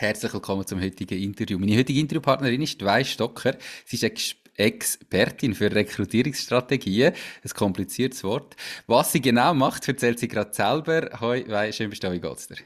Herzlich 0.00 0.32
willkommen 0.32 0.66
zum 0.66 0.80
heutigen 0.80 1.22
Interview. 1.22 1.58
Meine 1.58 1.76
heutige 1.76 2.00
Interviewpartnerin 2.00 2.62
ist 2.62 2.80
Dwei 2.80 3.04
Stocker. 3.04 3.58
Sie 3.84 3.96
ist 3.96 4.02
Ex 4.02 4.34
Expertin 4.56 5.54
für 5.54 5.70
Rekrutierungsstrategien. 5.70 7.12
Ein 7.44 7.50
kompliziertes 7.50 8.24
Wort. 8.24 8.56
Was 8.86 9.12
sie 9.12 9.20
genau 9.20 9.52
macht, 9.52 9.86
erzählt 9.88 10.18
sie 10.18 10.28
gerade 10.28 10.54
selber. 10.54 11.20
Hoi, 11.20 11.44
Dwei, 11.44 11.70
schön 11.72 11.90
bist 11.90 12.02
du 12.02 12.06
da. 12.06 12.14
Wie 12.14 12.18
geht's 12.18 12.48
dir? 12.48 12.56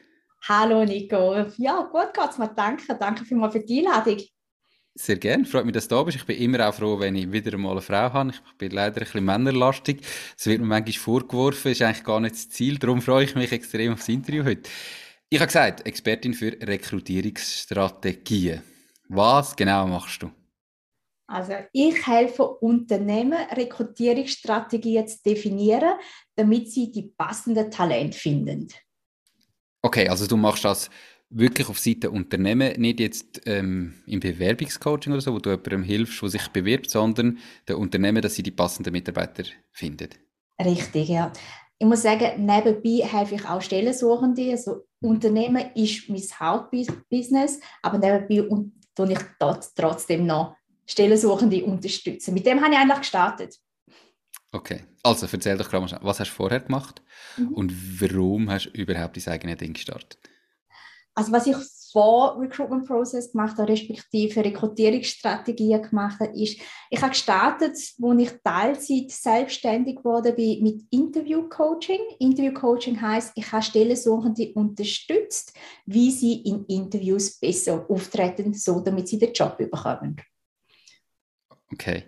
Hallo 0.42 0.84
Nico. 0.84 1.44
Ja, 1.58 1.80
gut 1.90 2.14
geht's 2.14 2.38
mir. 2.38 2.54
Danke. 2.54 2.96
Danke 3.00 3.24
vielmals 3.24 3.54
für 3.54 3.64
die 3.64 3.84
Einladung. 3.84 4.20
Sehr 4.94 5.16
gerne. 5.16 5.44
Freut 5.44 5.64
mich, 5.64 5.74
dass 5.74 5.88
du 5.88 5.96
da 5.96 6.04
bist. 6.04 6.18
Ich 6.18 6.26
bin 6.26 6.38
immer 6.38 6.68
auch 6.68 6.74
froh, 6.74 7.00
wenn 7.00 7.16
ich 7.16 7.32
wieder 7.32 7.54
einmal 7.54 7.72
eine 7.72 7.80
Frau 7.80 8.12
habe. 8.12 8.30
Ich 8.30 8.58
bin 8.58 8.70
leider 8.70 8.98
ein 8.98 9.04
bisschen 9.06 9.24
männerlastig. 9.24 10.02
Es 10.38 10.46
wird 10.46 10.60
mir 10.60 10.68
manchmal 10.68 10.92
vorgeworfen, 10.92 11.72
ist 11.72 11.82
eigentlich 11.82 12.04
gar 12.04 12.20
nicht 12.20 12.36
das 12.36 12.48
Ziel. 12.48 12.78
Darum 12.78 13.02
freue 13.02 13.24
ich 13.24 13.34
mich 13.34 13.50
extrem 13.50 13.94
auf 13.94 13.98
das 13.98 14.08
Interview 14.08 14.44
heute. 14.44 14.70
Ich 15.34 15.40
habe 15.40 15.48
gesagt, 15.48 15.84
Expertin 15.84 16.32
für 16.32 16.56
Rekrutierungsstrategien. 16.60 18.62
Was 19.08 19.56
genau 19.56 19.84
machst 19.84 20.22
du? 20.22 20.30
Also 21.26 21.54
ich 21.72 22.06
helfe 22.06 22.44
Unternehmen, 22.44 23.40
Rekrutierungsstrategien 23.50 25.08
zu 25.08 25.18
definieren, 25.26 25.98
damit 26.36 26.70
sie 26.70 26.92
die 26.92 27.12
passenden 27.18 27.68
Talente 27.68 28.16
finden. 28.16 28.68
Okay, 29.82 30.08
also 30.08 30.28
du 30.28 30.36
machst 30.36 30.64
das 30.64 30.88
wirklich 31.30 31.68
auf 31.68 31.80
Seite 31.80 32.12
Unternehmen, 32.12 32.80
nicht 32.80 33.00
jetzt 33.00 33.40
ähm, 33.44 34.04
im 34.06 34.20
Bewerbungscoaching 34.20 35.12
oder 35.12 35.20
so, 35.20 35.34
wo 35.34 35.40
du 35.40 35.50
jemandem 35.50 35.82
hilfst, 35.82 36.22
der 36.22 36.28
sich 36.28 36.46
bewirbt, 36.46 36.90
sondern 36.90 37.40
der 37.66 37.78
Unternehmen, 37.78 38.22
dass 38.22 38.36
sie 38.36 38.44
die 38.44 38.52
passenden 38.52 38.92
Mitarbeiter 38.92 39.42
finden. 39.72 40.10
Richtig, 40.60 41.08
ja. 41.08 41.32
Ich 41.84 41.90
muss 41.90 42.00
sagen, 42.00 42.46
nebenbei 42.46 43.06
helfe 43.06 43.34
ich 43.34 43.44
auch 43.44 43.60
Stellensuchende. 43.60 44.52
Also 44.52 44.86
Unternehmen 45.02 45.70
ist 45.74 46.08
mein 46.08 46.22
Hauptbusiness, 46.40 47.60
aber 47.82 47.98
nebenbei 47.98 48.70
tue 48.94 49.12
ich 49.12 49.18
dort 49.38 49.68
trotzdem 49.76 50.24
noch 50.24 50.56
Stellensuchende 50.86 51.62
unterstützen. 51.62 52.32
Mit 52.32 52.46
dem 52.46 52.62
habe 52.62 52.72
ich 52.72 52.78
eigentlich 52.78 53.00
gestartet. 53.00 53.58
Okay, 54.50 54.84
also 55.02 55.26
erzähl 55.30 55.58
doch 55.58 55.68
gerade 55.68 55.84
mal, 55.84 55.98
was 56.00 56.20
hast 56.20 56.30
du 56.30 56.34
vorher 56.34 56.60
gemacht 56.60 57.02
mhm. 57.36 57.48
und 57.48 58.00
warum 58.00 58.50
hast 58.50 58.70
du 58.72 58.80
überhaupt 58.80 59.18
dein 59.18 59.34
eigenes 59.34 59.58
Ding 59.58 59.74
gestartet? 59.74 60.18
Also 61.14 61.32
was 61.32 61.46
ich 61.46 61.56
vor 61.94 62.40
Recruitment 62.40 62.86
Process 62.88 63.30
gemacht 63.30 63.56
habe, 63.56 63.70
respektive 63.70 64.44
Rekrutierungsstrategien 64.44 65.80
gemacht 65.80 66.18
habe, 66.18 66.36
ist, 66.36 66.58
ich 66.90 67.00
habe 67.00 67.10
gestartet, 67.10 67.70
als 67.72 68.20
ich 68.20 68.42
Teilzeit 68.42 69.10
selbstständig 69.12 70.04
wurde 70.04 70.32
bin 70.32 70.60
mit 70.60 70.82
Interview 70.90 71.48
Coaching. 71.48 72.00
Interview 72.18 72.52
Coaching 72.52 73.00
heißt, 73.00 73.32
ich 73.36 73.52
habe 73.52 73.62
Stellensuchende 73.62 74.52
unterstützt, 74.54 75.56
wie 75.86 76.10
sie 76.10 76.42
in 76.42 76.64
Interviews 76.66 77.38
besser 77.38 77.86
auftreten, 77.88 78.54
so 78.54 78.80
damit 78.80 79.06
sie 79.06 79.18
den 79.20 79.32
Job 79.32 79.56
bekommen. 79.56 80.16
Okay. 81.72 82.06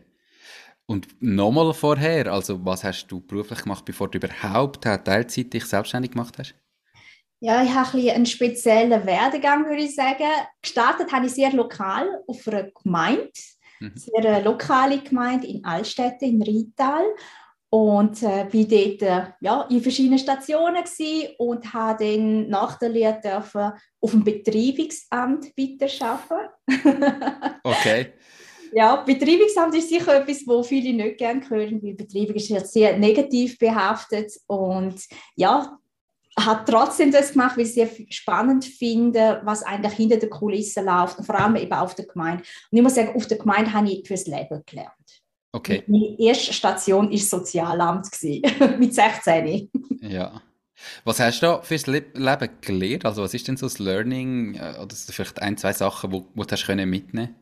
Und 0.86 1.06
nochmal 1.20 1.72
vorher, 1.75 2.32
also 2.32 2.64
was 2.64 2.82
hast 2.82 3.06
du 3.06 3.20
beruflich 3.20 3.62
gemacht, 3.62 3.84
bevor 3.84 4.10
du 4.10 4.19
überhaupt 4.19 4.82
Teilzeit 4.82 5.52
dich 5.52 5.64
selbstständig 5.64 6.10
gemacht 6.10 6.38
hast? 6.38 6.56
Ja, 7.41 7.62
ich 7.62 7.74
habe 7.74 7.98
ein 7.98 8.10
einen 8.10 8.26
speziellen 8.26 9.06
Werdegang, 9.06 9.66
würde 9.66 9.82
ich 9.82 9.94
sagen. 9.94 10.24
Gestartet 10.62 11.12
habe 11.12 11.26
ich 11.26 11.32
sehr 11.32 11.52
lokal 11.52 12.22
auf 12.26 12.48
einer 12.48 12.70
Gemeinde, 12.82 13.30
mhm. 13.80 13.92
sehr 13.94 14.24
eine 14.24 14.42
lokale 14.42 14.98
Gemeinde 15.00 15.46
in 15.46 15.64
Altstädte 15.64 16.25
in 16.25 16.42
Rital 16.42 17.04
und 17.69 18.22
äh, 18.22 18.46
bin 18.50 18.69
dort 18.69 19.02
äh, 19.02 19.32
ja, 19.41 19.62
in 19.69 19.82
verschiedenen 19.82 20.19
Stationen 20.19 20.84
und 21.38 21.75
habe 21.75 22.04
dann 22.04 22.48
nach 22.48 22.78
der 22.78 22.88
Lehre 22.88 23.20
dürfen 23.20 23.72
auf 24.00 24.10
dem 24.10 24.25
Betreibungsamt 24.25 25.52
weiterarbeiten. 25.56 26.50
okay. 27.64 28.14
Ja, 28.72 28.96
Betreibungsamt 28.96 29.75
ist 29.75 29.91
sicher 29.91 30.20
etwas, 30.20 30.46
wo 30.46 30.62
viele 30.62 30.92
nicht 30.92 31.19
gerne 31.19 31.48
hören, 31.48 31.82
weil 31.82 31.94
Betreibung 31.94 32.36
ist 32.36 32.48
ja 32.48 32.60
sehr 32.60 32.96
negativ 32.98 33.58
behaftet 33.58 34.32
und 34.46 34.96
ja, 35.34 35.78
hat 36.38 36.69
trotzdem 36.69 37.10
das 37.10 37.32
gemacht, 37.32 37.56
weil 37.56 37.64
ich 37.64 37.74
sehr 37.74 37.88
spannend 38.10 38.64
finde, 38.64 39.41
was 39.44 39.62
eigentlich 39.62 39.94
hinter 39.94 40.19
der 40.19 40.28
Kulisse 40.28 40.82
läuft 40.82 41.19
und 41.19 41.24
vor 41.24 41.38
allem 41.38 41.56
eben 41.56 41.72
auf 41.72 41.94
der 41.94 42.06
Gemeinde. 42.06 42.42
Und 42.70 42.78
ich 42.78 42.82
muss 42.82 42.94
sagen, 42.94 43.16
auf 43.16 43.26
der 43.26 43.38
Gemeinde 43.38 43.72
habe 43.72 43.91
ich 43.91 44.06
fürs 44.06 44.26
Leben 44.26 44.62
gelernt. 44.66 44.92
Okay. 45.52 45.82
Meine 45.86 46.19
erste 46.19 46.52
Station 46.52 47.10
war 47.10 47.19
Sozialamt, 47.19 48.08
mit 48.78 48.94
16. 48.94 49.70
Ja. 50.02 50.42
Was 51.04 51.20
hast 51.20 51.41
du 51.41 51.46
da 51.46 51.62
fürs 51.62 51.86
Leben 51.86 52.50
gelernt? 52.60 53.06
Also 53.06 53.22
was 53.22 53.32
ist 53.32 53.48
denn 53.48 53.56
so 53.56 53.64
das 53.64 53.78
Learning 53.78 54.56
äh, 54.56 54.78
oder 54.78 54.94
vielleicht 54.94 55.41
ein, 55.41 55.56
zwei 55.56 55.72
Sachen, 55.72 56.12
wo, 56.12 56.26
wo 56.34 56.44
du 56.44 56.52
hast 56.52 56.69
mitnehmen 56.69 57.34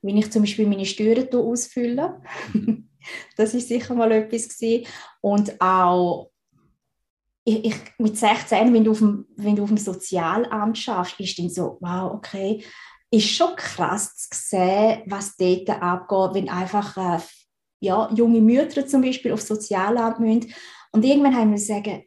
Wie 0.00 0.16
ich 0.16 0.30
zum 0.30 0.42
Beispiel 0.42 0.68
meine 0.68 0.86
Steuern 0.86 1.28
ausfülle. 1.32 2.20
Mhm. 2.52 2.88
das 3.36 3.54
ist 3.54 3.66
sicher 3.66 3.94
mal 3.94 4.12
etwas 4.12 4.48
gewesen. 4.48 4.86
Und 5.20 5.60
auch 5.60 6.31
ich, 7.44 7.64
ich, 7.64 7.76
mit 7.98 8.16
16, 8.16 8.72
wenn 8.72 8.84
du, 8.84 8.92
auf 8.92 8.98
dem, 8.98 9.26
wenn 9.36 9.56
du 9.56 9.64
auf 9.64 9.68
dem 9.68 9.78
Sozialamt 9.78 10.78
schaffst, 10.78 11.18
ist 11.18 11.38
dann 11.38 11.50
so, 11.50 11.78
wow, 11.80 12.12
okay, 12.12 12.64
ist 13.10 13.28
schon 13.28 13.54
krass 13.56 14.16
zu 14.16 14.28
sehen, 14.32 15.02
was 15.06 15.36
dort 15.36 15.68
abgeht, 15.70 16.34
wenn 16.34 16.48
einfach 16.48 16.96
äh, 16.96 17.22
ja, 17.80 18.10
junge 18.14 18.40
Mütter 18.40 18.86
zum 18.86 19.02
Beispiel 19.02 19.32
aufs 19.32 19.48
Sozialamt 19.48 20.20
müssen. 20.20 20.54
Und 20.92 21.04
irgendwann 21.04 21.36
haben 21.36 21.50
wir 21.50 21.58
sagen, 21.58 22.04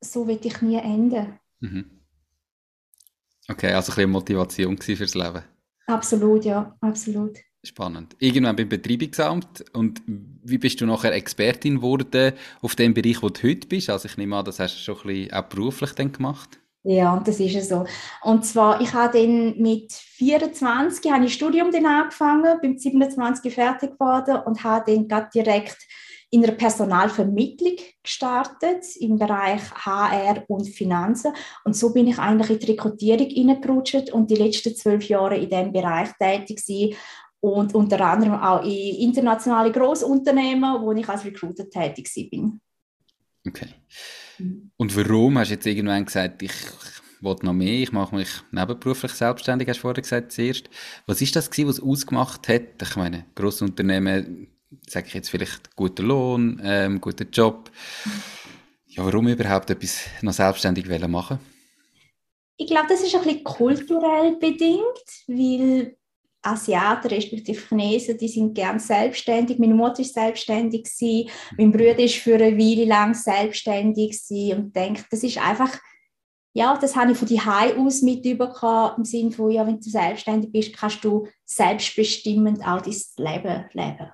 so 0.00 0.26
will 0.26 0.40
ich 0.42 0.62
nie 0.62 0.76
enden. 0.76 1.38
Mhm. 1.60 2.00
Okay, 3.48 3.72
also 3.72 3.92
ein 3.92 3.96
bisschen 3.96 4.10
Motivation 4.10 4.78
fürs 4.78 5.14
Leben. 5.14 5.42
Absolut, 5.86 6.44
ja, 6.44 6.76
absolut. 6.80 7.36
Spannend. 7.62 8.16
Irgendwann 8.18 8.56
beim 8.56 8.68
Betreibungsamt. 8.70 9.64
Und 9.74 10.00
wie 10.06 10.56
bist 10.56 10.80
du 10.80 10.86
nachher 10.86 11.12
Expertin 11.12 11.76
geworden 11.76 12.32
auf 12.62 12.74
dem 12.74 12.94
Bereich, 12.94 13.22
wo 13.22 13.28
du 13.28 13.42
heute 13.42 13.68
bist? 13.68 13.90
Also 13.90 14.08
ich 14.08 14.16
nehme 14.16 14.36
an, 14.36 14.44
das 14.46 14.58
hast 14.58 14.76
du 14.76 14.80
schon 14.80 14.96
ein 14.96 15.06
bisschen 15.06 15.32
auch 15.34 15.44
beruflich 15.44 15.92
dann 15.92 16.10
gemacht. 16.10 16.58
Ja, 16.82 17.20
das 17.22 17.38
ist 17.38 17.68
so. 17.68 17.84
Und 18.22 18.46
zwar, 18.46 18.80
ich 18.80 18.94
habe 18.94 19.18
dann 19.18 19.58
mit 19.58 19.92
24 19.92 21.12
habe 21.12 21.26
ich 21.26 21.34
Studium 21.34 21.70
dann 21.70 21.84
angefangen, 21.84 22.58
bin 22.62 22.78
27 22.78 23.52
fertig 23.52 23.92
geworden 23.92 24.38
und 24.46 24.64
habe 24.64 24.90
dann 24.90 25.06
gerade 25.06 25.28
direkt 25.34 25.76
in 26.30 26.44
einer 26.44 26.54
Personalvermittlung 26.54 27.76
gestartet 28.02 28.84
im 29.00 29.18
Bereich 29.18 29.60
HR 29.74 30.44
und 30.48 30.68
Finanzen. 30.68 31.34
Und 31.64 31.76
so 31.76 31.92
bin 31.92 32.06
ich 32.06 32.18
eigentlich 32.18 32.50
in 32.50 32.58
die 32.60 32.66
Rekrutierung 32.70 33.28
hineingerutscht 33.28 34.10
und 34.12 34.30
die 34.30 34.36
letzten 34.36 34.74
zwölf 34.74 35.06
Jahre 35.08 35.36
in 35.36 35.50
diesem 35.50 35.72
Bereich 35.72 36.10
tätig 36.18 36.64
gewesen 36.64 36.96
und 37.40 37.74
unter 37.74 38.00
anderem 38.00 38.34
auch 38.34 38.62
in 38.64 39.08
internationale 39.08 39.72
Großunternehmen, 39.72 40.82
wo 40.82 40.92
ich 40.92 41.08
als 41.08 41.24
Recruiter 41.24 41.68
tätig 41.68 42.30
bin. 42.30 42.60
Okay. 43.46 43.68
Und 44.76 44.96
warum 44.96 45.38
hast 45.38 45.48
du 45.48 45.54
jetzt 45.54 45.66
irgendwann 45.66 46.04
gesagt, 46.04 46.42
ich 46.42 46.52
wollte 47.20 47.46
noch 47.46 47.52
mehr, 47.52 47.82
ich 47.82 47.92
mache 47.92 48.14
mich 48.14 48.28
nebenberuflich 48.50 49.12
selbstständig, 49.12 49.68
hast 49.68 49.78
du 49.78 49.82
vorher 49.82 50.02
gesagt 50.02 50.32
zuerst. 50.32 50.68
Was 51.06 51.20
ist 51.20 51.36
das 51.36 51.50
gewesen, 51.50 51.68
was 51.68 51.80
ausgemacht 51.80 52.48
hat? 52.48 52.82
Ich 52.82 52.96
meine, 52.96 53.26
Großunternehmen, 53.34 54.48
sage 54.86 55.06
ich 55.08 55.14
jetzt 55.14 55.30
vielleicht 55.30 55.74
guter 55.76 56.02
Lohn, 56.02 56.60
ähm, 56.62 57.00
guter 57.00 57.24
Job. 57.24 57.70
Ja, 58.86 59.04
warum 59.04 59.28
überhaupt 59.28 59.70
etwas 59.70 60.00
noch 60.22 60.32
selbstständig 60.32 60.86
machen? 61.08 61.38
Ich 62.56 62.66
glaube, 62.66 62.88
das 62.88 63.02
ist 63.02 63.14
ein 63.14 63.22
bisschen 63.22 63.44
kulturell 63.44 64.36
bedingt, 64.36 65.06
weil 65.28 65.96
Asiaten, 66.42 67.08
respektive 67.08 67.60
Chinesen, 67.68 68.16
die 68.16 68.28
sind 68.28 68.54
gern 68.54 68.78
selbstständig. 68.78 69.58
Meine 69.58 69.74
Mutter 69.74 70.00
ist 70.00 70.14
selbstständig 70.14 70.84
gewesen. 70.84 71.30
Mein 71.58 71.72
Bruder 71.72 71.98
ist 71.98 72.16
für 72.16 72.34
eine 72.34 72.56
Weile 72.56 72.86
lang 72.86 73.14
selbstständig 73.14 74.20
gewesen 74.28 74.58
und 74.58 74.76
denkt, 74.76 75.06
das 75.10 75.22
ist 75.22 75.38
einfach, 75.38 75.78
ja, 76.52 76.76
das 76.76 76.96
habe 76.96 77.12
ich 77.12 77.18
von 77.18 77.28
die 77.28 77.40
aus 77.40 78.02
mitbekommen, 78.02 78.92
im 78.98 79.04
Sinne 79.04 79.30
von, 79.30 79.50
ja, 79.50 79.66
wenn 79.66 79.80
du 79.80 79.88
selbstständig 79.88 80.50
bist, 80.50 80.76
kannst 80.76 81.04
du 81.04 81.28
selbstbestimmend 81.44 82.66
auch 82.66 82.80
dein 82.80 82.94
Leben 83.16 83.64
leben. 83.72 84.10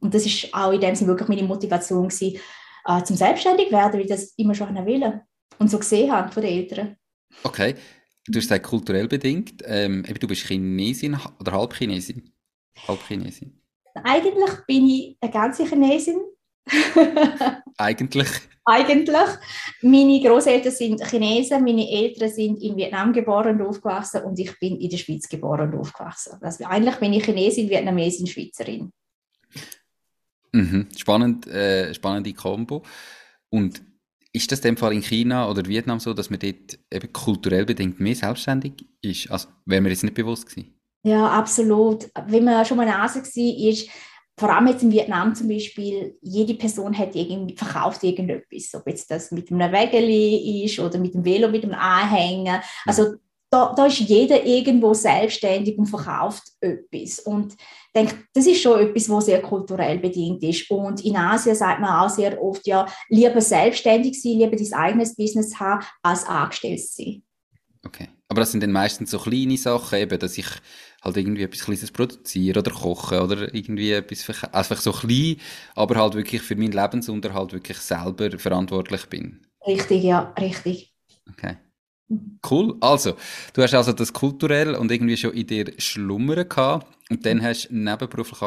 Und 0.00 0.14
das 0.14 0.26
ist 0.26 0.54
auch 0.54 0.72
in 0.72 0.80
dem 0.80 0.94
Sinne 0.94 1.08
wirklich 1.08 1.28
meine 1.28 1.42
Motivation 1.42 2.08
gewesen, 2.08 2.38
äh, 2.86 3.02
zum 3.02 3.16
selbstständig 3.16 3.72
werden, 3.72 3.94
weil 3.94 4.02
ich 4.02 4.08
das 4.08 4.34
immer 4.36 4.54
schon 4.54 4.74
will. 4.86 5.22
und 5.58 5.70
so 5.70 5.78
gesehen 5.78 6.12
habe 6.12 6.32
von 6.32 6.42
den 6.42 6.52
Eltern. 6.52 6.96
Okay, 7.42 7.74
du 8.26 8.38
hast 8.38 8.44
gesagt 8.44 8.64
kulturell 8.64 9.08
bedingt. 9.08 9.62
Ähm, 9.64 10.02
du 10.02 10.26
bist 10.26 10.46
Chinesin 10.46 11.18
oder 11.40 11.52
Halbchinesin? 11.52 12.32
Halbchinesin. 12.88 13.60
Eigentlich 14.02 14.50
bin 14.66 14.88
ich 14.88 15.16
eine 15.20 15.30
ganze 15.30 15.64
Chinesin. 15.66 16.20
Eigentlich? 17.76 18.28
Eigentlich. 18.64 19.28
Meine 19.82 20.20
Großeltern 20.20 20.72
sind 20.72 21.06
Chinesen, 21.06 21.62
meine 21.62 21.88
Eltern 21.88 22.30
sind 22.30 22.62
in 22.62 22.76
Vietnam 22.76 23.12
geboren 23.12 23.60
und 23.60 23.66
aufgewachsen 23.66 24.22
und 24.22 24.38
ich 24.38 24.58
bin 24.58 24.80
in 24.80 24.88
der 24.88 24.96
Schweiz 24.96 25.28
geboren 25.28 25.72
und 25.72 25.80
aufgewachsen. 25.80 26.38
Also 26.40 26.64
eigentlich 26.64 26.96
bin 26.96 27.12
ich 27.12 27.24
Chinesin, 27.24 27.68
Vietnamesin, 27.68 28.26
Schweizerin. 28.26 28.90
Mhm. 30.52 30.88
Spannend, 30.96 31.46
äh, 31.48 31.92
spannende 31.92 32.32
Kombo. 32.32 32.82
Und 33.50 33.82
ist 34.34 34.50
das 34.50 34.58
in 34.60 34.74
dem 34.74 34.76
Fall 34.76 34.92
in 34.92 35.02
China 35.02 35.48
oder 35.48 35.64
Vietnam 35.64 36.00
so, 36.00 36.12
dass 36.12 36.28
man 36.28 36.40
dort 36.40 36.78
eben 36.92 37.12
kulturell 37.12 37.64
bedingt 37.64 38.00
mehr 38.00 38.16
selbstständig 38.16 38.84
ist? 39.00 39.30
Also 39.30 39.48
wäre 39.64 39.80
mir 39.80 39.90
jetzt 39.90 40.02
nicht 40.02 40.16
bewusst 40.16 40.46
gewesen. 40.46 40.74
Ja, 41.04 41.28
absolut. 41.28 42.10
Wenn 42.26 42.44
man 42.44 42.64
schon 42.64 42.76
mal 42.76 42.86
in 42.86 42.92
Asien 42.92 43.24
war, 43.24 43.70
ist, 43.70 43.88
vor 44.36 44.52
allem 44.52 44.66
jetzt 44.66 44.82
in 44.82 44.90
Vietnam 44.90 45.34
zum 45.34 45.48
Beispiel, 45.48 46.18
jede 46.20 46.54
Person 46.54 46.98
hat 46.98 47.14
irgendwie, 47.14 47.56
verkauft 47.56 48.02
irgendetwas, 48.02 48.74
ob 48.74 48.88
jetzt 48.88 49.08
das 49.08 49.30
mit 49.30 49.52
einem 49.52 49.70
Wägeli 49.70 50.64
ist 50.64 50.80
oder 50.80 50.98
mit 50.98 51.14
dem 51.14 51.24
Velo, 51.24 51.48
mit 51.48 51.62
dem 51.62 51.72
Anhänger. 51.72 52.60
Also 52.86 53.14
da, 53.50 53.72
da 53.76 53.86
ist 53.86 54.00
jeder 54.00 54.44
irgendwo 54.44 54.92
selbstständig 54.94 55.78
und 55.78 55.86
verkauft 55.86 56.42
etwas. 56.60 57.20
Und 57.20 57.54
denke, 57.94 58.16
das 58.32 58.46
ist 58.46 58.60
schon 58.60 58.80
etwas, 58.80 59.08
was 59.08 59.26
sehr 59.26 59.40
kulturell 59.42 59.98
bedingt 59.98 60.42
ist. 60.42 60.70
Und 60.70 61.04
in 61.04 61.16
Asien 61.16 61.54
sagt 61.54 61.80
man 61.80 61.90
auch 61.90 62.10
sehr 62.10 62.42
oft, 62.42 62.66
ja, 62.66 62.86
lieber 63.08 63.40
selbstständig 63.40 64.20
sein, 64.20 64.38
lieber 64.38 64.56
dein 64.56 64.72
eigenes 64.72 65.14
Business 65.14 65.58
haben, 65.58 65.84
als 66.02 66.24
angestellt 66.24 66.80
sein. 66.80 67.22
Okay. 67.84 68.08
Aber 68.28 68.40
das 68.40 68.52
sind 68.52 68.62
dann 68.62 68.72
meistens 68.72 69.10
so 69.10 69.18
kleine 69.18 69.56
Sachen, 69.56 69.98
eben, 69.98 70.18
dass 70.18 70.38
ich 70.38 70.48
halt 71.02 71.16
irgendwie 71.16 71.42
etwas 71.42 71.64
Kleines 71.64 71.92
produziere 71.92 72.60
oder 72.60 72.70
koche 72.70 73.22
oder 73.22 73.54
irgendwie 73.54 73.92
etwas, 73.92 74.42
einfach 74.52 74.80
so 74.80 74.92
klein, 74.92 75.36
aber 75.74 75.96
halt 75.96 76.14
wirklich 76.14 76.42
für 76.42 76.56
meinen 76.56 76.72
Lebensunterhalt 76.72 77.52
wirklich 77.52 77.76
selber 77.78 78.36
verantwortlich 78.38 79.06
bin. 79.06 79.46
Richtig, 79.66 80.02
ja, 80.02 80.32
richtig. 80.38 80.94
Okay. 81.30 81.56
Cool. 82.48 82.76
Also, 82.80 83.14
du 83.54 83.62
hast 83.62 83.74
also 83.74 83.92
das 83.92 84.12
kulturell 84.12 84.74
und 84.74 84.90
irgendwie 84.90 85.16
schon 85.16 85.32
in 85.32 85.46
dir 85.46 85.72
schlummern 85.78 86.48
gehabt 86.48 86.86
und 87.10 87.24
dann 87.24 87.42
hast 87.42 87.68
du 87.68 87.76
nebenberuflich 87.76 88.42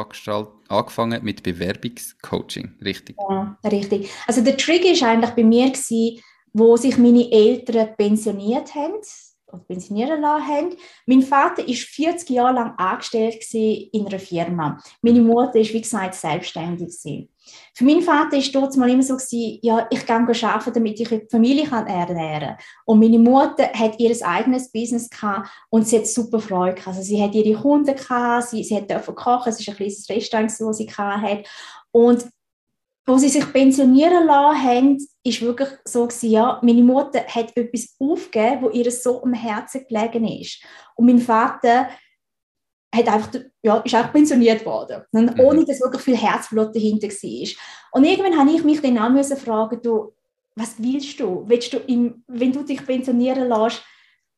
angefangen 0.68 1.24
mit 1.24 1.44
Bewerbungscoaching, 1.44 2.76
richtig? 2.84 3.16
Ja, 3.30 3.58
richtig. 3.64 4.10
Also 4.28 4.44
der 4.44 4.58
Trick 4.58 4.86
ist 4.86 5.04
eigentlich 5.04 5.32
bei 5.32 5.44
mir 5.44 5.72
gewesen, 5.72 6.22
wo 6.54 6.78
sich 6.78 6.98
meine 6.98 7.32
Eltern 7.32 7.96
pensioniert 7.98 8.74
haben 8.76 8.96
oder 9.48 9.64
pensionieren 9.64 10.22
lassen 10.22 10.48
haben. 10.48 10.76
Mein 11.06 11.22
Vater 11.22 11.68
war 11.68 11.74
40 11.74 12.30
Jahre 12.30 12.56
lang 12.56 12.74
angestellt 12.78 13.44
in 13.54 14.06
einer 14.08 14.20
Firma. 14.20 14.82
Meine 15.02 15.22
Mutter 15.22 15.56
war, 15.56 15.64
wie 15.64 15.82
gesagt, 15.82 16.16
selbstständig. 16.16 17.30
Für 17.74 17.84
meinen 17.84 18.02
Vater 18.02 18.38
war 18.38 18.52
dort 18.54 18.78
mal 18.78 18.90
immer 18.90 19.04
so, 19.04 19.16
gewesen, 19.16 19.60
ja, 19.62 19.88
ich 19.90 20.06
gehe 20.06 20.16
arbeiten, 20.16 20.74
damit 20.74 21.00
ich 21.00 21.10
die 21.10 21.28
Familie 21.30 21.68
ernähren 21.70 22.18
kann. 22.18 22.58
Und 22.86 23.00
meine 23.00 23.20
Mutter 23.20 23.70
hat 23.74 24.00
ihr 24.00 24.16
eigenes 24.26 24.72
Business 24.72 25.10
gehabt 25.10 25.50
und 25.70 25.88
sie 25.88 25.98
hat 25.98 26.08
super 26.08 26.40
Freude 26.40 26.76
gehabt. 26.76 26.88
Also 26.88 27.02
sie 27.02 27.22
hat 27.22 27.36
ihre 27.36 27.60
Kunden 27.60 27.96
gehabt, 27.96 28.50
sie, 28.50 28.64
sie 28.64 28.76
hat 28.76 29.06
kochen, 29.16 29.50
es 29.50 29.60
ist 29.60 29.70
ein 29.70 29.76
kleines 29.76 30.10
Restaurant, 30.10 30.52
das 30.60 30.78
sie 30.78 30.88
hatte. 30.90 31.44
Und 31.92 32.26
wo 33.08 33.18
sie 33.18 33.30
sich 33.30 33.54
pensionieren 33.54 34.26
lassen 34.26 34.64
haben, 34.64 35.08
ist 35.24 35.42
wirklich 35.42 35.70
so 35.86 36.06
gewesen, 36.06 36.30
ja, 36.30 36.60
meine 36.62 36.84
Mutter 36.84 37.24
hat 37.26 37.56
etwas 37.56 37.96
aufgegeben, 38.00 38.62
wo 38.62 38.70
ihr 38.70 38.92
so 38.92 39.24
am 39.24 39.34
Herzen 39.34 39.86
gelegen 39.88 40.28
ist. 40.28 40.62
Und 40.96 41.06
mein 41.06 41.20
Vater 41.20 41.88
hat 42.94 43.08
einfach, 43.08 43.32
ja, 43.62 43.78
ist 43.78 43.96
auch 43.96 44.12
pensioniert 44.12 44.66
worden, 44.66 45.04
mhm. 45.12 45.40
ohne 45.40 45.66
dass 45.66 45.82
wirklich 45.82 46.02
viel 46.02 46.18
Herzblut 46.18 46.76
dahinter 46.76 47.08
war. 47.08 47.48
Und 47.92 48.04
irgendwann 48.06 48.38
habe 48.38 48.52
ich 48.52 48.64
mich 48.64 48.82
dann 48.82 48.98
auch 48.98 49.10
müssen 49.10 49.38
fragen, 49.38 49.80
du, 49.82 50.14
was 50.56 50.76
willst 50.78 51.20
du? 51.20 51.44
Willst 51.48 51.74
du, 51.74 51.78
im, 51.78 52.24
wenn 52.28 52.52
du 52.52 52.64
dich 52.64 52.86
pensionieren 52.86 53.50
lässt, 53.50 53.84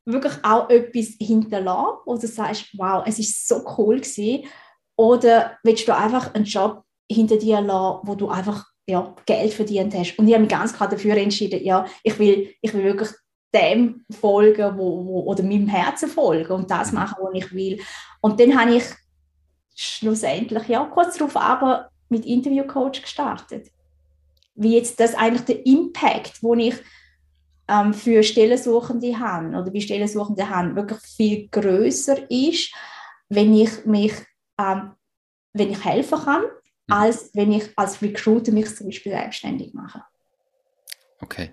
wirklich 0.05 0.33
auch 0.43 0.69
etwas 0.69 1.15
hinterlassen, 1.19 1.97
du 2.05 2.27
sagst, 2.27 2.65
wow, 2.77 3.03
es 3.05 3.19
ist 3.19 3.47
so 3.47 3.63
cool 3.77 3.97
gewesen, 3.97 4.45
oder 4.95 5.57
willst 5.63 5.87
du 5.87 5.95
einfach 5.95 6.33
einen 6.33 6.45
Job 6.45 6.83
hinter 7.09 7.37
dir 7.37 7.61
lassen, 7.61 7.99
wo 8.03 8.15
du 8.15 8.27
einfach 8.27 8.65
ja, 8.89 9.15
Geld 9.25 9.53
verdient 9.53 9.93
hast. 9.93 10.17
Und 10.17 10.27
ich 10.27 10.33
habe 10.33 10.41
mich 10.41 10.51
ganz 10.51 10.73
klar 10.73 10.89
dafür 10.89 11.15
entschieden, 11.15 11.63
ja, 11.63 11.85
ich 12.03 12.17
will, 12.19 12.53
ich 12.61 12.73
will 12.73 12.83
wirklich 12.83 13.09
dem 13.53 14.05
folgen, 14.11 14.77
wo, 14.77 15.05
wo, 15.05 15.21
oder 15.21 15.43
meinem 15.43 15.67
Herzen 15.67 16.09
folgen 16.09 16.51
und 16.51 16.69
das 16.69 16.91
machen, 16.91 17.17
was 17.21 17.33
ich 17.33 17.51
will. 17.53 17.79
Und 18.21 18.39
dann 18.39 18.59
habe 18.59 18.75
ich 18.75 18.83
schlussendlich, 19.75 20.67
ja, 20.67 20.83
kurz 20.85 21.17
darauf 21.17 21.35
aber 21.35 21.89
mit 22.09 22.25
Interviewcoach 22.25 23.01
gestartet. 23.01 23.69
Wie 24.55 24.75
jetzt 24.75 24.99
das 24.99 25.15
eigentlich 25.15 25.45
der 25.45 25.65
Impact, 25.65 26.43
wo 26.43 26.53
ich 26.55 26.75
ähm, 27.67 27.93
für 27.93 28.23
Stellensuchende 28.23 29.17
habe 29.19 29.49
oder 29.49 29.71
wie 29.71 29.81
Stellensuchende 29.81 30.49
haben, 30.49 30.75
wirklich 30.75 30.99
viel 31.01 31.47
größer 31.49 32.29
ist, 32.29 32.73
wenn 33.29 33.53
ich 33.53 33.85
mich, 33.85 34.13
ähm, 34.59 34.91
wenn 35.53 35.71
ich 35.71 35.83
helfen 35.83 36.19
kann 36.19 36.43
Mhm. 36.89 36.93
als 36.93 37.29
wenn 37.33 37.51
ich 37.51 37.69
als 37.77 38.01
Recruiter 38.01 38.51
mich 38.51 38.75
zum 38.75 38.87
Beispiel 38.87 39.11
selbstständig 39.11 39.73
mache. 39.73 40.03
Okay. 41.21 41.51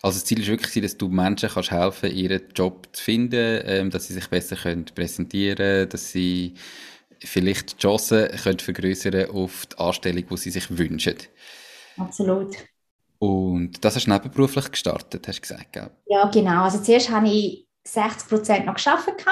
Also 0.00 0.18
das 0.18 0.24
Ziel 0.24 0.40
ist 0.40 0.48
wirklich, 0.48 0.82
dass 0.82 0.96
du 0.96 1.08
Menschen 1.08 1.48
kannst 1.48 1.70
helfen, 1.70 2.10
ihren 2.12 2.42
Job 2.54 2.88
zu 2.92 3.02
finden, 3.02 3.62
ähm, 3.64 3.90
dass 3.90 4.06
sie 4.06 4.14
sich 4.14 4.28
besser 4.28 4.56
können 4.56 4.84
präsentieren 4.84 5.56
können, 5.56 5.88
dass 5.88 6.12
sie 6.12 6.54
vielleicht 7.20 7.72
die 7.72 7.78
Chancen 7.78 8.28
können 8.28 8.60
vergrößern 8.60 9.30
auf 9.30 9.66
die 9.66 9.78
Anstellung, 9.78 10.24
die 10.30 10.36
sie 10.36 10.50
sich 10.50 10.78
wünschen. 10.78 11.16
Absolut. 11.96 12.56
Und 13.18 13.84
das 13.84 13.96
hast 13.96 14.06
du 14.06 14.12
nebenberuflich 14.12 14.70
gestartet, 14.70 15.26
hast 15.26 15.38
du 15.38 15.42
gesagt, 15.42 15.72
gell? 15.72 15.90
Ja, 16.06 16.30
genau. 16.30 16.62
Also 16.62 16.78
zuerst 16.78 17.10
habe 17.10 17.28
ich 17.28 17.66
60 17.84 18.28
Prozent 18.28 18.66
noch 18.66 18.76
gearbeitet 18.76 19.26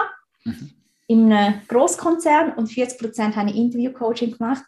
mhm. 0.44 0.70
in 1.06 1.32
einem 1.32 1.60
Großkonzern 1.68 2.54
und 2.54 2.66
40 2.66 2.98
Prozent 2.98 3.36
habe 3.36 3.50
ich 3.50 3.56
Interviewcoaching 3.56 4.36
gemacht. 4.36 4.64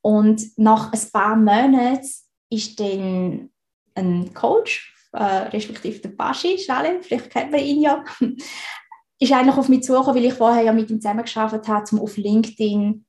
Und 0.00 0.42
nach 0.56 0.92
ein 0.92 1.10
paar 1.12 1.36
Monaten 1.36 2.06
ist 2.50 2.80
dann 2.80 3.50
ein 3.94 4.32
Coach, 4.34 4.94
äh, 5.12 5.22
respektive 5.22 6.00
der 6.00 6.10
Baschi 6.10 6.58
Schalem, 6.58 7.02
vielleicht 7.02 7.30
kennt 7.30 7.52
man 7.52 7.60
ihn 7.60 7.82
ja, 7.82 8.04
ist 9.20 9.32
eigentlich 9.32 9.56
auf 9.56 9.68
mich 9.68 9.82
zugekommen, 9.82 10.16
weil 10.16 10.24
ich 10.24 10.34
vorher 10.34 10.62
ja 10.62 10.72
mit 10.72 10.90
ihm 10.90 11.00
zusammengearbeitet 11.00 11.68
habe, 11.68 11.84
um 11.92 12.00
auf 12.00 12.16
LinkedIn 12.16 13.04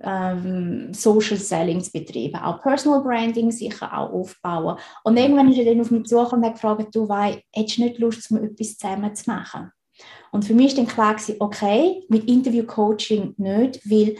ähm, 0.00 0.92
Social 0.92 1.36
Selling 1.36 1.80
zu 1.80 1.92
betreiben, 1.92 2.36
auch 2.36 2.60
Personal 2.62 3.02
Branding 3.02 3.50
sicher 3.50 3.92
auch 3.96 4.12
aufbauen. 4.12 4.78
Und 5.04 5.16
irgendwann 5.16 5.50
ist 5.50 5.58
er 5.58 5.64
dann 5.64 5.80
auf 5.80 5.90
mich 5.90 6.04
zugekommen 6.04 6.44
und 6.44 6.46
hat 6.46 6.54
gefragt, 6.54 6.94
du, 6.94 7.08
wei, 7.08 7.42
hättest 7.52 7.78
du 7.78 7.82
nicht 7.82 7.98
Lust, 7.98 8.30
um 8.30 8.42
etwas 8.42 8.76
zusammen 8.76 9.14
zu 9.14 9.30
machen? 9.30 9.70
Und 10.32 10.44
für 10.44 10.54
mich 10.54 10.76
war 10.76 10.84
dann 10.84 10.92
klar, 10.92 11.16
okay, 11.38 12.04
mit 12.08 12.28
Interview-Coaching 12.28 13.34
nicht, 13.38 13.90
weil 13.90 14.16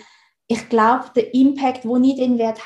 ich 0.49 0.69
glaube, 0.69 1.11
der 1.15 1.35
Impact, 1.35 1.85
den 1.85 2.05
ich 2.05 2.19
dann 2.19 2.39
werde 2.39 2.61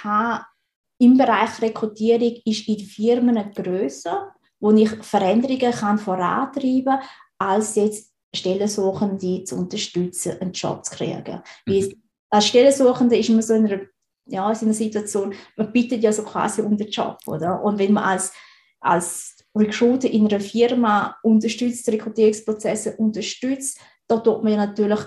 im 1.00 1.16
Bereich 1.16 1.60
Rekrutierung, 1.60 2.36
ist 2.44 2.68
in 2.68 2.78
Firmen 2.78 3.52
grösser, 3.54 4.34
wo 4.60 4.70
ich 4.72 4.90
Veränderungen 5.02 5.72
kann 5.72 5.98
vorantreiben 5.98 6.84
kann, 6.84 7.00
als 7.38 7.74
jetzt 7.76 8.12
Stellensuchende 8.34 9.44
zu 9.44 9.56
unterstützen, 9.56 10.36
einen 10.40 10.52
Job 10.52 10.84
zu 10.84 10.94
kriegen. 10.94 11.42
Mhm. 11.66 12.02
als 12.30 12.46
Stellensuchende 12.46 13.16
ist 13.16 13.30
man 13.30 13.42
so 13.42 13.54
in 13.54 13.66
einer, 13.66 13.80
ja, 14.26 14.52
in 14.52 14.58
einer 14.58 14.74
Situation, 14.74 15.34
man 15.56 15.72
bittet 15.72 16.02
ja 16.02 16.12
so 16.12 16.22
quasi 16.22 16.62
um 16.62 16.76
den 16.76 16.90
Job, 16.90 17.18
oder? 17.26 17.62
Und 17.62 17.78
wenn 17.78 17.94
man 17.94 18.04
als, 18.04 18.32
als 18.80 19.36
Recruiter 19.56 20.08
in 20.08 20.28
einer 20.28 20.38
Firma 20.38 21.16
unterstützt, 21.22 21.88
Rekrutierungsprozesse 21.88 22.96
unterstützt, 22.98 23.80
da 24.06 24.18
tut 24.18 24.44
man 24.44 24.56
natürlich 24.56 25.00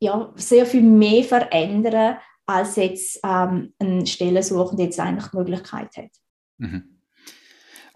ja, 0.00 0.32
sehr 0.34 0.66
viel 0.66 0.82
mehr 0.82 1.24
verändern, 1.24 2.18
als 2.46 2.76
jetzt 2.76 3.20
ähm, 3.24 3.72
ein 3.78 4.06
Stellensuchender 4.06 4.84
jetzt 4.84 5.00
eigentlich 5.00 5.30
die 5.30 5.36
Möglichkeit 5.36 5.96
hat. 5.96 6.10
Mhm. 6.58 6.96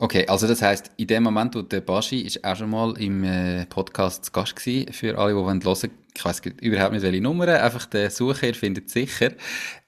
Okay, 0.02 0.26
also 0.26 0.46
das 0.46 0.62
heißt, 0.62 0.92
in 0.96 1.06
dem 1.08 1.22
Moment, 1.22 1.54
wo 1.54 1.60
der 1.60 1.82
Baschi 1.82 2.22
ist 2.22 2.42
auch 2.42 2.56
schon 2.56 2.70
mal 2.70 2.98
im 2.98 3.22
äh, 3.22 3.66
Podcast 3.66 4.24
zu 4.24 4.32
Gast 4.32 4.56
gewesen, 4.56 4.92
für 4.92 5.18
alle, 5.18 5.34
die 5.34 5.38
hören 5.38 5.64
wollen, 5.64 5.90
ich 6.16 6.24
weiß 6.24 6.40
überhaupt 6.62 6.92
nicht, 6.92 7.02
welche 7.02 7.20
Nummer, 7.20 7.46
einfach 7.48 7.84
der 7.84 8.10
Sucher 8.10 8.48
ihr 8.48 8.54
findet 8.54 8.88
sicher. 8.88 9.32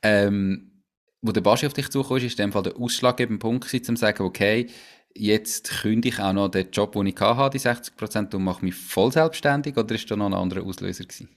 Ähm, 0.03 0.83
wo 1.23 1.33
der 1.33 1.41
Baschi 1.41 1.67
auf 1.67 1.73
dich 1.73 1.89
zukommt, 1.89 2.23
ist 2.23 2.39
in 2.39 2.45
dem 2.45 2.53
Fall 2.53 2.65
der 2.65 2.77
ausschlaggebende 2.77 3.39
Punkt 3.39 3.67
gewesen, 3.67 3.91
um 3.91 3.97
zu 3.97 4.01
sagen, 4.01 4.23
okay, 4.23 4.69
jetzt 5.15 5.71
kündige 5.81 6.17
ich 6.17 6.23
auch 6.23 6.33
noch 6.33 6.49
den 6.49 6.71
Job, 6.71 6.93
den 6.93 7.07
ich 7.07 7.19
hatte, 7.19 7.51
die 7.57 7.59
60 7.59 7.97
Prozent, 7.97 8.35
und 8.35 8.45
mache 8.45 8.65
mich 8.65 8.75
voll 8.75 9.13
selbstständig, 9.13 9.77
oder 9.79 9.95
ist 9.95 10.11
da 10.11 10.17
noch 10.17 10.27
ein 10.27 10.35
anderer 10.35 10.65
Auslöser 10.67 11.05
gewesen? 11.05 11.31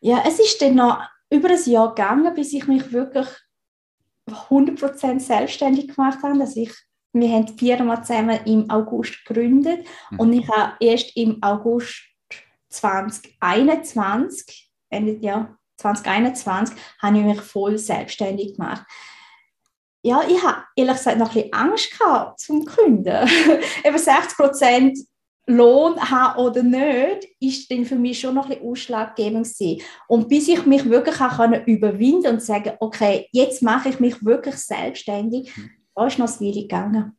Ja, 0.00 0.22
es 0.26 0.38
ist 0.38 0.60
dann 0.60 0.74
noch 0.74 1.00
über 1.30 1.50
ein 1.50 1.64
Jahr 1.64 1.94
gegangen, 1.94 2.34
bis 2.34 2.52
ich 2.52 2.66
mich 2.66 2.92
wirklich 2.92 3.28
100% 4.28 5.20
selbstständig 5.20 5.94
gemacht 5.94 6.18
habe, 6.22 6.38
dass 6.38 6.56
ich 6.56 6.72
Wir 7.12 7.30
haben 7.30 7.46
die 7.46 7.58
Firma 7.58 8.02
zusammen 8.02 8.38
im 8.44 8.70
August 8.70 9.24
gegründet 9.24 9.86
mhm. 10.10 10.20
und 10.20 10.32
ich 10.32 10.48
habe 10.48 10.74
erst 10.80 11.16
im 11.16 11.42
August 11.42 12.04
2021, 12.68 14.70
Ende 14.90 15.16
ja, 15.20 15.56
2021, 15.78 16.76
habe 17.00 17.18
ich 17.18 17.24
mich 17.24 17.40
voll 17.40 17.78
selbstständig 17.78 18.56
gemacht. 18.56 18.84
Ja, 20.02 20.22
ich 20.28 20.42
habe 20.42 20.64
ehrlich 20.76 20.96
gesagt 20.96 21.18
noch 21.18 21.28
ein 21.28 21.34
bisschen 21.34 21.52
Angst 21.52 21.98
gehabt 21.98 22.40
zum 22.40 22.64
Gründen. 22.64 23.28
Eben 23.84 23.98
60 23.98 24.36
Prozent 24.36 24.98
Lohn 25.48 25.98
haben 25.98 26.38
oder 26.38 26.62
nicht, 26.62 27.26
ist 27.40 27.70
dann 27.70 27.86
für 27.86 27.96
mich 27.96 28.20
schon 28.20 28.34
noch 28.34 28.44
ein 28.44 28.50
bisschen 28.50 28.70
ausschlaggebend 28.70 29.46
gewesen. 29.46 29.82
Und 30.06 30.28
bis 30.28 30.46
ich 30.46 30.66
mich 30.66 30.84
wirklich 30.84 31.20
auch 31.20 31.40
überwinden 31.66 32.34
und 32.34 32.42
sagen, 32.42 32.72
okay, 32.80 33.28
jetzt 33.32 33.62
mache 33.62 33.88
ich 33.88 33.98
mich 33.98 34.22
wirklich 34.22 34.56
selbstständig, 34.56 35.56
mhm. 35.56 35.70
da 35.94 36.06
ist 36.06 36.18
noch 36.18 36.40
Weile 36.40 36.62
gegangen. 36.62 37.18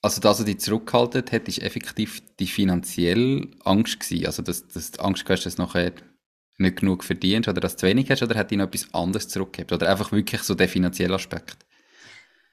Also, 0.00 0.20
dass 0.20 0.38
er 0.38 0.46
dich 0.46 0.60
zurückgehalten 0.60 1.24
hat, 1.30 1.48
ist 1.48 1.62
effektiv 1.62 2.22
die 2.38 2.46
finanzielle 2.46 3.48
Angst 3.64 4.00
gewesen? 4.00 4.26
Also, 4.26 4.42
dass, 4.42 4.66
dass 4.68 4.92
du 4.92 5.02
Angst 5.02 5.24
hast, 5.28 5.44
dass 5.44 5.56
du 5.56 5.62
nachher 5.62 5.92
nicht 6.58 6.76
genug 6.76 7.02
verdienst 7.02 7.48
oder 7.48 7.60
dass 7.60 7.74
du 7.74 7.80
zu 7.80 7.86
wenig 7.86 8.10
hast, 8.10 8.22
oder 8.22 8.36
hat 8.36 8.50
dich 8.50 8.58
noch 8.58 8.66
etwas 8.66 8.92
anderes 8.94 9.28
zurückgehabt? 9.28 9.72
Oder 9.72 9.88
einfach 9.88 10.12
wirklich 10.12 10.42
so 10.42 10.54
der 10.54 10.68
finanzielle 10.68 11.14
Aspekt? 11.14 11.56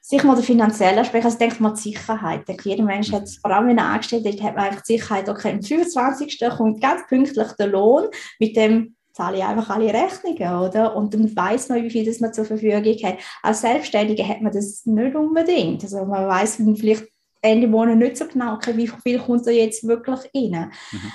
Sicher 0.02 0.26
mal 0.26 0.36
der 0.36 0.44
finanzielle 0.44 1.02
Aspekt, 1.02 1.26
also 1.26 1.38
denke 1.38 1.62
mal 1.62 1.74
die 1.74 1.82
Sicherheit. 1.82 2.48
Denke, 2.48 2.70
jeder 2.70 2.84
Mensch 2.84 3.12
hat, 3.12 3.30
vor 3.42 3.52
allem 3.52 3.68
wenn 3.68 3.78
er 3.78 3.86
angestellt 3.86 4.26
ist, 4.26 4.42
hat 4.42 4.56
man 4.56 4.66
einfach 4.66 4.82
die 4.82 4.98
Sicherheit, 4.98 5.30
okay, 5.30 5.52
am 5.52 5.62
25. 5.62 6.40
kommt 6.58 6.82
ganz 6.82 7.06
pünktlich 7.08 7.52
der 7.60 7.68
Lohn, 7.68 8.08
mit 8.40 8.56
dem 8.56 8.96
zahle 9.14 9.38
ich 9.38 9.44
einfach 9.44 9.70
alle 9.70 9.94
Rechnungen, 9.94 10.62
oder? 10.62 10.96
Und 10.96 11.14
dann 11.14 11.36
weiß 11.36 11.70
man, 11.70 11.84
wie 11.84 11.90
viel 11.90 12.06
das 12.06 12.22
man 12.22 12.34
zur 12.34 12.46
Verfügung 12.46 12.86
hat. 13.04 13.18
Als 13.44 13.62
Selbstständige 13.62 14.26
hat 14.26 14.42
man 14.42 14.54
das 14.54 14.86
nicht 14.86 15.16
unbedingt. 15.16 15.84
Also 15.84 16.06
man 16.06 16.28
weiß 16.28 16.62
vielleicht 16.78 17.06
Ende 17.42 17.68
Monat 17.68 17.98
nicht 17.98 18.18
so 18.18 18.26
genau, 18.26 18.56
okay, 18.56 18.76
wie 18.78 18.88
viel 18.88 19.20
kommt 19.20 19.46
da 19.46 19.52
jetzt 19.52 19.86
wirklich 19.86 20.20
rein. 20.34 20.72
Mhm. 20.92 21.12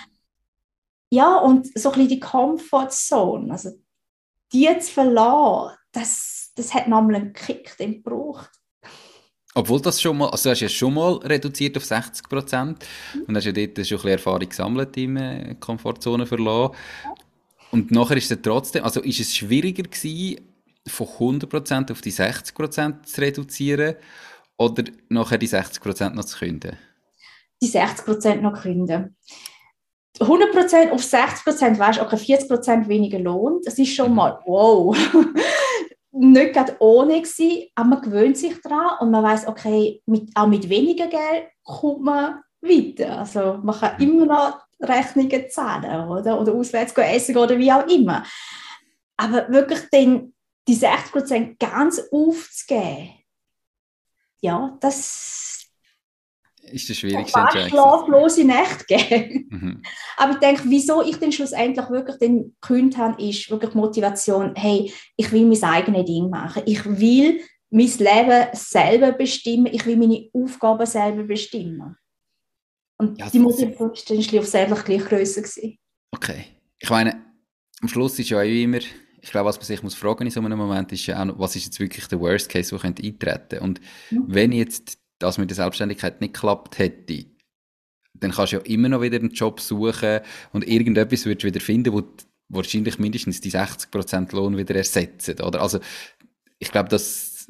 Ja, 1.11 1.37
und 1.39 1.67
so 1.79 1.91
ein 1.91 1.95
bisschen 1.95 2.09
die 2.09 2.21
Comfortzone, 2.21 3.53
also 3.53 3.71
die 4.53 4.69
zu 4.79 4.93
verlassen, 4.93 5.77
das, 5.93 6.53
das 6.57 6.75
hat 6.75 6.89
nochmal 6.89 7.17
einen 7.17 7.33
Kick, 7.33 7.77
den 7.79 8.03
gebraucht. 8.03 8.51
Obwohl 9.57 9.81
das 9.81 10.03
schon 10.03 10.19
mal, 10.19 10.31
also 10.31 10.49
du 10.49 10.51
hast 10.51 10.61
ja 10.61 10.69
schon 10.69 10.95
mal 10.95 11.15
reduziert 11.19 11.77
auf 11.77 11.85
60 11.85 12.29
Prozent 12.29 12.85
mhm. 13.15 13.23
und 13.29 13.37
hast 13.37 13.45
ja 13.45 13.53
dort 13.53 13.69
schon 13.69 13.99
ein 13.99 14.03
bisschen 14.03 14.09
Erfahrung 14.09 14.49
gesammelt 14.49 14.97
im 14.97 15.17
äh, 15.17 15.55
Komfortzone 15.61 16.27
verlassen. 16.27 16.75
Und 17.71 17.91
nachher 17.93 18.17
ist 18.17 18.31
es 18.31 18.43
trotzdem, 18.43 18.85
also 18.85 19.01
ist 19.01 19.21
es 19.21 19.35
schwieriger 19.35 19.85
gewesen, 19.85 20.41
von 20.87 21.07
100 21.07 21.49
Prozent 21.49 21.91
auf 21.91 22.01
die 22.01 22.11
60 22.11 22.55
Prozent 22.55 23.09
zu 23.09 23.21
reduzieren 23.21 23.95
oder 24.59 24.85
nachher 25.09 25.39
die 25.39 25.47
60 25.47 25.83
Prozent 25.83 26.15
noch 26.17 26.25
zu 26.25 26.39
künden? 26.39 26.77
Die 27.63 27.69
60 27.69 28.05
Prozent 28.05 28.43
noch 28.43 28.61
künden. 28.61 29.17
100 30.21 30.53
Prozent 30.53 30.93
auf 30.93 31.03
60 31.03 31.45
Prozent, 31.45 31.79
weißt 31.79 31.99
du, 31.99 32.03
okay, 32.03 32.17
40 32.17 32.49
Prozent 32.49 32.89
weniger 32.89 33.19
Lohn, 33.19 33.61
das 33.65 33.79
ist 33.79 33.95
schon 33.95 34.11
mhm. 34.11 34.17
mal 34.17 34.39
wow. 34.47 34.97
Nicht 36.15 36.53
gerade 36.53 36.77
ohne 36.79 37.21
gewesen, 37.21 37.69
aber 37.75 37.89
man 37.89 38.03
gewöhnt 38.03 38.37
sich 38.39 38.61
daran 38.63 38.99
und 39.01 39.11
man 39.11 39.23
weiß, 39.23 39.49
okay, 39.49 40.03
mit, 40.07 40.31
auch 40.35 40.47
mit 40.47 40.69
weniger 40.69 41.09
Geld 41.09 41.49
kommt 41.65 42.03
man 42.03 42.41
weiter. 42.61 43.19
Also 43.19 43.59
man 43.63 43.79
kann 43.79 44.01
immer 44.01 44.27
noch 44.27 44.61
Rechnungen 44.81 45.51
zahlen 45.51 46.09
oder, 46.09 46.41
oder 46.41 46.53
auswärts 46.53 46.95
gehen 46.95 47.05
essen 47.05 47.37
oder 47.37 47.59
wie 47.59 47.73
auch 47.73 47.87
immer. 47.87 48.25
Aber 49.17 49.49
wirklich 49.49 49.81
dann 49.91 50.33
die 50.67 50.77
60% 50.77 51.57
ganz 51.59 52.03
aufzugeben, 52.11 53.11
ja, 54.41 54.77
das 54.81 55.54
ist 56.73 56.89
der 56.89 56.95
schwierigste 56.95 57.39
Entscheid. 57.39 57.71
schlaflose 57.71 58.45
Nächte 58.45 58.85
geben. 58.87 59.49
Mhm. 59.51 59.83
Aber 60.17 60.33
ich 60.33 60.39
denke, 60.39 60.63
wieso 60.67 61.03
ich 61.03 61.17
dann 61.17 61.33
schlussendlich 61.33 61.89
wirklich 61.91 62.17
den 62.19 62.57
gekündigt 62.61 62.99
habe, 62.99 63.23
ist 63.23 63.51
wirklich 63.51 63.75
Motivation, 63.75 64.55
hey, 64.57 64.93
ich 65.17 65.33
will 65.33 65.45
mein 65.47 65.63
eigenes 65.63 66.05
Ding 66.05 66.31
machen. 66.31 66.63
Ich 66.67 66.85
will 66.85 67.41
mein 67.71 67.87
Leben 67.87 68.47
selber 68.53 69.13
bestimmen. 69.13 69.67
Ich 69.67 69.85
will 69.87 69.97
meine 69.97 70.29
Aufgaben 70.33 70.87
selber 70.87 71.25
bestimmen. 71.25 71.97
Und 72.97 73.19
ja, 73.19 73.29
die 73.29 73.39
Motivation 73.39 73.91
war 73.91 73.95
dann 74.09 74.23
schlussendlich 74.23 74.85
gleich 74.85 75.05
grösser. 75.05 75.43
Gewesen. 75.43 75.79
Okay. 76.13 76.45
Ich 76.79 76.91
meine, 76.91 77.25
am 77.81 77.89
Schluss 77.89 78.19
ist 78.19 78.31
ja 78.31 78.43
immer, 78.43 78.79
ich 79.21 79.31
glaube, 79.31 79.49
was 79.49 79.57
man 79.57 79.65
sich 79.65 79.83
muss 79.83 79.95
fragen 79.95 80.27
in 80.27 80.31
so 80.31 80.41
einem 80.41 80.59
Moment 80.59 80.93
ist 80.93 81.07
ja 81.07 81.23
auch, 81.23 81.39
was 81.39 81.57
ist 81.57 81.65
jetzt 81.65 81.81
wirklich 81.81 82.07
der 82.07 82.21
Worst 82.21 82.49
Case, 82.49 82.71
der 82.71 82.79
könnte 82.79 83.03
eintreten 83.03 83.59
Und 83.59 83.81
mhm. 84.11 84.25
wenn 84.29 84.53
jetzt 84.53 84.99
das 85.19 85.39
mit 85.39 85.51
der 85.51 85.57
Selbstständigkeit 85.57 86.21
nicht 86.21 86.35
geklappt 86.35 86.79
hätte, 86.79 87.27
dann 88.15 88.33
kannst 88.33 88.53
du 88.53 88.57
ja 88.57 88.63
immer 88.63 88.89
noch 88.89 89.03
wieder 89.03 89.19
einen 89.19 89.31
Job 89.31 89.61
suchen 89.61 90.21
und 90.53 90.67
irgendetwas 90.67 91.27
würdest 91.27 91.45
du 91.45 91.49
wieder 91.49 91.61
finden, 91.61 91.93
wo 91.93 92.03
wahrscheinlich 92.49 92.99
mindestens 92.99 93.41
die 93.41 93.51
60% 93.51 94.35
Lohn 94.35 94.57
wieder 94.57 94.75
ersetzt, 94.75 95.41
oder? 95.41 95.61
Also, 95.61 95.81
ich 96.59 96.71
glaube, 96.71 96.89
das 96.89 97.47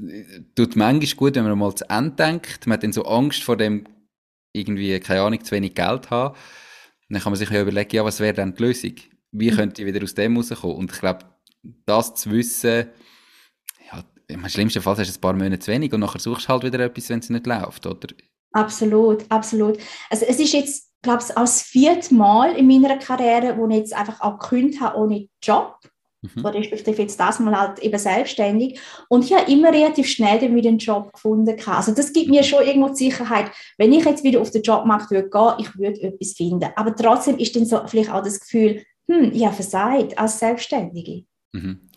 tut 0.55 0.77
manchmal 0.77 1.17
gut, 1.17 1.35
wenn 1.37 1.45
man 1.45 1.59
mal 1.59 1.75
zu 1.75 1.89
Ende 1.89 2.17
denkt. 2.17 2.67
Man 2.67 2.75
hat 2.75 2.83
dann 2.83 2.93
so 2.93 3.05
Angst 3.05 3.43
vor 3.43 3.57
dem, 3.57 3.85
irgendwie, 4.53 4.99
keine 5.01 5.23
Ahnung, 5.23 5.45
zu 5.45 5.53
wenig 5.53 5.75
Geld 5.75 6.11
haben. 6.11 6.37
Dann 7.09 7.21
kann 7.21 7.33
man 7.33 7.39
sich 7.39 7.51
ja 7.51 7.61
überlegen, 7.61 7.95
ja, 7.95 8.05
was 8.05 8.21
wäre 8.21 8.35
denn 8.35 8.55
die 8.55 8.63
Lösung? 8.63 8.95
Wie 9.31 9.51
mhm. 9.51 9.57
könnte 9.57 9.83
ich 9.83 9.87
wieder 9.87 10.03
aus 10.03 10.15
dem 10.15 10.37
rauskommen? 10.37 10.77
Und 10.77 10.93
ich 10.93 11.01
glaube, 11.01 11.27
das 11.87 12.15
zu 12.15 12.31
wissen, 12.31 12.87
im 14.29 14.49
schlimmsten 14.49 14.83
Fall 14.83 14.97
hast 14.97 15.11
du 15.11 15.19
ein 15.19 15.21
paar 15.21 15.33
Monate 15.33 15.59
zu 15.59 15.73
wenig 15.73 15.93
und 15.93 16.01
nachher 16.01 16.19
suchst 16.19 16.47
du 16.47 16.49
halt 16.49 16.65
wieder 16.65 16.81
etwas, 16.81 17.09
wenn 17.09 17.19
es 17.21 17.31
nicht 17.31 17.47
läuft, 17.47 17.87
oder? 17.87 18.09
Absolut, 18.53 19.25
absolut. 19.31 19.79
Also 20.11 20.27
es 20.27 20.39
ist 20.39 20.53
jetzt, 20.53 20.91
glaube 21.03 21.23
ich, 21.27 21.35
das 21.35 21.63
vierte 21.63 22.15
Mal 22.15 22.57
in 22.57 22.69
meiner 22.69 22.97
Karriere, 22.99 23.57
wo 23.59 23.69
ich 23.69 23.77
jetzt 23.77 23.95
einfach 23.95 24.21
auch 24.21 24.39
gekündigt 24.39 24.81
habe 24.81 24.99
ohne 24.99 25.29
Job. 25.43 25.79
Mhm. 26.23 26.47
Respektive 26.47 27.03
jetzt 27.03 27.21
das 27.21 27.39
mal 27.39 27.59
halt 27.59 27.81
eben 27.81 27.99
selbstständig. 27.99 28.81
Und 29.11 29.25
ich 29.25 29.35
habe 29.35 29.51
immer 29.51 29.71
relativ 29.71 30.09
schnell 30.09 30.39
dann 30.39 30.55
wieder 30.55 30.71
einen 30.71 30.79
Job 30.79 31.13
gefunden. 31.13 31.55
Also 31.67 31.93
das 31.93 32.13
gibt 32.15 32.31
mir 32.31 32.43
schon 32.43 32.65
irgendwo 32.65 32.89
die 32.89 33.11
Sicherheit, 33.11 33.51
wenn 33.77 33.93
ich 33.93 34.05
jetzt 34.05 34.25
wieder 34.25 34.41
auf 34.41 34.51
den 34.51 34.63
Jobmarkt 34.63 35.11
würde 35.11 35.29
gehen, 35.29 35.55
ich 35.59 35.77
würde 35.77 36.01
etwas 36.01 36.33
finden. 36.33 36.71
Aber 36.77 36.97
trotzdem 36.97 37.37
ist 37.37 37.55
dann 37.55 37.67
so 37.67 37.83
vielleicht 37.87 38.11
auch 38.11 38.23
das 38.23 38.41
Gefühl, 38.41 38.83
hm, 39.11 39.33
ich 39.35 39.45
habe 39.45 39.55
versagt 39.55 40.17
als 40.17 40.39
Selbstständige. 40.39 41.25
Mhm. 41.53 41.91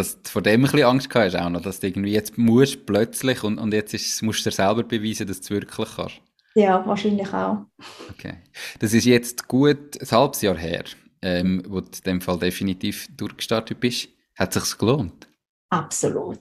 Dass 0.00 0.22
du 0.22 0.30
vor 0.30 0.40
dem 0.40 0.60
ein 0.60 0.62
bisschen 0.62 0.84
Angst 0.84 1.14
hast 1.14 1.36
auch 1.36 1.50
noch, 1.50 1.60
dass 1.60 1.78
du 1.78 1.88
irgendwie 1.88 2.12
jetzt 2.12 2.38
musst 2.38 2.86
plötzlich 2.86 3.44
und, 3.44 3.58
und 3.58 3.74
jetzt 3.74 3.92
ist, 3.92 4.22
musst 4.22 4.46
du 4.46 4.48
dir 4.48 4.56
selber 4.56 4.82
beweisen, 4.82 5.26
dass 5.26 5.42
du 5.42 5.50
wirklich 5.50 5.90
kannst. 5.94 6.22
Ja, 6.54 6.86
wahrscheinlich 6.86 7.30
auch. 7.34 7.66
Okay. 8.08 8.38
Das 8.78 8.94
ist 8.94 9.04
jetzt 9.04 9.46
gut 9.46 10.00
ein 10.00 10.10
halbes 10.10 10.40
Jahr 10.40 10.56
her, 10.56 10.84
ähm, 11.20 11.62
wo 11.68 11.80
du 11.80 11.88
in 11.88 12.04
dem 12.06 12.20
Fall 12.22 12.38
definitiv 12.38 13.14
durchgestartet 13.14 13.78
bist. 13.78 14.08
Hat 14.36 14.56
es 14.56 14.70
sich 14.70 14.78
gelohnt? 14.78 15.28
Absolut. 15.68 16.40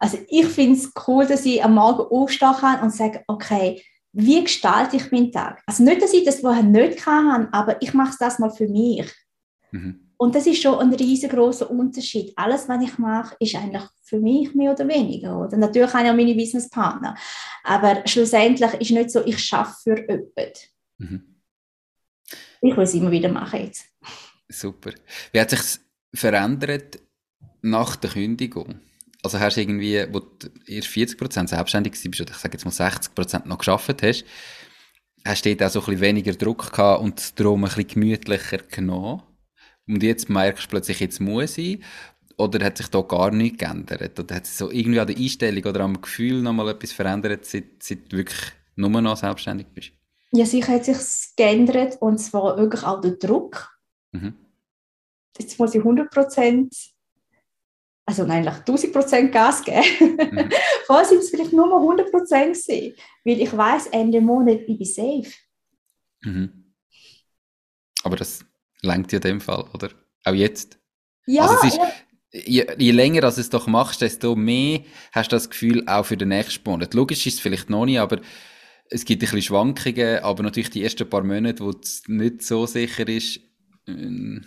Also 0.00 0.18
ich 0.28 0.46
finde 0.46 0.80
es 0.80 0.90
cool, 1.06 1.24
dass 1.24 1.46
ich 1.46 1.62
am 1.62 1.74
Morgen 1.74 2.02
aufstehen 2.02 2.56
kann 2.58 2.80
und 2.80 2.92
sage, 2.92 3.22
okay, 3.28 3.80
wie 4.12 4.42
gestalte 4.42 4.96
ich 4.96 5.12
meinen 5.12 5.30
Tag? 5.30 5.62
Also 5.66 5.84
nicht, 5.84 6.02
dass 6.02 6.12
ich 6.12 6.24
das 6.24 6.40
vorher 6.40 6.64
nicht 6.64 6.98
kann, 6.98 7.48
aber 7.52 7.80
ich 7.80 7.94
mache 7.94 8.16
das 8.18 8.40
mal 8.40 8.50
für 8.50 8.66
mich. 8.66 9.08
Mhm. 9.70 10.01
Und 10.22 10.36
das 10.36 10.46
ist 10.46 10.62
schon 10.62 10.78
ein 10.78 10.94
riesengroßer 10.94 11.68
Unterschied. 11.68 12.32
Alles, 12.36 12.68
was 12.68 12.80
ich 12.80 12.96
mache, 12.96 13.34
ist 13.40 13.56
eigentlich 13.56 13.82
für 14.04 14.20
mich 14.20 14.54
mehr 14.54 14.70
oder 14.70 14.86
weniger. 14.86 15.36
Oder? 15.36 15.56
Natürlich 15.56 15.92
habe 15.92 16.04
ich 16.04 16.10
auch 16.12 16.14
meine 16.14 16.36
Businesspartner. 16.36 17.16
Aber 17.64 18.06
schlussendlich 18.06 18.72
ist 18.74 18.92
nicht 18.92 19.10
so, 19.10 19.26
ich 19.26 19.40
schaffe 19.40 19.74
für 19.82 19.98
jemanden. 19.98 20.52
Mhm. 20.98 21.40
Ich 22.60 22.76
will 22.76 22.84
es 22.84 22.94
immer 22.94 23.10
wieder 23.10 23.30
machen 23.30 23.64
jetzt. 23.64 23.84
Super. 24.48 24.92
Wie 25.32 25.40
hat 25.40 25.50
sich 25.50 25.80
verändert 26.14 27.00
nach 27.60 27.96
der 27.96 28.10
Kündigung? 28.10 28.76
Also 29.24 29.40
hast 29.40 29.56
du 29.56 29.62
irgendwie, 29.62 30.06
wo 30.12 30.20
du 30.20 30.50
erst 30.68 30.86
40% 30.86 31.48
selbstständig 31.48 31.94
warst, 31.94 32.20
oder 32.20 32.30
ich 32.30 32.36
sage 32.36 32.58
jetzt 32.58 32.64
mal 32.64 32.88
60% 32.88 33.48
noch 33.48 33.58
geschafft 33.58 34.00
hast, 34.04 34.24
hast 35.24 35.44
du 35.44 35.56
dort 35.56 35.68
auch 35.68 35.72
so 35.72 35.80
ein 35.80 35.86
bisschen 35.86 36.00
weniger 36.00 36.32
Druck 36.34 36.70
gehabt 36.70 37.02
und 37.02 37.40
darum 37.40 37.64
ein 37.64 37.70
bisschen 37.70 37.88
gemütlicher 37.88 38.58
genommen? 38.58 39.22
Und 39.88 40.02
jetzt 40.02 40.28
merkst 40.28 40.64
du 40.64 40.68
plötzlich, 40.68 41.00
jetzt 41.00 41.20
muss 41.20 41.58
ich. 41.58 41.80
Oder 42.36 42.64
hat 42.64 42.78
sich 42.78 42.88
da 42.88 43.02
gar 43.02 43.30
nichts 43.30 43.58
geändert? 43.58 44.18
Oder 44.18 44.36
hat 44.36 44.46
sich 44.46 44.56
so 44.56 44.70
irgendwie 44.70 45.00
an 45.00 45.06
der 45.06 45.16
Einstellung 45.16 45.64
oder 45.64 45.80
am 45.80 46.00
Gefühl 46.00 46.40
nochmal 46.42 46.70
etwas 46.70 46.92
verändert, 46.92 47.44
seit, 47.44 47.82
seit 47.82 48.10
du 48.10 48.16
wirklich 48.18 48.40
nur 48.76 48.88
noch 48.88 49.16
selbstständig 49.16 49.66
bist? 49.74 49.92
Ja, 50.32 50.46
sicher 50.46 50.72
hat 50.72 50.84
sich 50.84 50.96
geändert 51.36 52.00
und 52.00 52.18
zwar 52.18 52.56
wirklich 52.56 52.82
auch 52.84 53.00
der 53.00 53.12
Druck. 53.12 53.78
Mhm. 54.12 54.34
Jetzt 55.38 55.58
muss 55.58 55.74
ich 55.74 55.80
100 55.80 56.10
Prozent, 56.10 56.74
also 58.06 58.24
eigentlich 58.24 58.54
1000 58.54 58.92
Prozent 58.92 59.32
Gas 59.32 59.62
geben. 59.62 60.16
Mhm. 60.16 60.50
Vorher 60.86 61.04
sind 61.04 61.18
es 61.18 61.30
vielleicht 61.30 61.52
nur 61.52 61.74
100 61.74 62.10
Prozent 62.10 62.56
gewesen, 62.56 62.94
weil 63.24 63.40
ich 63.40 63.54
weiß 63.54 63.88
Ende 63.88 64.20
Monat, 64.20 64.60
ich 64.66 64.78
bin 64.78 64.86
safe. 64.86 65.32
Mhm. 66.22 66.74
Aber 68.04 68.16
das 68.16 68.44
langt 68.82 69.12
ja 69.12 69.18
in 69.18 69.22
dem 69.22 69.40
Fall, 69.40 69.64
oder? 69.74 69.90
Auch 70.24 70.34
jetzt. 70.34 70.78
Ja, 71.26 71.42
also 71.42 71.54
es 71.62 71.74
ist, 71.74 71.76
ja. 71.78 71.92
je, 72.32 72.66
je 72.78 72.90
länger 72.90 73.24
als 73.24 73.38
es 73.38 73.50
doch 73.50 73.66
machst, 73.66 74.00
desto 74.00 74.36
mehr 74.36 74.80
hast 75.12 75.32
du 75.32 75.36
das 75.36 75.50
Gefühl 75.50 75.86
auch 75.88 76.04
für 76.04 76.16
den 76.16 76.28
nächsten 76.28 76.68
Monat. 76.68 76.94
Logisch 76.94 77.26
ist 77.26 77.34
es 77.34 77.40
vielleicht 77.40 77.70
noch 77.70 77.86
nicht, 77.86 78.00
aber 78.00 78.20
es 78.90 79.04
gibt 79.04 79.22
ein 79.22 79.26
bisschen 79.26 79.42
Schwankungen, 79.42 80.18
aber 80.18 80.42
natürlich 80.42 80.70
die 80.70 80.82
ersten 80.82 81.08
paar 81.08 81.24
Monate, 81.24 81.64
wo 81.64 81.70
es 81.70 82.02
nicht 82.08 82.42
so 82.42 82.66
sicher 82.66 83.08
ist, 83.08 83.40
äh, 83.86 84.40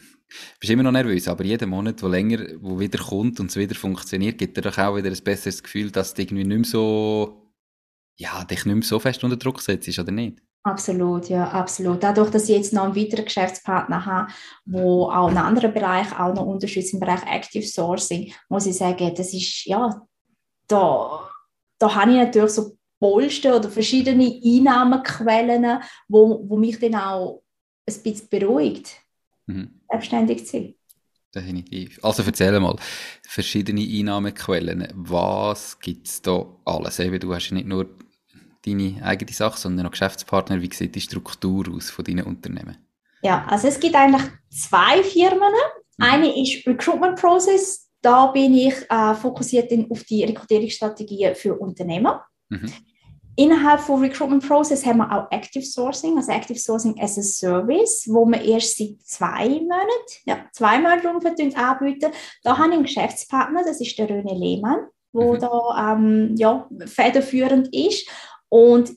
bist 0.60 0.72
immer 0.72 0.84
noch 0.84 0.92
nervös, 0.92 1.28
aber 1.28 1.44
jeden 1.44 1.70
Monat, 1.70 2.02
wo 2.04 2.08
länger, 2.08 2.46
wo 2.60 2.80
wieder 2.80 3.00
kommt 3.00 3.40
und 3.40 3.50
es 3.50 3.56
wieder 3.56 3.76
funktioniert, 3.76 4.38
gibt 4.38 4.58
dir 4.58 4.62
doch 4.62 4.78
auch 4.78 4.96
wieder 4.96 5.10
ein 5.10 5.24
besseres 5.24 5.64
Gefühl, 5.64 5.92
dass 5.92 6.14
du 6.14 6.22
irgendwie 6.22 6.44
nicht 6.44 6.58
mehr 6.58 6.66
so, 6.66 7.54
ja, 8.18 8.44
dich 8.44 8.66
nicht 8.66 8.76
mehr 8.76 8.84
so 8.84 9.00
fest 9.00 9.24
unter 9.24 9.38
Druck 9.38 9.62
setzt, 9.62 9.98
oder 10.00 10.12
nicht? 10.12 10.42
Absolut, 10.66 11.30
ja, 11.30 11.48
absolut. 11.52 12.02
Dadurch, 12.02 12.32
dass 12.32 12.50
ich 12.50 12.56
jetzt 12.56 12.74
noch 12.74 12.86
einen 12.86 12.96
weiteren 12.96 13.26
Geschäftspartner 13.26 14.04
habe, 14.04 14.32
wo 14.66 15.06
auch 15.12 15.28
einen 15.28 15.38
anderen 15.38 15.72
Bereich 15.72 16.12
auch 16.20 16.34
noch 16.34 16.48
unterstützt, 16.48 16.92
im 16.92 17.00
Bereich 17.00 17.22
Active 17.28 17.64
Sourcing, 17.64 18.34
muss 18.50 18.66
ich 18.66 18.76
sagen, 18.76 19.14
das 19.16 19.32
ist, 19.32 19.66
ja, 19.66 20.02
da, 20.68 21.30
da 21.78 21.96
habe 21.96 22.12
ich 22.14 22.18
natürlich 22.18 22.50
so 22.50 22.76
Polster 23.00 23.58
oder 23.58 23.70
verschiedene 23.70 24.42
Einnahmequellen, 24.44 25.84
wo, 26.08 26.44
wo 26.50 26.58
mich 26.58 26.80
dann 26.80 26.96
auch 26.96 27.44
ein 27.88 28.02
bisschen 28.02 28.28
beruhigt, 28.28 28.90
mhm. 29.46 29.82
selbstständig 29.88 30.48
zu 30.48 30.52
sein. 30.52 30.76
Definitiv. 31.36 32.00
Also 32.02 32.24
erzähl 32.24 32.60
mal, 32.60 32.76
verschiedene 33.22 33.82
Einnahmequellen, 33.82 34.88
was 34.96 35.80
gibt 35.80 36.08
es 36.08 36.24
da 36.24 36.44
alles? 36.66 36.98
Eben, 36.98 37.20
du 37.20 37.36
hast 37.36 37.50
ja 37.50 37.54
nicht 37.54 37.68
nur 37.68 37.88
deine 38.66 39.04
eigene 39.04 39.32
Sache, 39.32 39.60
sondern 39.60 39.86
auch 39.86 39.92
Geschäftspartner. 39.92 40.62
Wie 40.62 40.74
sieht 40.74 40.96
die 40.96 41.02
Struktur 41.02 41.66
aus 41.74 41.90
von 41.90 42.06
deinen 42.06 42.26
Unternehmen? 42.26 42.78
Ja, 43.22 43.46
also 43.48 43.68
es 43.68 43.80
gibt 43.80 43.96
eigentlich 43.96 44.24
zwei 44.50 45.04
Firmen. 45.04 45.54
Mhm. 45.98 46.04
Eine 46.04 46.42
ist 46.42 46.66
Recruitment 46.68 47.20
Process. 47.20 47.90
Da 48.02 48.28
bin 48.28 48.54
ich 48.54 48.76
äh, 48.90 49.14
fokussiert 49.16 49.72
auf 49.90 50.04
die 50.04 50.24
Rekrutierungsstrategie 50.24 51.34
für 51.34 51.56
Unternehmer. 51.56 52.26
Mhm. 52.50 52.72
Innerhalb 53.38 53.82
von 53.82 54.02
Recruitment 54.02 54.48
Process 54.48 54.86
haben 54.86 54.98
wir 54.98 55.12
auch 55.12 55.30
Active 55.30 55.66
Sourcing, 55.66 56.16
also 56.18 56.32
Active 56.32 56.58
Sourcing 56.58 56.96
as 57.02 57.18
a 57.18 57.22
Service, 57.22 58.08
wo 58.08 58.26
wir 58.26 58.42
erst 58.42 58.78
seit 58.78 59.02
zwei 59.04 59.50
Monaten, 59.50 60.24
ja, 60.26 60.46
zwei 60.54 60.80
Monate 60.80 61.10
ungefähr 61.10 61.34
anbieten. 61.58 62.12
Da 62.44 62.58
habe 62.58 62.70
ich 62.70 62.74
einen 62.76 62.84
Geschäftspartner, 62.84 63.64
das 63.66 63.82
ist 63.82 63.98
der 63.98 64.08
René 64.08 64.38
Lehmann, 64.38 64.88
der 65.14 65.34
mhm. 65.34 65.40
da 65.40 65.94
ähm, 65.94 66.36
ja, 66.38 66.70
federführend 66.86 67.76
ist. 67.76 68.08
Und 68.56 68.96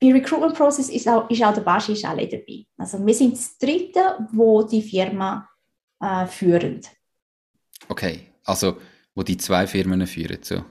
bei 0.00 0.12
Recruitment 0.12 0.54
Process 0.54 0.88
ist 0.88 1.08
auch, 1.08 1.28
ist 1.28 1.42
auch 1.42 1.52
der 1.52 1.62
Baschi 1.62 1.94
ist 1.94 2.04
alle 2.04 2.28
dabei. 2.28 2.64
Also 2.78 3.04
wir 3.04 3.12
sind 3.12 3.32
das 3.32 3.58
Dritte, 3.58 4.28
wo 4.30 4.62
die 4.62 4.82
Firma 4.82 5.48
äh, 6.00 6.26
führen. 6.26 6.80
Okay, 7.88 8.28
also 8.44 8.76
wo 9.16 9.24
die 9.24 9.36
zwei 9.36 9.66
Firmen 9.66 10.06
führen, 10.06 10.38
so. 10.42 10.64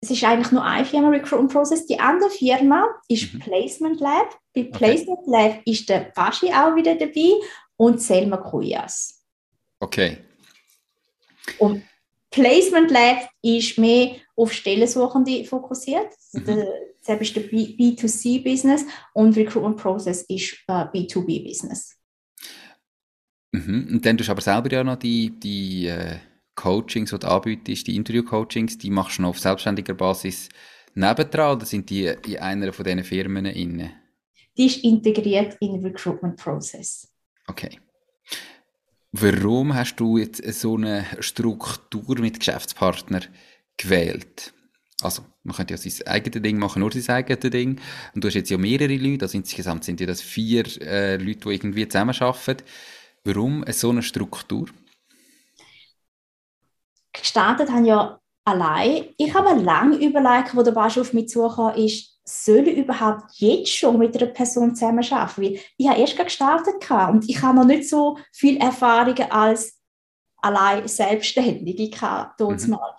Es 0.00 0.12
ist 0.12 0.22
eigentlich 0.22 0.52
nur 0.52 0.62
eine 0.62 0.84
Firma 0.84 1.08
Recruitment 1.08 1.52
Process. 1.52 1.84
Die 1.84 1.98
andere 1.98 2.30
Firma 2.30 2.86
ist 3.08 3.34
mhm. 3.34 3.40
Placement 3.40 3.98
Lab. 3.98 4.38
Bei 4.54 4.62
Placement 4.62 5.18
okay. 5.26 5.30
Lab 5.30 5.62
ist 5.64 5.88
der 5.88 6.12
Baschi 6.14 6.52
auch 6.52 6.76
wieder 6.76 6.94
dabei 6.94 7.44
und 7.76 8.00
Selma 8.00 8.36
Kuyas. 8.36 9.26
Okay. 9.80 10.18
Und 11.58 11.82
Placement 12.30 12.90
Lab 12.90 13.28
ist 13.42 13.78
mehr 13.78 14.16
auf 14.36 14.52
Stellensuchende 14.52 15.44
fokussiert. 15.44 16.08
Mhm. 16.32 16.64
Das 17.06 17.20
ist 17.20 17.36
der 17.36 17.44
B2C-Business 17.44 18.84
und 19.14 19.36
Recruitment 19.36 19.78
Process 19.78 20.22
ist 20.22 20.58
äh, 20.68 20.84
B2B-Business. 20.84 21.96
Mhm. 23.52 23.88
Und 23.92 24.06
dann 24.06 24.18
tust 24.18 24.28
du 24.28 24.32
aber 24.32 24.42
selber 24.42 24.70
ja 24.70 24.84
noch 24.84 24.96
die, 24.96 25.30
die 25.38 25.86
äh, 25.86 26.16
Coachings, 26.54 27.10
die 27.10 27.18
du 27.18 27.26
anbietest, 27.28 27.86
die 27.86 27.96
Interview-Coachings, 27.96 28.78
die 28.78 28.90
machst 28.90 29.18
du 29.18 29.22
noch 29.22 29.30
auf 29.30 29.38
selbstständiger 29.38 29.94
Basis 29.94 30.48
nebendran 30.94 31.56
oder 31.56 31.66
sind 31.66 31.88
die 31.88 32.06
in 32.06 32.38
einer 32.38 32.72
von 32.72 32.84
diesen 32.84 33.04
Firmen 33.04 33.46
inne? 33.46 33.92
Die 34.56 34.66
ist 34.66 34.82
integriert 34.84 35.56
in 35.60 35.74
den 35.74 35.86
Recruitment 35.86 36.36
Process. 36.36 37.08
Okay. 37.46 37.78
Warum 39.12 39.74
hast 39.74 39.96
du 39.96 40.18
jetzt 40.18 40.42
so 40.60 40.76
eine 40.76 41.06
Struktur 41.20 42.18
mit 42.18 42.38
Geschäftspartnern 42.38 43.24
gewählt? 43.76 44.52
Also, 45.00 45.22
man 45.44 45.56
könnte 45.56 45.74
ja 45.74 45.78
sein 45.78 46.06
eigenes 46.06 46.42
Ding 46.42 46.58
machen, 46.58 46.80
nur 46.80 46.92
sein 46.92 47.16
eigenes 47.16 47.50
Ding. 47.50 47.80
Und 48.14 48.22
du 48.22 48.28
hast 48.28 48.34
jetzt 48.34 48.50
ja 48.50 48.58
mehrere 48.58 48.96
Leute, 48.96 49.24
also 49.24 49.38
insgesamt 49.38 49.84
sind 49.84 50.00
ja 50.00 50.06
das 50.06 50.20
vier 50.20 50.64
äh, 50.82 51.16
Leute, 51.16 51.48
die 51.48 51.54
irgendwie 51.54 51.88
zusammenarbeiten. 51.88 52.64
Warum 53.24 53.64
so 53.68 53.90
eine 53.90 54.02
Struktur? 54.02 54.68
Gestartet 57.12 57.70
haben 57.70 57.84
ja 57.84 58.20
allein. 58.44 59.06
Ich 59.16 59.32
habe 59.34 59.60
lange 59.60 59.96
überlegt, 59.96 60.54
wo 60.54 60.62
der 60.62 60.76
auf 60.76 61.12
mich 61.12 61.28
zukam, 61.28 61.74
ist, 61.76 62.17
soll 62.28 62.68
ich 62.68 62.76
überhaupt 62.76 63.32
jetzt 63.34 63.74
schon 63.74 63.98
mit 63.98 64.20
einer 64.20 64.32
Person 64.32 64.74
zusammenarbeiten? 64.74 65.42
Weil 65.42 65.60
ich 65.76 65.88
habe 65.88 66.00
erst 66.00 66.18
gestartet 66.18 66.90
und 66.90 67.28
ich 67.28 67.40
habe 67.42 67.58
noch 67.58 67.64
nicht 67.64 67.88
so 67.88 68.18
viel 68.32 68.58
Erfahrungen 68.58 69.30
als 69.30 69.78
allein 70.36 70.86
Selbstständige 70.86 71.90
gehabt, 71.90 72.40
mhm. 72.40 72.70
mal 72.70 72.94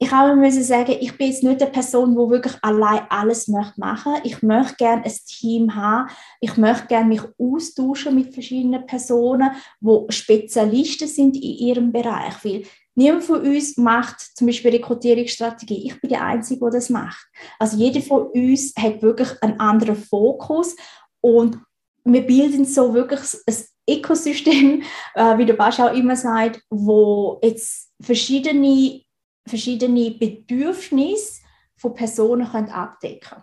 ich 0.00 0.12
habe 0.12 0.36
müssen 0.36 0.62
sagen, 0.62 0.96
ich 1.00 1.18
bin 1.18 1.26
jetzt 1.26 1.42
nicht 1.42 1.60
eine 1.60 1.72
Person, 1.72 2.12
die 2.12 2.30
wirklich 2.30 2.54
allein 2.62 3.00
alles 3.08 3.48
möchte 3.48 3.80
machen. 3.80 4.14
Ich 4.22 4.42
möchte 4.42 4.76
gerne 4.76 5.04
ein 5.04 5.12
Team 5.26 5.74
haben. 5.74 6.08
Ich 6.40 6.56
möchte 6.56 6.86
gerne 6.86 7.08
mich 7.08 7.22
austauschen 7.36 8.14
mit 8.14 8.32
verschiedenen 8.32 8.86
Personen, 8.86 9.50
die 9.80 10.12
Spezialisten 10.12 11.08
sind 11.08 11.34
in 11.34 11.42
ihrem 11.42 11.92
Bereich. 11.92 12.44
Weil 12.44 12.62
niemand 12.98 13.24
von 13.24 13.40
uns 13.40 13.76
macht 13.76 14.20
zum 14.36 14.48
Beispiel 14.48 14.72
Rekrutierungsstrategie. 14.72 15.86
Ich 15.86 16.00
bin 16.00 16.10
die 16.10 16.16
Einzige, 16.16 16.66
die 16.66 16.72
das 16.72 16.90
macht. 16.90 17.26
Also 17.58 17.76
jeder 17.76 18.02
von 18.02 18.26
uns 18.26 18.74
hat 18.76 19.00
wirklich 19.00 19.40
einen 19.40 19.58
anderen 19.60 19.96
Fokus 19.96 20.76
und 21.20 21.58
wir 22.04 22.22
bilden 22.22 22.64
so 22.64 22.92
wirklich 22.92 23.20
ein 23.46 23.56
Ökosystem, 23.88 24.82
äh, 25.14 25.38
wie 25.38 25.46
der 25.46 25.54
Basch 25.54 25.78
auch 25.78 25.94
immer 25.94 26.16
sagt, 26.16 26.60
wo 26.70 27.38
jetzt 27.42 27.92
verschiedene 28.00 29.02
verschiedene 29.46 30.10
Bedürfnisse 30.10 31.40
von 31.76 31.94
Personen 31.94 32.50
können 32.50 32.68
abdecken 32.68 33.42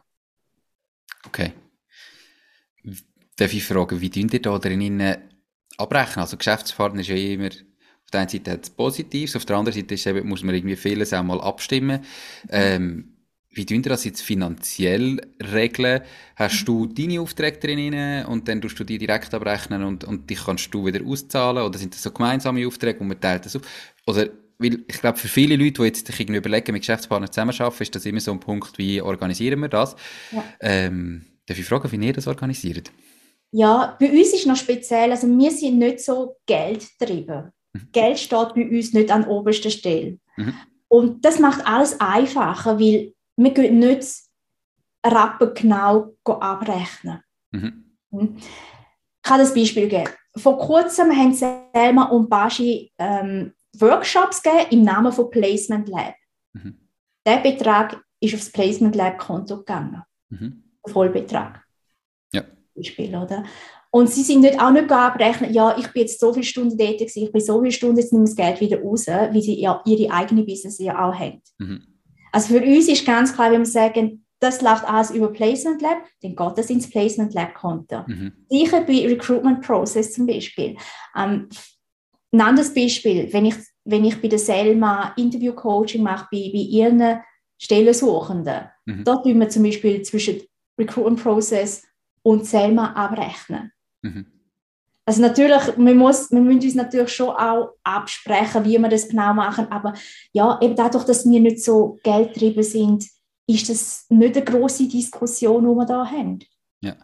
Okay. 1.26 1.54
Darf 3.36 3.52
ich 3.52 3.63
fragen, 3.63 4.00
wie 4.00 4.12
tun 4.12 4.30
ihr 4.32 4.41
da 4.41 4.60
drinnen 4.60 5.18
abrechnen? 5.78 6.22
Also 6.22 6.38
Geschäftspartner 6.38 7.02
ist 7.02 7.08
ja 7.08 7.15
immer, 7.15 7.50
auf 8.06 8.12
der 8.12 8.22
einen 8.22 8.30
Seite 8.30 8.52
hat 8.52 8.63
es 8.63 8.70
Positives, 8.70 9.36
auf 9.36 9.46
der 9.46 9.58
anderen 9.58 9.80
Seite 9.80 9.96
ist 9.96 10.06
eben, 10.06 10.28
muss 10.28 10.44
man 10.44 10.56
irgendwie 10.56 10.76
vieles 10.76 11.13
auch 11.13 11.24
mal 11.24 11.41
abstimmen. 11.41 12.02
Ähm, 12.50 13.15
wie 13.52 13.65
tun 13.65 13.78
ihr 13.78 13.89
das 13.89 14.04
jetzt 14.04 14.22
finanziell 14.22 15.20
regeln? 15.41 16.02
Hast 16.36 16.68
du 16.68 16.88
deine 16.88 17.22
Aufträge 17.22 17.58
drinnen 17.58 18.26
und 18.26 18.48
dann 18.48 18.62
tust 18.62 18.78
du 18.78 18.84
die 18.84 18.98
direkt 18.98 19.34
abrechnen 19.34 19.84
und, 19.84 20.04
und 20.04 20.30
die 20.30 20.36
kannst 20.36 20.74
du 20.74 20.86
wieder 20.86 21.04
auszahlen? 21.06 21.63
Oder 21.63 21.80
sind 21.80 21.94
das 21.94 22.04
so 22.04 22.12
gemeinsame 22.12 22.68
Aufträge 22.68 23.00
und 23.00 23.08
man 23.08 23.20
teilt 23.20 23.46
das 23.46 23.56
auf? 23.56 23.62
Oder 24.06 24.28
weil 24.58 24.84
ich 24.88 25.00
glaube, 25.00 25.18
für 25.18 25.28
viele 25.28 25.56
Leute, 25.56 25.82
die 25.82 25.84
jetzt 25.84 26.06
sich 26.06 26.20
irgendwie 26.20 26.38
überlegen, 26.38 26.74
mit 26.74 26.82
Geschäftspartnern 26.82 27.32
zusammenarbeiten, 27.32 27.84
ist 27.84 27.96
das 27.96 28.06
immer 28.06 28.20
so 28.20 28.32
ein 28.32 28.39
Punkt, 28.39 28.78
wie 28.78 29.02
organisieren 29.02 29.60
wir 29.62 29.70
das? 29.70 29.96
Ja. 30.32 30.44
Ähm, 30.62 31.26
darf 31.46 31.58
ich 31.58 31.65
fragen, 31.65 31.91
wie 31.91 32.06
ihr 32.06 32.13
das 32.13 32.28
organisiert? 32.28 32.91
Ja, 33.52 33.96
bei 34.00 34.12
uns 34.12 34.34
ist 34.34 34.48
noch 34.48 34.56
speziell, 34.56 35.12
also 35.12 35.28
wir 35.28 35.52
sind 35.52 35.78
nicht 35.78 36.02
so 36.02 36.38
geldtrieben. 36.46 37.52
Mhm. 37.76 37.90
Geld 37.92 38.20
steht 38.20 38.54
bei 38.56 38.70
uns 38.70 38.94
nicht 38.94 39.12
an 39.12 39.28
oberster 39.28 39.70
Stelle. 39.70 40.18
Mhm. 40.38 40.54
Und 40.88 41.26
das 41.26 41.40
macht 41.40 41.66
alles 41.68 42.00
einfacher, 42.00 42.80
weil 42.80 43.14
wir 43.36 43.54
können 43.54 43.80
nicht 43.80 44.08
Rappen 45.06 45.54
genau 45.54 46.16
abrechnen. 46.24 47.22
Mhm. 47.52 47.86
mhm. 48.12 48.38
Ich 48.38 49.30
kann 49.30 49.40
das 49.40 49.56
Beispiel 49.56 49.88
geben. 49.88 50.12
Vor 50.38 50.60
kurzem 50.60 51.12
haben 51.12 51.34
Selma 51.34 52.04
und 52.10 52.30
Baschi 52.30 52.92
ähm, 53.00 53.54
Workshops 53.80 54.44
gegeben 54.44 54.68
im 54.70 54.84
Namen 54.84 55.12
von 55.12 55.32
Placement 55.32 55.90
Lab. 55.90 56.14
Mhm. 56.54 56.88
Der 57.26 57.38
Betrag 57.38 58.00
ist 58.20 58.36
aufs 58.36 58.52
Placement 58.52 58.96
Lab 58.96 59.18
Konto 59.18 59.58
gegangen. 59.58 60.04
Mhm. 60.30 60.64
Vollbetrag. 60.86 61.64
Ja. 62.32 62.44
Beispiel, 62.76 63.16
oder? 63.16 63.44
Und 63.96 64.10
sie 64.10 64.24
sind 64.24 64.42
nicht, 64.42 64.60
auch 64.60 64.72
nicht 64.72 64.92
abrechnen, 64.92 65.54
ja, 65.54 65.78
ich 65.78 65.88
bin 65.94 66.02
jetzt 66.02 66.20
so 66.20 66.34
viele 66.34 66.44
Stunden 66.44 66.78
dort 66.78 66.98
gewesen, 66.98 67.24
ich 67.24 67.32
bin 67.32 67.42
so 67.42 67.62
viele 67.62 67.72
Stunden, 67.72 67.98
jetzt 67.98 68.12
nehme 68.12 68.26
ich 68.26 68.32
das 68.32 68.36
Geld 68.36 68.60
wieder 68.60 68.82
raus, 68.82 69.06
wie 69.08 69.42
sie 69.42 69.58
ja 69.58 69.82
ihre 69.86 70.12
eigene 70.12 70.44
Business 70.44 70.80
ja 70.80 71.02
auch 71.02 71.18
haben. 71.18 71.42
Mhm. 71.60 71.82
Also 72.34 72.56
für 72.56 72.62
uns 72.62 72.90
ist 72.90 73.06
ganz 73.06 73.34
klar, 73.34 73.54
wenn 73.54 73.62
wir 73.62 73.66
sagen, 73.66 74.26
das 74.42 74.62
läuft 74.62 74.84
alles 74.84 75.12
über 75.12 75.32
Placement 75.32 75.82
Lab, 75.82 76.00
dann 76.22 76.36
geht 76.36 76.58
das 76.58 76.70
ins 76.70 76.90
Placement 76.90 77.34
Lab 77.34 77.56
Konto. 77.56 78.04
Mhm. 78.06 78.34
Sicher 78.50 78.82
bei 78.82 79.08
Recruitment 79.08 79.62
Process 79.62 80.12
zum 80.12 80.28
Beispiel. 80.28 80.76
Ähm, 81.16 81.48
ein 82.34 82.42
anderes 82.42 82.74
Beispiel, 82.74 83.32
wenn 83.32 83.46
ich, 83.46 83.56
wenn 83.86 84.04
ich 84.04 84.22
bei 84.22 84.28
der 84.28 84.40
Selma 84.40 85.14
Interview-Coaching 85.16 86.04
mache, 86.04 86.28
bei, 86.30 86.52
bei 86.52 86.60
ihren 86.60 87.22
Stellensuchenden, 87.62 88.66
mhm. 88.88 89.06
dort 89.06 89.24
tun 89.24 89.40
wir 89.40 89.48
zum 89.48 89.64
Beispiel 89.64 90.02
zwischen 90.02 90.42
Recruitment 90.78 91.24
Process 91.24 91.84
und 92.24 92.46
Selma 92.46 92.92
abrechnen. 92.92 93.72
Mhm. 94.06 94.26
Also 95.08 95.22
natürlich, 95.22 95.62
wir, 95.78 95.94
muss, 95.96 96.32
wir 96.32 96.39
müssen 96.39 96.63
uns 96.63 96.76
natürlich 96.76 97.10
schon 97.13 97.30
auch 97.30 97.74
absprechen, 97.84 98.65
wie 98.65 98.80
wir 98.80 98.89
das 98.89 99.08
genau 99.08 99.34
machen, 99.36 99.68
aber 99.72 99.94
ja, 100.32 100.60
eben 100.62 100.76
dadurch, 100.76 101.04
dass 101.06 101.30
wir 101.30 101.39
nicht 101.39 101.63
so 101.63 102.00
geldtrieben 102.04 102.63
sind, 102.63 103.06
ist 103.48 103.70
das 103.70 104.06
nicht 104.10 104.36
eine 104.36 104.46
große 104.46 104.88
Diskussion, 104.88 105.62
die 105.63 105.76
wir 105.76 105.86
da 105.86 106.06
haben. 106.10 106.39
Ja. 106.82 106.96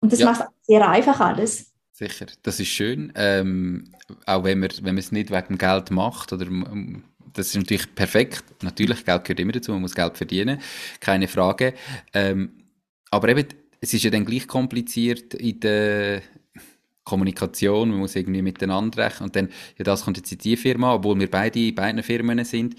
Und 0.00 0.12
das 0.12 0.20
Ja. 0.20 0.26
macht 0.26 0.48
sehr 0.60 0.86
einfach 0.86 1.18
alles. 1.20 1.72
Sicher, 1.92 2.26
das 2.42 2.60
ist 2.60 2.68
schön. 2.68 3.12
Ähm, 3.16 3.92
auch 4.26 4.44
wenn 4.44 4.58
man, 4.58 4.68
wenn 4.82 4.94
man 4.94 4.98
es 4.98 5.12
nicht 5.12 5.30
wegen 5.30 5.56
Geld 5.56 5.90
macht, 5.90 6.32
oder, 6.34 6.46
ähm, 6.46 7.04
das 7.32 7.46
ist 7.48 7.56
natürlich 7.56 7.94
perfekt. 7.94 8.44
Natürlich, 8.62 9.06
Geld 9.06 9.24
gehört 9.24 9.40
immer 9.40 9.52
dazu, 9.52 9.72
man 9.72 9.80
muss 9.80 9.94
Geld 9.94 10.18
verdienen, 10.18 10.60
keine 11.00 11.28
Frage. 11.28 11.72
Ähm, 12.12 12.64
aber 13.10 13.30
eben, 13.30 13.46
es 13.82 13.92
ist 13.92 14.04
ja 14.04 14.10
dann 14.10 14.24
gleich 14.24 14.46
kompliziert 14.46 15.34
in 15.34 15.60
der 15.60 16.22
Kommunikation, 17.04 17.90
man 17.90 17.98
muss 17.98 18.14
irgendwie 18.14 18.42
miteinander 18.42 19.04
rechnen 19.04 19.28
und 19.28 19.36
dann, 19.36 19.48
ja, 19.76 19.84
das 19.84 20.04
kommt 20.04 20.16
jetzt 20.18 20.30
in 20.30 20.38
die 20.38 20.56
Firma, 20.56 20.94
obwohl 20.94 21.18
wir 21.18 21.28
beide 21.28 21.58
in 21.58 21.74
beiden 21.74 22.02
Firmen 22.02 22.44
sind. 22.44 22.76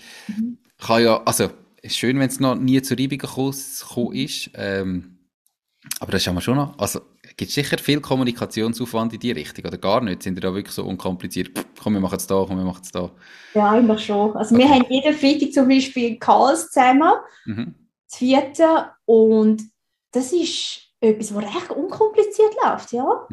Kann 0.80 1.04
ja, 1.04 1.22
also, 1.24 1.46
es 1.82 1.92
ist 1.92 1.98
schön, 1.98 2.18
wenn 2.20 2.30
es 2.30 2.40
noch 2.40 2.56
nie 2.56 2.82
zur 2.82 2.98
Reibung 2.98 3.18
gekommen 3.18 3.52
gekommen 3.80 4.16
ist, 4.16 4.50
ähm, 4.56 5.18
aber 6.00 6.14
das 6.14 6.26
haben 6.26 6.36
wir 6.36 6.42
schon 6.42 6.56
noch, 6.56 6.80
also, 6.80 7.02
gibt 7.36 7.52
sicher 7.52 7.78
viel 7.78 8.00
Kommunikationsaufwand 8.00 9.14
in 9.14 9.20
die 9.20 9.32
Richtung, 9.32 9.66
oder 9.66 9.78
gar 9.78 10.00
nicht? 10.00 10.24
Sind 10.24 10.38
ihr 10.38 10.42
da 10.42 10.54
wirklich 10.54 10.74
so 10.74 10.86
unkompliziert? 10.86 11.52
Komm, 11.82 11.94
wir 11.94 12.00
machen 12.00 12.16
es 12.16 12.28
da, 12.28 12.46
komm, 12.48 12.58
wir 12.58 12.64
machen 12.64 12.82
es 12.84 12.92
da. 12.92 13.12
Ja, 13.54 13.72
eigentlich 13.72 14.06
schon. 14.06 14.34
Also 14.38 14.56
wir 14.58 14.70
haben 14.70 14.86
jeden 14.90 15.14
Freitag 15.14 15.52
zum 15.52 15.68
Beispiel 15.68 16.18
Calls 16.18 16.70
zusammen, 16.70 17.12
Mhm. 17.46 17.76
das 18.10 18.18
vierte, 18.18 18.86
und 19.04 19.64
das 20.12 20.32
ist 20.32 20.93
etwas, 21.04 21.36
was 21.36 21.44
recht 21.44 21.72
unkompliziert 21.72 22.56
läuft, 22.64 22.94
ja. 22.94 23.28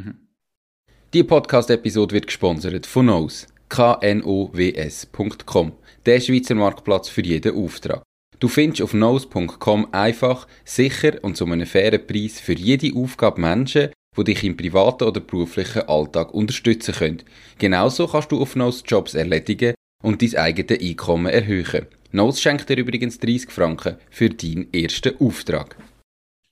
Die 1.15 1.25
Podcast-Episode 1.25 2.15
wird 2.15 2.27
gesponsert 2.27 2.87
von 2.87 3.07
Knows, 3.07 3.47
knows.com, 3.69 5.73
der 6.07 6.21
Schweizer 6.21 6.55
Marktplatz 6.55 7.09
für 7.09 7.23
jeden 7.23 7.57
Auftrag. 7.57 8.03
Du 8.41 8.49
findest 8.49 8.83
auf 8.83 8.93
knows.com 8.93 9.89
einfach, 9.93 10.49
sicher 10.65 11.23
und 11.23 11.37
zu 11.37 11.47
einem 11.47 11.67
fairen 11.67 12.07
Preis 12.07 12.41
für 12.41 12.55
jede 12.55 12.97
Aufgabe 12.97 13.41
Menschen, 13.41 13.91
die 14.17 14.25
dich 14.25 14.45
im 14.45 14.57
privaten 14.57 15.05
oder 15.05 15.21
beruflichen 15.21 15.89
Alltag 15.89 16.35
unterstützen 16.35 16.95
können. 16.95 17.23
Genauso 17.59 18.09
kannst 18.09 18.33
du 18.33 18.41
auf 18.41 18.55
Knows 18.55 18.83
Jobs 18.87 19.15
erledigen 19.15 19.75
und 20.03 20.23
dein 20.23 20.37
eigenes 20.37 20.81
Einkommen 20.81 21.27
erhöhen. 21.27 21.87
Knows 22.11 22.41
schenkt 22.41 22.69
dir 22.69 22.79
übrigens 22.79 23.21
30 23.21 23.51
Franken 23.51 23.97
für 24.11 24.31
deinen 24.31 24.73
ersten 24.73 25.21
Auftrag. 25.21 25.77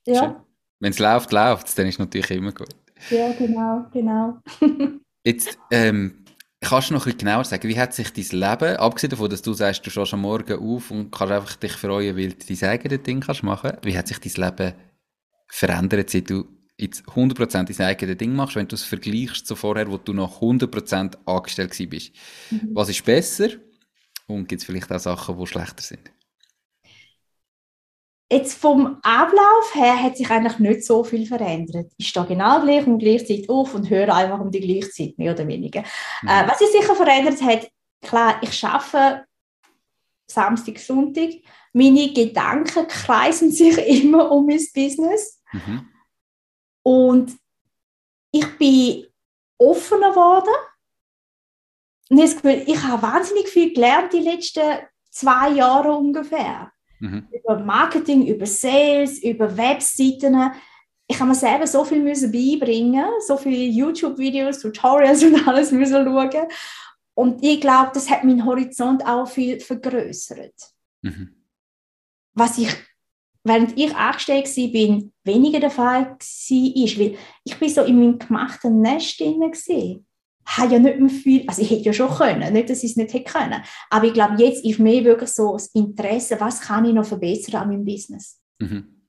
Ja, 0.06 0.44
Wenn 0.80 0.92
es 0.92 0.98
läuft, 0.98 1.32
läuft 1.32 1.68
es, 1.68 1.74
dann 1.74 1.86
ist 1.86 1.94
es 1.94 1.98
natürlich 1.98 2.30
immer 2.30 2.52
gut. 2.52 2.74
ja 3.10 3.32
genau, 3.32 3.86
genau. 3.92 4.38
Jetzt, 5.24 5.58
ähm, 5.70 6.24
kannst 6.60 6.90
du 6.90 6.94
noch 6.94 7.02
ein 7.02 7.04
bisschen 7.04 7.18
genauer 7.18 7.44
sagen, 7.44 7.68
wie 7.68 7.78
hat 7.78 7.94
sich 7.94 8.12
dein 8.12 8.40
Leben, 8.40 8.76
abgesehen 8.76 9.10
davon, 9.10 9.30
dass 9.30 9.42
du 9.42 9.52
sagst, 9.52 9.86
du 9.86 9.90
stehst 9.90 10.14
am 10.14 10.22
Morgen 10.22 10.58
auf 10.58 10.90
und 10.90 11.10
kannst 11.10 11.32
einfach 11.32 11.56
dich 11.56 11.72
freuen, 11.72 12.16
weil 12.16 12.32
du 12.32 12.54
dein 12.54 12.68
eigenes 12.70 13.02
Ding 13.02 13.20
kannst 13.20 13.42
machen, 13.42 13.72
wie 13.82 13.96
hat 13.96 14.08
sich 14.08 14.18
dein 14.18 14.50
Leben 14.50 14.74
verändert, 15.48 16.10
seit 16.10 16.30
du 16.30 16.44
jetzt 16.76 17.04
100% 17.08 17.76
dein 17.76 17.86
eigenes 17.86 18.16
Ding 18.16 18.34
machst, 18.34 18.56
wenn 18.56 18.68
du 18.68 18.76
es 18.76 18.84
vergleichst 18.84 19.46
zu 19.46 19.56
vorher, 19.56 19.90
wo 19.90 19.98
du 19.98 20.12
noch 20.12 20.40
100% 20.40 21.18
angestellt 21.26 21.72
gewesen 21.72 21.90
bist. 21.90 22.12
Was 22.72 22.88
ist 22.88 23.04
besser? 23.04 23.48
Und 24.26 24.48
gibt 24.48 24.60
es 24.60 24.66
vielleicht 24.66 24.92
auch 24.92 24.98
Sachen, 24.98 25.38
die 25.38 25.46
schlechter 25.46 25.82
sind? 25.82 26.12
Jetzt 28.30 28.58
vom 28.58 28.98
Ablauf 29.02 29.74
her 29.74 30.02
hat 30.02 30.18
sich 30.18 30.28
eigentlich 30.30 30.58
nicht 30.58 30.84
so 30.84 31.02
viel 31.02 31.26
verändert. 31.26 31.90
Ich 31.96 32.08
stehe 32.08 32.26
genau 32.26 32.60
gleich 32.60 32.86
um 32.86 32.98
gleichzeitig 32.98 33.48
auf 33.48 33.74
und 33.74 33.88
höre 33.88 34.14
einfach 34.14 34.40
um 34.40 34.50
die 34.50 34.60
gleiche 34.60 34.90
Zeit, 34.90 35.16
mehr 35.16 35.32
oder 35.32 35.46
weniger. 35.46 35.82
Mhm. 36.22 36.28
Äh, 36.28 36.46
was 36.46 36.58
sich 36.58 36.68
sicher 36.68 36.94
verändert 36.94 37.40
hat, 37.40 37.70
klar, 38.02 38.38
ich 38.42 38.62
arbeite 38.64 39.24
Samstag, 40.26 40.78
Sonntag. 40.78 41.30
Meine 41.72 42.12
Gedanken 42.12 42.86
kreisen 42.86 43.50
sich 43.52 43.78
immer 43.78 44.30
um 44.30 44.46
mein 44.46 44.64
Business. 44.74 45.42
Mhm. 45.52 45.88
Und 46.82 47.36
ich 48.30 48.58
bin 48.58 49.06
offener 49.56 50.10
geworden. 50.10 50.54
Und 52.10 52.18
ich 52.18 52.36
habe 52.36 52.42
Gefühl, 52.42 52.62
ich 52.66 52.82
habe 52.82 53.02
wahnsinnig 53.02 53.48
viel 53.48 53.72
gelernt 53.72 54.12
die 54.12 54.20
letzten 54.20 54.80
zwei 55.10 55.50
Jahre 55.50 55.92
ungefähr. 55.92 56.72
Mhm. 57.00 57.28
Über 57.30 57.58
Marketing, 57.60 58.26
über 58.26 58.46
Sales, 58.46 59.22
über 59.22 59.56
Webseiten. 59.56 60.52
Ich 61.06 61.18
habe 61.18 61.30
mir 61.30 61.34
selber 61.34 61.66
so 61.66 61.84
viel 61.84 62.02
müssen 62.02 62.30
beibringen, 62.32 63.06
so 63.26 63.36
viele 63.36 63.64
YouTube-Videos, 63.64 64.60
Tutorials 64.60 65.22
und 65.24 65.46
alles 65.46 65.72
müssen 65.72 66.04
schauen. 66.04 66.48
Und 67.14 67.42
ich 67.42 67.60
glaube, 67.60 67.90
das 67.94 68.08
hat 68.10 68.24
meinen 68.24 68.44
Horizont 68.44 69.04
auch 69.04 69.26
viel 69.26 69.58
vergrößert. 69.58 70.54
Mhm. 71.02 71.34
Was 72.34 72.58
ich, 72.58 72.68
während 73.42 73.76
ich 73.76 73.94
angestellt 73.94 74.46
war, 74.46 74.68
bin, 74.68 75.12
weniger 75.24 75.58
der 75.58 75.70
Fall 75.70 76.04
war, 76.04 76.98
weil 76.98 77.16
ich 77.44 77.58
bin 77.58 77.68
so 77.68 77.82
in 77.82 77.98
meinem 77.98 78.18
gemachten 78.18 78.80
Nest 78.80 79.18
drin 79.18 79.40
war. 79.40 80.04
Habe 80.46 80.72
ja 80.72 80.78
nicht 80.78 80.98
mehr 80.98 81.10
viel, 81.10 81.44
also 81.46 81.60
ich 81.62 81.70
hätte 81.70 81.82
ja 81.82 81.92
schon 81.92 82.10
können, 82.10 82.52
nicht, 82.52 82.70
dass 82.70 82.82
ich 82.82 82.92
es 82.92 82.96
nicht 82.96 83.12
hätte 83.12 83.30
können. 83.30 83.62
Aber 83.90 84.06
ich 84.06 84.14
glaube, 84.14 84.42
jetzt 84.42 84.64
ist 84.64 84.78
mehr 84.78 85.04
wirklich 85.04 85.30
so 85.30 85.52
das 85.52 85.68
Interesse, 85.74 86.40
was 86.40 86.60
kann 86.60 86.84
ich 86.84 86.94
noch 86.94 87.04
verbessern 87.04 87.62
an 87.62 87.68
meinem 87.68 87.84
Business. 87.84 88.40
Mhm. 88.58 89.02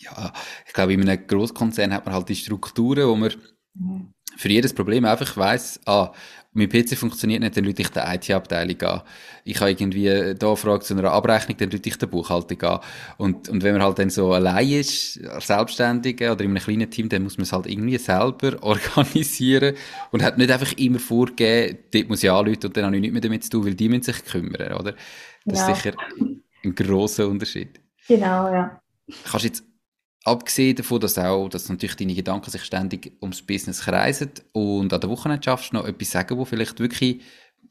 Ja, 0.00 0.32
ich 0.66 0.72
glaube, 0.72 0.92
in 0.92 1.08
einem 1.08 1.26
Großkonzern 1.26 1.92
hat 1.92 2.04
man 2.06 2.14
halt 2.14 2.28
die 2.28 2.36
Strukturen, 2.36 3.08
wo 3.08 3.16
man 3.16 3.32
Mhm. 3.74 4.12
für 4.36 4.48
jedes 4.48 4.74
Problem 4.74 5.04
einfach 5.04 5.36
weiss, 5.36 5.80
ah, 5.86 6.12
mein 6.52 6.68
PC 6.68 6.96
funktioniert 6.96 7.40
nicht, 7.42 7.56
dann 7.56 7.64
rufe 7.64 7.80
ich 7.82 7.88
der 7.90 8.12
IT-Abteilung 8.12 8.80
an. 8.82 9.02
Ich 9.44 9.60
habe 9.60 9.70
irgendwie 9.70 10.34
da 10.36 10.48
eine 10.48 10.56
Frage 10.56 10.84
zu 10.84 10.94
einer 10.94 11.12
Abrechnung, 11.12 11.56
dann 11.58 11.70
rufe 11.70 11.82
ich 11.84 11.96
der 11.98 12.06
Buchhaltung 12.08 12.60
an. 12.62 12.80
Und, 13.18 13.48
und 13.48 13.62
wenn 13.62 13.74
man 13.74 13.82
halt 13.82 13.98
dann 13.98 14.10
so 14.10 14.32
allein 14.32 14.68
ist, 14.70 15.24
als 15.26 15.46
Selbstständige 15.46 16.32
oder 16.32 16.44
in 16.44 16.50
einem 16.50 16.62
kleinen 16.62 16.90
Team, 16.90 17.08
dann 17.08 17.22
muss 17.22 17.38
man 17.38 17.44
es 17.44 17.52
halt 17.52 17.66
irgendwie 17.66 17.98
selber 17.98 18.56
organisieren 18.62 19.76
und 20.10 20.22
hat 20.22 20.38
nicht 20.38 20.50
einfach 20.50 20.72
immer 20.72 20.98
vorgegeben, 20.98 21.78
dort 21.92 22.08
muss 22.08 22.22
ich 22.22 22.30
anrufen 22.30 22.66
und 22.66 22.76
dann 22.76 22.84
habe 22.86 22.96
ich 22.96 23.00
nichts 23.00 23.12
mehr 23.12 23.22
damit 23.22 23.44
zu 23.44 23.50
tun, 23.50 23.66
weil 23.66 23.74
die 23.74 23.88
müssen 23.88 24.02
sich 24.02 24.24
kümmern, 24.24 24.72
oder? 24.74 24.94
Das 25.48 25.60
Ja. 25.60 25.66
ist 25.68 25.76
sicher 25.76 25.92
ein 26.64 26.74
grosser 26.74 27.28
Unterschied. 27.28 27.80
Genau, 28.08 28.48
ja. 28.52 28.82
Kannst 29.22 29.44
du 29.44 29.48
jetzt, 29.48 29.64
abgesehen 30.24 30.76
davon, 30.76 31.00
dass 31.00 31.18
auch, 31.18 31.48
dass 31.48 31.68
natürlich 31.68 31.96
deine 31.96 32.14
Gedanken 32.14 32.50
sich 32.50 32.64
ständig 32.64 33.12
ums 33.22 33.42
Business 33.42 33.82
kreisen 33.82 34.30
und 34.52 34.92
an 34.92 35.00
der 35.00 35.10
Wochenende 35.10 35.42
schaffst, 35.44 35.72
noch 35.72 35.86
etwas 35.86 36.10
sagen, 36.10 36.36
wo 36.36 36.44
vielleicht 36.44 36.78
wirklich, 36.78 37.22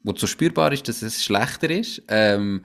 wo 0.02 0.14
so 0.14 0.26
spürbar 0.26 0.72
ist, 0.72 0.88
dass 0.88 1.02
es 1.02 1.24
schlechter 1.24 1.70
ist, 1.70 2.02
ähm, 2.08 2.64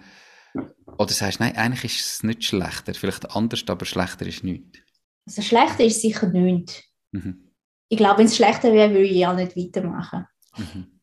oder 0.98 1.14
sagst, 1.14 1.40
nein, 1.40 1.56
eigentlich 1.56 2.00
ist 2.00 2.16
es 2.16 2.24
nicht 2.24 2.44
schlechter, 2.44 2.94
vielleicht 2.94 3.36
anders, 3.36 3.64
aber 3.68 3.86
schlechter 3.86 4.26
ist 4.26 4.44
nicht. 4.44 4.84
Also 5.26 5.42
schlechter 5.42 5.84
ist 5.84 6.02
sicher 6.02 6.28
nichts. 6.28 6.84
Mhm. 7.12 7.52
Ich 7.90 7.98
glaube, 7.98 8.20
wenn 8.20 8.28
es 8.28 8.36
schlechter 8.36 8.74
wäre, 8.74 8.92
würde 8.92 9.06
ich 9.06 9.18
ja 9.18 9.34
nicht 9.34 9.56
weitermachen. 9.56 10.26
Mhm. 10.58 11.02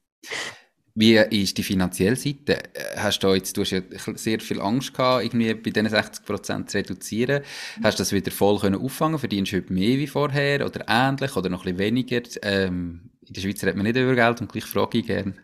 Wie 0.94 1.16
ist 1.16 1.56
die 1.56 1.62
finanzielle 1.62 2.16
Seite? 2.16 2.62
Äh, 2.74 2.96
Hast 2.96 3.20
du 3.20 3.32
jetzt, 3.34 3.56
du 3.56 3.62
hast 3.62 3.70
ja 3.70 3.80
sehr 4.14 4.40
viel 4.40 4.60
Angst 4.60 4.92
gehabt, 4.92 5.24
irgendwie 5.24 5.54
bei 5.54 5.70
diesen 5.70 5.88
60% 5.88 6.66
zu 6.66 6.78
reduzieren. 6.78 7.42
Hast 7.82 7.98
du 7.98 8.02
das 8.02 8.12
wieder 8.12 8.30
voll 8.30 8.58
können 8.58 8.80
auffangen? 8.80 9.18
Verdienst 9.18 9.52
du 9.52 9.56
heute 9.56 9.72
mehr 9.72 9.98
wie 9.98 10.06
vorher 10.06 10.66
oder 10.66 10.84
ähnlich 10.88 11.34
oder 11.36 11.48
noch 11.48 11.64
ein 11.64 11.76
bisschen 11.76 11.78
weniger? 11.78 12.22
Ähm, 12.42 13.10
in 13.26 13.32
der 13.32 13.40
Schweiz 13.40 13.62
redet 13.62 13.76
man 13.76 13.86
nicht 13.86 13.96
über 13.96 14.14
Geld 14.14 14.40
und 14.40 14.52
gleich 14.52 14.64
frage 14.64 14.98
ich 14.98 15.06
gerne. 15.06 15.34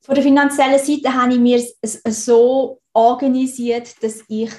Von 0.00 0.14
der 0.14 0.24
finanziellen 0.24 0.78
Seite 0.78 1.14
habe 1.14 1.34
ich 1.34 1.38
mir 1.38 1.56
es 1.56 2.00
es 2.02 2.24
so 2.24 2.80
organisiert, 2.94 4.02
dass 4.02 4.24
ich 4.28 4.50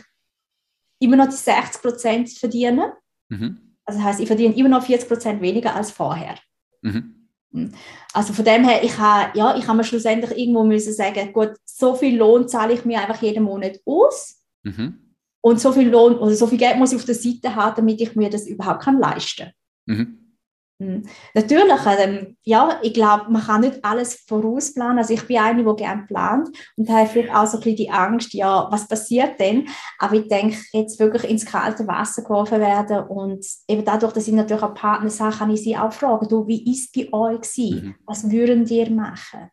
immer 0.99 1.17
noch 1.17 1.27
die 1.27 1.35
60 1.35 1.81
Prozent 1.81 2.29
verdiene. 2.31 2.93
Mhm. 3.29 3.75
Also 3.83 3.99
das 3.99 4.07
heißt, 4.07 4.19
ich 4.19 4.27
verdiene 4.27 4.55
immer 4.55 4.69
noch 4.69 4.85
40 4.85 5.07
Prozent 5.07 5.41
weniger 5.41 5.75
als 5.75 5.91
vorher. 5.91 6.35
Mhm. 6.81 7.18
Also 8.13 8.33
von 8.33 8.45
dem 8.45 8.63
her, 8.63 8.83
ich 8.83 8.97
habe, 8.97 9.37
ja, 9.37 9.55
ich 9.57 9.67
habe 9.67 9.77
mir 9.77 9.83
schlussendlich 9.83 10.37
irgendwo 10.37 10.63
müssen 10.63 10.93
sagen, 10.93 11.33
gut, 11.33 11.53
so 11.65 11.95
viel 11.95 12.17
Lohn 12.17 12.47
zahle 12.47 12.73
ich 12.73 12.85
mir 12.85 13.01
einfach 13.01 13.21
jeden 13.21 13.43
Monat 13.43 13.79
aus 13.85 14.35
Mhm. 14.63 15.15
und 15.41 15.59
so 15.59 15.71
viel 15.71 15.89
Lohn 15.89 16.17
oder 16.17 16.35
so 16.35 16.45
viel 16.45 16.57
Geld 16.57 16.77
muss 16.77 16.91
ich 16.91 16.97
auf 16.97 17.05
der 17.05 17.15
Seite 17.15 17.55
haben, 17.55 17.75
damit 17.77 18.01
ich 18.01 18.15
mir 18.15 18.29
das 18.29 18.45
überhaupt 18.45 18.83
kann 18.83 18.99
leisten. 18.99 19.51
Mhm. 19.85 19.95
Mhm. 19.95 20.18
Natürlich, 21.33 21.85
ähm, 21.99 22.37
ja, 22.43 22.79
ich 22.81 22.93
glaube, 22.93 23.29
man 23.29 23.41
kann 23.41 23.61
nicht 23.61 23.83
alles 23.83 24.23
vorausplanen. 24.25 24.99
Also 24.99 25.13
ich 25.13 25.27
bin 25.27 25.37
eine, 25.37 25.63
die 25.63 25.75
gerne 25.75 26.05
plant 26.07 26.49
und 26.77 26.89
habe 26.89 27.03
ich 27.03 27.09
vielleicht 27.09 27.35
auch 27.35 27.45
so 27.45 27.57
ein 27.57 27.63
bisschen 27.63 27.75
die 27.75 27.91
Angst, 27.91 28.33
ja, 28.33 28.67
was 28.71 28.87
passiert 28.87 29.37
denn? 29.41 29.67
Aber 29.97 30.15
ich 30.15 30.29
denke, 30.29 30.57
jetzt 30.71 30.97
wirklich 30.99 31.29
ins 31.29 31.45
kalte 31.45 31.85
Wasser 31.85 32.21
geworfen 32.21 32.61
werden 32.61 33.07
und 33.07 33.45
eben 33.67 33.83
dadurch, 33.83 34.13
dass 34.13 34.27
ich 34.29 34.33
natürlich 34.33 34.63
auch 34.63 34.73
Partner 34.73 35.09
sage, 35.09 35.37
kann 35.37 35.51
ich 35.51 35.61
sie 35.61 35.75
auch 35.75 35.91
fragen, 35.91 36.29
du, 36.29 36.47
wie 36.47 36.71
ist 36.71 36.85
es 36.85 36.91
bei 36.91 37.11
euch 37.11 37.41
gewesen? 37.41 37.87
Mhm. 37.87 37.95
Was 38.05 38.31
würden 38.31 38.65
ihr 38.65 38.89
machen? 38.89 39.51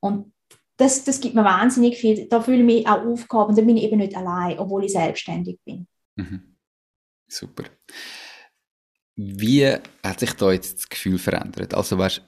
Und 0.00 0.32
das, 0.76 1.02
das 1.02 1.20
gibt 1.20 1.34
mir 1.34 1.44
wahnsinnig 1.44 1.96
viel. 1.96 2.28
Da 2.28 2.42
fühle 2.42 2.58
ich 2.58 2.64
mich 2.64 2.86
auch 2.86 3.04
aufgehoben. 3.04 3.56
Da 3.56 3.62
bin 3.62 3.76
ich 3.78 3.84
eben 3.84 3.98
nicht 3.98 4.16
allein, 4.16 4.58
obwohl 4.58 4.84
ich 4.84 4.92
selbstständig 4.92 5.58
bin. 5.64 5.88
Mhm. 6.16 6.56
Super. 7.26 7.64
Wie 9.20 9.66
hat 9.66 10.20
sich 10.20 10.32
da 10.34 10.52
jetzt 10.52 10.78
das 10.78 10.88
Gefühl 10.88 11.18
verändert? 11.18 11.74
Also 11.74 11.98
weißt, 11.98 12.22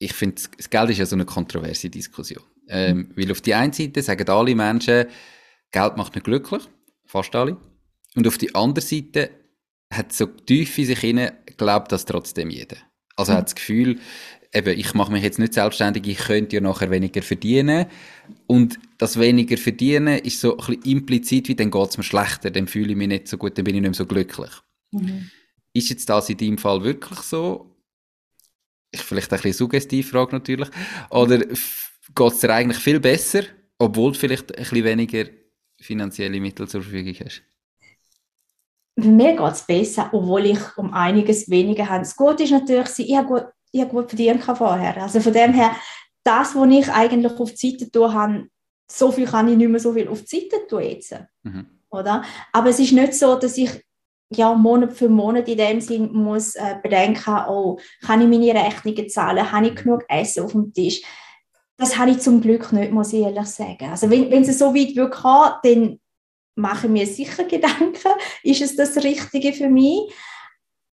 ich 0.00 0.12
finde, 0.12 0.42
das 0.56 0.68
Geld 0.68 0.90
ist 0.90 0.98
ja 0.98 1.06
so 1.06 1.14
eine 1.14 1.24
kontroverse 1.24 1.88
Diskussion. 1.88 2.42
Ähm, 2.68 2.96
mhm. 2.96 3.12
Weil 3.14 3.30
auf 3.30 3.40
die 3.40 3.54
einen 3.54 3.72
Seite 3.72 4.02
sagen 4.02 4.28
alle 4.28 4.56
Menschen, 4.56 5.06
Geld 5.70 5.96
macht 5.96 6.16
nicht 6.16 6.24
glücklich, 6.24 6.64
fast 7.06 7.32
alle. 7.36 7.56
Und 8.16 8.26
auf 8.26 8.38
die 8.38 8.52
andere 8.56 8.84
Seite 8.84 9.30
hat 9.92 10.12
so 10.12 10.26
tief 10.26 10.76
in 10.78 10.86
sich 10.86 10.98
hinein 10.98 11.32
glaubt 11.56 11.92
das 11.92 12.06
trotzdem 12.06 12.50
jeder. 12.50 12.76
Also 13.14 13.32
mhm. 13.32 13.36
hat 13.36 13.46
das 13.46 13.54
Gefühl, 13.54 14.00
eben, 14.52 14.76
ich 14.76 14.94
mache 14.94 15.12
mich 15.12 15.22
jetzt 15.22 15.38
nicht 15.38 15.54
selbstständig, 15.54 16.08
ich 16.08 16.18
könnte 16.18 16.56
ja 16.56 16.60
nachher 16.60 16.90
weniger 16.90 17.22
verdienen. 17.22 17.86
Und 18.48 18.80
das 18.98 19.16
weniger 19.16 19.56
verdienen 19.56 20.18
ist 20.18 20.40
so 20.40 20.56
ein 20.56 20.66
bisschen 20.66 20.82
implizit, 20.82 21.46
wie 21.46 21.54
dann 21.54 21.70
geht 21.70 21.90
es 21.90 21.98
mir 21.98 22.02
schlechter, 22.02 22.50
dann 22.50 22.66
fühle 22.66 22.90
ich 22.90 22.96
mich 22.96 23.08
nicht 23.08 23.28
so 23.28 23.36
gut, 23.36 23.56
dann 23.56 23.64
bin 23.64 23.76
ich 23.76 23.80
nicht 23.80 23.90
mehr 23.90 23.94
so 23.94 24.06
glücklich. 24.06 24.50
Mhm. 24.90 25.30
Ist 25.74 25.88
jetzt 25.88 26.08
das 26.08 26.28
in 26.28 26.36
deinem 26.36 26.58
Fall 26.58 26.82
wirklich 26.84 27.18
so? 27.20 27.74
Ich 28.90 29.00
vielleicht 29.00 29.32
ein 29.32 29.36
bisschen 29.36 29.54
suggestiv 29.54 30.10
frage 30.10 30.32
natürlich. 30.32 30.68
Oder 31.10 31.38
geht 31.38 32.32
es 32.32 32.40
dir 32.40 32.50
eigentlich 32.50 32.78
viel 32.78 33.00
besser, 33.00 33.44
obwohl 33.78 34.12
du 34.12 34.18
vielleicht 34.18 34.54
ein 34.54 34.62
bisschen 34.62 34.84
weniger 34.84 35.24
finanzielle 35.80 36.40
Mittel 36.40 36.68
zur 36.68 36.82
Verfügung 36.82 37.14
hast? 37.24 37.42
Mir 38.96 39.34
geht 39.34 39.52
es 39.52 39.62
besser, 39.62 40.10
obwohl 40.12 40.46
ich 40.46 40.76
um 40.76 40.92
einiges 40.92 41.48
weniger 41.48 41.88
habe. 41.88 42.00
Das 42.00 42.14
Gute 42.14 42.42
ist 42.42 42.50
natürlich, 42.50 42.98
ich 42.98 43.16
habe 43.16 43.28
gut, 43.28 43.44
ich 43.70 43.80
habe 43.80 43.90
gut 43.90 44.08
verdient 44.10 44.42
vorher. 44.42 45.02
Also 45.02 45.20
von 45.20 45.32
dem 45.32 45.54
her, 45.54 45.74
das, 46.22 46.54
was 46.54 46.70
ich 46.70 46.88
eigentlich 46.90 47.32
auf 47.32 47.54
die 47.54 47.70
Seite 47.70 47.90
tue, 47.90 48.12
habe, 48.12 48.48
so 48.90 49.10
viel 49.10 49.26
kann 49.26 49.48
ich 49.48 49.56
nicht 49.56 49.70
mehr 49.70 49.80
so 49.80 49.94
viel 49.94 50.08
auf 50.08 50.22
die 50.22 50.40
Seite 50.40 50.66
tun 50.68 50.82
jetzt. 50.82 51.16
Mhm. 51.42 51.66
Oder? 51.88 52.22
Aber 52.52 52.68
es 52.68 52.78
ist 52.78 52.92
nicht 52.92 53.14
so, 53.14 53.36
dass 53.36 53.56
ich 53.56 53.70
ja, 54.36 54.54
Monat 54.54 54.92
für 54.92 55.08
Monat 55.08 55.48
in 55.48 55.58
dem 55.58 55.80
Sinn 55.80 56.12
muss 56.12 56.54
äh, 56.54 56.76
bedenken, 56.82 57.44
oh, 57.48 57.78
kann 58.02 58.20
ich 58.20 58.28
meine 58.28 58.54
Rechnungen 58.54 59.08
zahlen, 59.08 59.50
habe 59.50 59.68
ich 59.68 59.76
genug 59.76 60.04
Essen 60.08 60.44
auf 60.44 60.52
dem 60.52 60.72
Tisch. 60.72 61.02
Das 61.76 61.98
habe 61.98 62.10
ich 62.10 62.20
zum 62.20 62.40
Glück 62.40 62.72
nicht, 62.72 62.92
muss 62.92 63.12
ich 63.12 63.20
ehrlich 63.20 63.46
sagen. 63.46 63.90
Also 63.90 64.10
wenn, 64.10 64.30
es 64.30 64.58
so 64.58 64.74
weit 64.74 64.94
wirklich 64.94 65.22
dann 65.62 65.98
mache 66.54 66.86
ich 66.86 66.92
mir 66.92 67.06
sicher 67.06 67.44
Gedanken, 67.44 68.12
ist 68.42 68.62
es 68.62 68.76
das 68.76 68.96
Richtige 69.02 69.52
für 69.52 69.68
mich? 69.68 70.12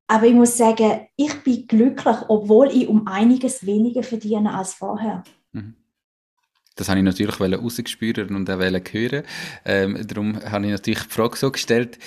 Aber 0.08 0.28
ich 0.28 0.34
muss 0.34 0.58
sagen, 0.58 1.08
ich 1.16 1.34
bin 1.44 1.66
glücklich, 1.66 2.18
obwohl 2.28 2.68
ich 2.68 2.88
um 2.88 3.08
einiges 3.08 3.66
weniger 3.66 4.04
verdiene 4.04 4.54
als 4.54 4.74
vorher. 4.74 5.24
Mhm. 5.52 5.76
Das 6.76 6.90
habe 6.90 7.00
ich 7.00 7.06
natürlich 7.06 7.40
rausgespürt 7.40 8.30
und 8.30 8.50
auch 8.50 8.60
hören. 8.60 9.24
Ähm, 9.64 10.06
darum 10.06 10.36
habe 10.44 10.66
ich 10.66 10.72
natürlich 10.72 11.04
die 11.04 11.10
Frage 11.10 11.38
so 11.38 11.50
gestellt, 11.50 11.98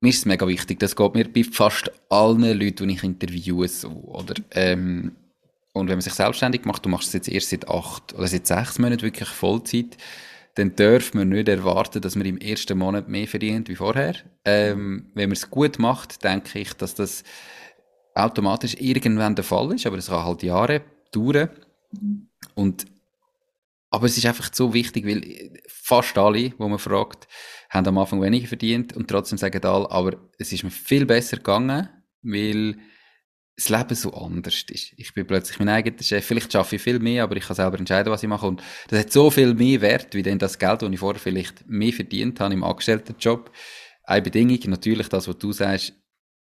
mir 0.00 0.10
ist 0.10 0.18
es 0.18 0.26
mega 0.26 0.46
wichtig, 0.46 0.78
das 0.78 0.94
geht 0.94 1.14
mir 1.14 1.28
bei 1.32 1.44
fast 1.44 1.90
allen 2.08 2.58
Leuten, 2.58 2.88
die 2.88 2.94
ich 2.94 3.02
interviewe, 3.02 3.66
so, 3.68 3.88
oder? 3.88 4.34
Ähm, 4.52 5.16
und 5.72 5.88
wenn 5.88 5.96
man 5.96 6.02
sich 6.02 6.14
selbstständig 6.14 6.64
macht, 6.64 6.84
du 6.84 6.88
machst 6.88 7.08
es 7.08 7.14
jetzt 7.14 7.28
erst 7.28 7.50
seit 7.50 7.68
acht 7.68 8.14
oder 8.14 8.26
seit 8.26 8.46
sechs 8.46 8.78
Monaten 8.78 9.02
wirklich 9.02 9.28
Vollzeit, 9.28 9.96
dann 10.54 10.74
dürfen 10.74 11.18
wir 11.18 11.24
nicht 11.24 11.48
erwarten, 11.48 12.00
dass 12.00 12.16
man 12.16 12.26
im 12.26 12.38
ersten 12.38 12.78
Monat 12.78 13.08
mehr 13.08 13.28
verdient 13.28 13.68
wie 13.68 13.76
vorher. 13.76 14.16
Ähm, 14.44 15.10
wenn 15.14 15.28
man 15.28 15.36
es 15.36 15.50
gut 15.50 15.78
macht, 15.78 16.24
denke 16.24 16.58
ich, 16.58 16.72
dass 16.74 16.94
das 16.94 17.22
automatisch 18.14 18.74
irgendwann 18.80 19.36
der 19.36 19.44
Fall 19.44 19.72
ist, 19.72 19.86
aber 19.86 19.98
es 19.98 20.08
kann 20.08 20.24
halt 20.24 20.42
Jahre 20.42 20.82
dauern. 21.12 21.50
Und 22.54 22.86
aber 23.90 24.06
es 24.06 24.18
ist 24.18 24.26
einfach 24.26 24.50
so 24.52 24.74
wichtig, 24.74 25.06
weil 25.06 25.60
fast 25.68 26.18
alle, 26.18 26.52
wo 26.58 26.68
man 26.68 26.78
fragt, 26.78 27.28
haben 27.68 27.86
am 27.86 27.98
Anfang 27.98 28.22
weniger 28.22 28.48
verdient 28.48 28.96
und 28.96 29.08
trotzdem 29.08 29.38
sagen 29.38 29.62
alle, 29.64 29.90
aber 29.90 30.16
es 30.38 30.52
ist 30.52 30.64
mir 30.64 30.70
viel 30.70 31.06
besser 31.06 31.36
gegangen, 31.36 31.88
weil 32.22 32.76
das 33.56 33.68
Leben 33.70 33.94
so 33.94 34.12
anders 34.14 34.64
ist. 34.70 34.92
Ich 34.96 35.12
bin 35.14 35.26
plötzlich 35.26 35.58
mein 35.58 35.68
eigener 35.68 36.00
Chef. 36.00 36.24
Vielleicht 36.24 36.52
schaffe 36.52 36.76
ich 36.76 36.82
viel 36.82 37.00
mehr, 37.00 37.24
aber 37.24 37.36
ich 37.36 37.44
kann 37.44 37.56
selber 37.56 37.78
entscheiden, 37.78 38.12
was 38.12 38.22
ich 38.22 38.28
mache. 38.28 38.46
Und 38.46 38.62
das 38.88 39.00
hat 39.00 39.12
so 39.12 39.30
viel 39.30 39.52
mehr 39.54 39.80
Wert, 39.80 40.14
wie 40.14 40.22
denn 40.22 40.38
das 40.38 40.58
Geld, 40.58 40.82
das 40.82 40.90
ich 40.90 40.98
vorher 41.00 41.20
vielleicht 41.20 41.68
mehr 41.68 41.92
verdient 41.92 42.38
habe 42.38 42.54
im 42.54 42.62
Angestelltenjob. 42.62 43.50
Eine 44.04 44.22
Bedingung, 44.22 44.58
natürlich 44.66 45.08
das, 45.08 45.26
was 45.26 45.38
du 45.38 45.52
sagst, 45.52 45.92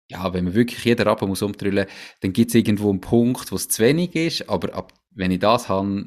ja, 0.10 0.34
wenn 0.34 0.44
man 0.44 0.54
wirklich 0.54 0.84
jeden 0.84 1.08
Rappen 1.08 1.30
muss 1.30 1.42
umdrüllen, 1.42 1.88
dann 2.22 2.34
gibt 2.34 2.50
es 2.52 2.56
irgendwo 2.56 2.90
einen 2.90 3.02
Punkt, 3.02 3.52
wo 3.52 3.56
es 3.56 3.70
zu 3.70 3.84
wenig 3.84 4.16
ist, 4.16 4.50
aber 4.50 4.74
ab, 4.74 4.94
wenn 5.12 5.32
ich 5.32 5.40
das 5.40 5.70
habe, 5.70 6.06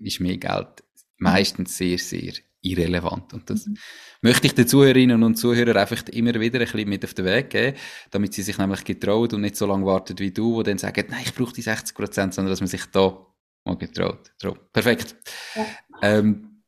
ist 0.00 0.20
mehr 0.20 0.38
Geld 0.38 0.84
meistens 1.18 1.76
sehr, 1.76 1.98
sehr 1.98 2.32
irrelevant. 2.62 3.32
Und 3.32 3.48
das 3.48 3.66
mhm. 3.66 3.76
möchte 4.22 4.46
ich 4.46 4.54
den 4.54 4.68
Zuhörerinnen 4.68 5.22
und 5.22 5.36
Zuhörern 5.36 5.76
einfach 5.76 6.02
immer 6.08 6.34
wieder 6.38 6.60
ein 6.60 6.66
bisschen 6.66 6.88
mit 6.88 7.04
auf 7.04 7.14
den 7.14 7.24
Weg 7.24 7.50
geben, 7.50 7.76
damit 8.10 8.34
sie 8.34 8.42
sich 8.42 8.58
nämlich 8.58 8.84
getrauen 8.84 9.30
und 9.32 9.40
nicht 9.40 9.56
so 9.56 9.66
lange 9.66 9.86
warten 9.86 10.18
wie 10.18 10.30
du, 10.30 10.54
wo 10.54 10.62
dann 10.62 10.78
sagen, 10.78 11.06
nein, 11.08 11.22
ich 11.24 11.34
brauche 11.34 11.52
die 11.52 11.62
60 11.62 11.94
Prozent, 11.94 12.34
sondern 12.34 12.52
dass 12.52 12.60
man 12.60 12.68
sich 12.68 12.84
da 12.86 13.26
mal 13.64 13.76
getraut. 13.76 14.32
Perfekt. 14.72 15.16
Ja. 15.54 15.66
Ähm, 16.02 16.62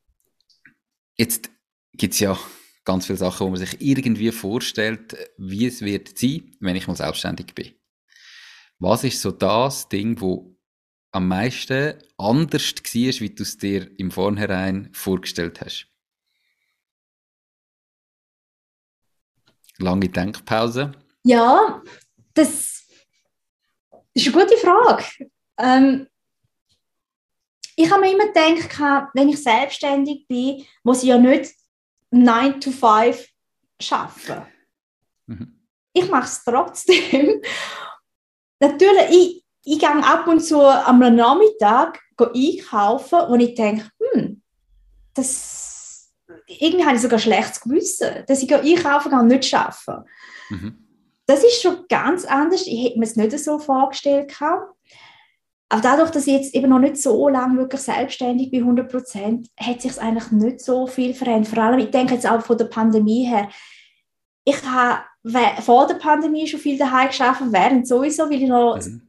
jetzt 1.17 1.51
gibt's 1.93 2.21
ja 2.21 2.39
ganz 2.85 3.07
viele 3.07 3.19
Sachen, 3.19 3.47
wo 3.47 3.51
man 3.51 3.59
sich 3.59 3.81
irgendwie 3.81 4.33
vorstellt, 4.33 5.17
wie 5.39 5.67
es 5.67 5.83
wird 5.83 6.19
sein, 6.19 6.57
wenn 6.61 6.77
ich 6.77 6.89
mal 6.89 6.97
selbstständig 6.97 7.55
bin. 7.55 7.73
Was 8.79 9.05
ist 9.05 9.21
so 9.21 9.31
das 9.31 9.89
Ding, 9.89 10.21
wo 10.21 10.52
am 11.13 11.29
meisten 11.29 12.03
anders 12.17 12.75
war, 12.75 13.21
wie 13.21 13.31
du 13.31 13.43
es 13.43 13.59
dir 13.59 13.89
im 13.99 14.11
Vornherein 14.11 14.91
vorgestellt 14.93 15.61
hast? 15.61 15.87
Lange 19.79 20.09
Denkpause? 20.09 20.93
Ja, 21.25 21.83
das 22.35 22.85
ist 24.15 24.35
eine 24.35 24.45
gute 24.45 24.57
Frage. 24.57 25.05
Ähm, 25.59 26.09
ich 27.77 27.91
habe 27.91 28.03
mir 28.03 28.13
immer 28.13 28.29
gedacht, 28.29 29.11
wenn 29.15 29.29
ich 29.29 29.43
selbstständig 29.43 30.27
bin, 30.27 30.67
muss 30.83 31.03
ich 31.03 31.09
ja 31.09 31.19
nicht 31.19 31.55
9 32.11 32.61
to 32.61 32.71
5 32.71 33.29
arbeiten. 33.91 34.47
Mhm. 35.27 35.61
Ich 35.93 36.11
mache 36.11 36.27
es 36.27 36.45
trotzdem. 36.45 37.43
Natürlich, 38.61 39.11
ich, 39.11 39.42
ich 39.65 39.79
gehe 39.79 40.05
ab 40.05 40.27
und 40.27 40.41
zu 40.41 40.61
am 40.61 40.99
Nachmittag 40.99 42.01
einkaufen, 42.19 43.19
wo 43.29 43.35
ich 43.35 43.55
denke, 43.55 43.89
hm, 44.01 44.43
das, 45.15 46.13
irgendwie 46.47 46.85
habe 46.85 46.97
ich 46.97 47.03
sogar 47.03 47.19
schlechtes 47.19 47.61
Gewissen, 47.61 48.25
dass 48.27 48.43
ich 48.43 48.55
einkaufen 48.55 49.11
kann 49.11 49.21
und 49.21 49.29
nicht 49.29 49.53
arbeiten. 49.55 50.05
Mhm. 50.51 50.79
Das 51.27 51.43
ist 51.45 51.63
schon 51.63 51.85
ganz 51.89 52.25
anders. 52.25 52.67
Ich 52.67 52.85
hätte 52.85 52.99
mir 52.99 53.05
es 53.05 53.17
nicht 53.17 53.39
so 53.39 53.59
vorgestellt. 53.59 54.35
Aber 54.41 55.81
dadurch, 55.81 56.11
dass 56.11 56.27
ich 56.27 56.35
jetzt 56.35 56.55
eben 56.55 56.69
noch 56.69 56.79
nicht 56.79 56.97
so 56.99 57.29
lange 57.29 57.59
wirklich 57.59 57.81
selbstständig 57.81 58.51
bin, 58.51 58.63
100 58.63 58.91
Prozent, 58.91 59.49
hat 59.59 59.81
sich 59.81 59.99
eigentlich 60.01 60.31
nicht 60.33 60.61
so 60.61 60.87
viel 60.87 61.15
verändert. 61.15 61.55
Vor 61.55 61.63
allem, 61.63 61.79
ich 61.79 61.91
denke 61.91 62.15
jetzt 62.15 62.29
auch 62.29 62.43
von 62.43 62.59
der 62.59 62.67
Pandemie 62.67 63.25
her. 63.25 63.49
Ich 64.45 64.63
habe 64.65 65.03
vor 65.63 65.87
der 65.87 65.95
Pandemie 65.95 66.47
schon 66.47 66.61
viel 66.61 66.77
daheim 66.77 67.09
geschafft, 67.09 67.43
während 67.47 67.87
sowieso, 67.87 68.25
weil 68.25 68.43
ich 68.43 68.49
noch 68.49 68.77
mhm 68.77 69.09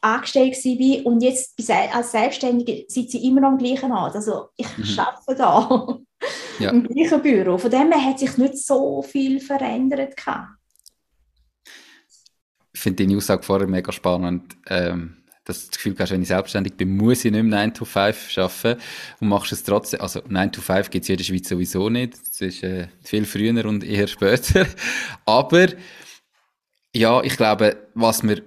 angestellt 0.00 0.56
war 0.64 1.06
und 1.06 1.22
jetzt 1.22 1.54
als 1.92 2.12
Selbstständige 2.12 2.84
sitze 2.88 3.18
ich 3.18 3.24
immer 3.24 3.42
noch 3.42 3.50
am 3.50 3.58
gleichen 3.58 3.92
Ort. 3.92 4.14
Also 4.14 4.48
ich 4.56 4.66
mhm. 4.78 4.98
arbeite 4.98 5.34
da 5.34 5.98
ja. 6.58 6.70
im 6.70 6.84
gleichen 6.84 7.22
Büro. 7.22 7.58
Von 7.58 7.70
dem 7.70 7.92
her 7.92 8.04
hat 8.04 8.18
sich 8.18 8.36
nicht 8.36 8.58
so 8.58 9.02
viel 9.02 9.40
verändert. 9.40 10.14
Ich 12.72 12.80
finde 12.80 13.04
deine 13.04 13.16
Aussage 13.16 13.42
vorher 13.42 13.68
mega 13.68 13.92
spannend. 13.92 14.56
Ähm, 14.68 15.16
dass 15.44 15.62
du 15.62 15.66
das 15.68 15.76
Gefühl 15.76 15.96
hast, 15.98 16.10
wenn 16.12 16.22
ich 16.22 16.28
selbstständig 16.28 16.76
bin, 16.76 16.96
muss 16.96 17.24
ich 17.24 17.32
nicht 17.32 17.42
mehr 17.42 17.58
9 17.60 17.74
to 17.74 17.84
5 17.84 18.38
arbeiten 18.38 18.80
und 19.20 19.28
machst 19.28 19.52
es 19.52 19.62
trotzdem. 19.62 20.00
Also 20.00 20.22
9 20.28 20.52
to 20.52 20.60
5 20.60 20.90
gibt 20.90 21.04
es 21.04 21.08
in 21.08 21.16
der 21.16 21.24
Schweiz 21.24 21.48
sowieso 21.48 21.88
nicht. 21.88 22.14
Das 22.14 22.40
ist 22.40 22.62
äh, 22.62 22.88
viel 23.02 23.24
früher 23.24 23.64
und 23.64 23.84
eher 23.84 24.06
später. 24.06 24.66
Aber 25.26 25.68
ja, 26.94 27.22
ich 27.22 27.36
glaube, 27.36 27.88
was 27.94 28.22
wir 28.22 28.42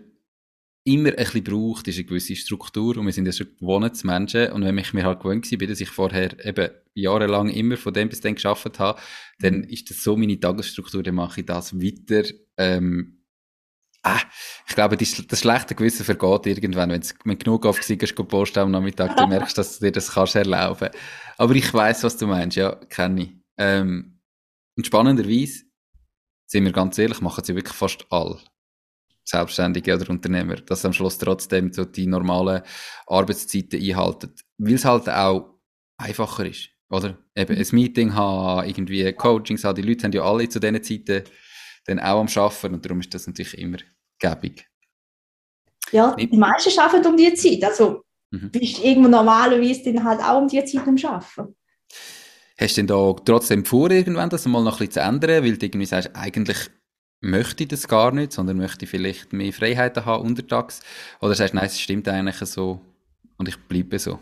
immer 0.85 1.09
ein 1.09 1.15
bisschen 1.15 1.43
braucht, 1.43 1.87
ist 1.87 1.97
eine 1.97 2.05
gewisse 2.05 2.35
Struktur 2.35 2.97
und 2.97 3.05
wir 3.05 3.13
sind 3.13 3.25
ja 3.25 3.31
schon 3.31 3.55
gewohnt 3.57 4.03
Menschen 4.03 4.51
und 4.51 4.65
wenn 4.65 4.77
ich 4.77 4.93
mir 4.93 5.05
halt 5.05 5.21
gewöhnt 5.21 5.49
war, 5.49 5.67
dass 5.67 5.79
ich 5.79 5.89
vorher 5.89 6.45
eben 6.45 6.69
jahrelang 6.93 7.49
immer 7.49 7.77
von 7.77 7.93
dem 7.93 8.09
bis 8.09 8.21
dann 8.21 8.35
geschafft 8.35 8.79
habe, 8.79 8.99
dann 9.39 9.63
ist 9.63 9.89
das 9.89 10.03
so 10.03 10.17
meine 10.17 10.39
Tagesstruktur, 10.39 11.01
dann 11.01 11.15
mache 11.15 11.39
ich 11.39 11.45
das 11.45 11.73
weiter. 11.73 12.29
Ähm, 12.57 13.23
ah, 14.03 14.19
ich 14.67 14.75
glaube, 14.75 14.97
das, 14.97 15.23
das 15.25 15.39
schlechte 15.39 15.73
Gewissen 15.73 16.03
vergeht 16.03 16.45
irgendwann, 16.45 16.91
wenn 16.91 17.01
du 17.01 17.37
genug 17.37 17.65
aufgestiegen 17.65 17.99
bist, 17.99 18.15
posten 18.27 18.59
am 18.59 18.71
Nachmittag, 18.71 19.15
du 19.15 19.25
merkst, 19.27 19.57
dass 19.57 19.79
du 19.79 19.85
dir 19.85 19.91
das 19.93 20.11
kannst 20.11 20.35
erlauben. 20.35 20.89
Aber 21.37 21.55
ich 21.55 21.73
weiß, 21.73 22.03
was 22.03 22.17
du 22.17 22.27
meinst, 22.27 22.57
ja, 22.57 22.75
kenne 22.75 23.23
ich. 23.23 23.31
Ähm, 23.57 24.19
und 24.75 24.85
spannenderweise, 24.85 25.63
sind 26.45 26.65
wir 26.65 26.71
ganz 26.73 26.97
ehrlich, 26.97 27.21
machen 27.21 27.43
sie 27.43 27.55
wirklich 27.55 27.75
fast 27.75 28.05
alle. 28.11 28.39
Selbstständige 29.25 29.95
oder 29.95 30.09
Unternehmer, 30.09 30.55
dass 30.55 30.85
am 30.85 30.93
Schluss 30.93 31.17
trotzdem 31.17 31.71
so 31.71 31.85
die 31.85 32.07
normalen 32.07 32.61
Arbeitszeiten 33.07 33.81
einhalten. 33.81 34.33
Weil 34.57 34.73
es 34.73 34.85
halt 34.85 35.09
auch 35.09 35.59
einfacher 35.97 36.45
ist, 36.45 36.69
oder? 36.89 37.17
Eben 37.35 37.57
ein 37.57 37.67
Meeting 37.71 38.13
haben, 38.13 38.67
irgendwie 38.67 39.11
Coachings 39.13 39.63
haben, 39.63 39.75
die 39.75 39.87
Leute 39.87 40.03
haben 40.03 40.11
ja 40.11 40.23
alle 40.23 40.49
zu 40.49 40.59
diesen 40.59 40.83
Zeiten 40.83 41.23
dann 41.85 41.99
auch 41.99 42.19
am 42.19 42.27
Arbeiten 42.27 42.73
und 42.73 42.85
darum 42.85 42.99
ist 42.99 43.13
das 43.13 43.27
natürlich 43.27 43.57
immer 43.57 43.77
gäbig. 44.19 44.67
Ja, 45.91 46.15
die 46.15 46.37
meisten 46.37 46.79
arbeiten 46.79 47.07
um 47.07 47.17
die 47.17 47.33
Zeit. 47.33 47.63
Also 47.63 48.03
mhm. 48.31 48.51
bist 48.51 48.77
du 48.77 48.83
irgendwo 48.83 49.09
normalerweise 49.09 49.93
dann 49.93 50.03
halt 50.03 50.21
auch 50.21 50.41
um 50.41 50.47
die 50.47 50.63
Zeit 50.63 50.87
am 50.87 50.97
Arbeiten. 50.97 51.55
Hast 52.59 52.77
du 52.77 52.81
denn 52.81 52.87
da 52.87 53.13
trotzdem 53.25 53.65
vor, 53.65 53.91
irgendwann 53.91 54.29
das 54.29 54.45
mal 54.45 54.63
noch 54.63 54.79
ein 54.79 54.87
bisschen 54.87 54.91
zu 54.93 54.99
ändern, 55.01 55.43
weil 55.43 55.57
du 55.57 55.65
irgendwie 55.65 55.85
sagst, 55.85 56.11
eigentlich 56.13 56.57
möchte 57.23 57.63
ich 57.63 57.69
das 57.69 57.87
gar 57.87 58.11
nicht, 58.11 58.33
sondern 58.33 58.57
möchte 58.57 58.85
vielleicht 58.85 59.33
mehr 59.33 59.53
Freiheiten 59.53 60.05
haben 60.05 60.25
untertags? 60.25 60.81
Oder 61.21 61.35
sagst 61.35 61.53
du, 61.53 61.57
nein, 61.57 61.65
es 61.65 61.79
stimmt 61.79 62.07
eigentlich 62.07 62.35
so 62.37 62.81
und 63.37 63.47
ich 63.47 63.57
bleibe 63.57 63.97
so? 63.97 64.19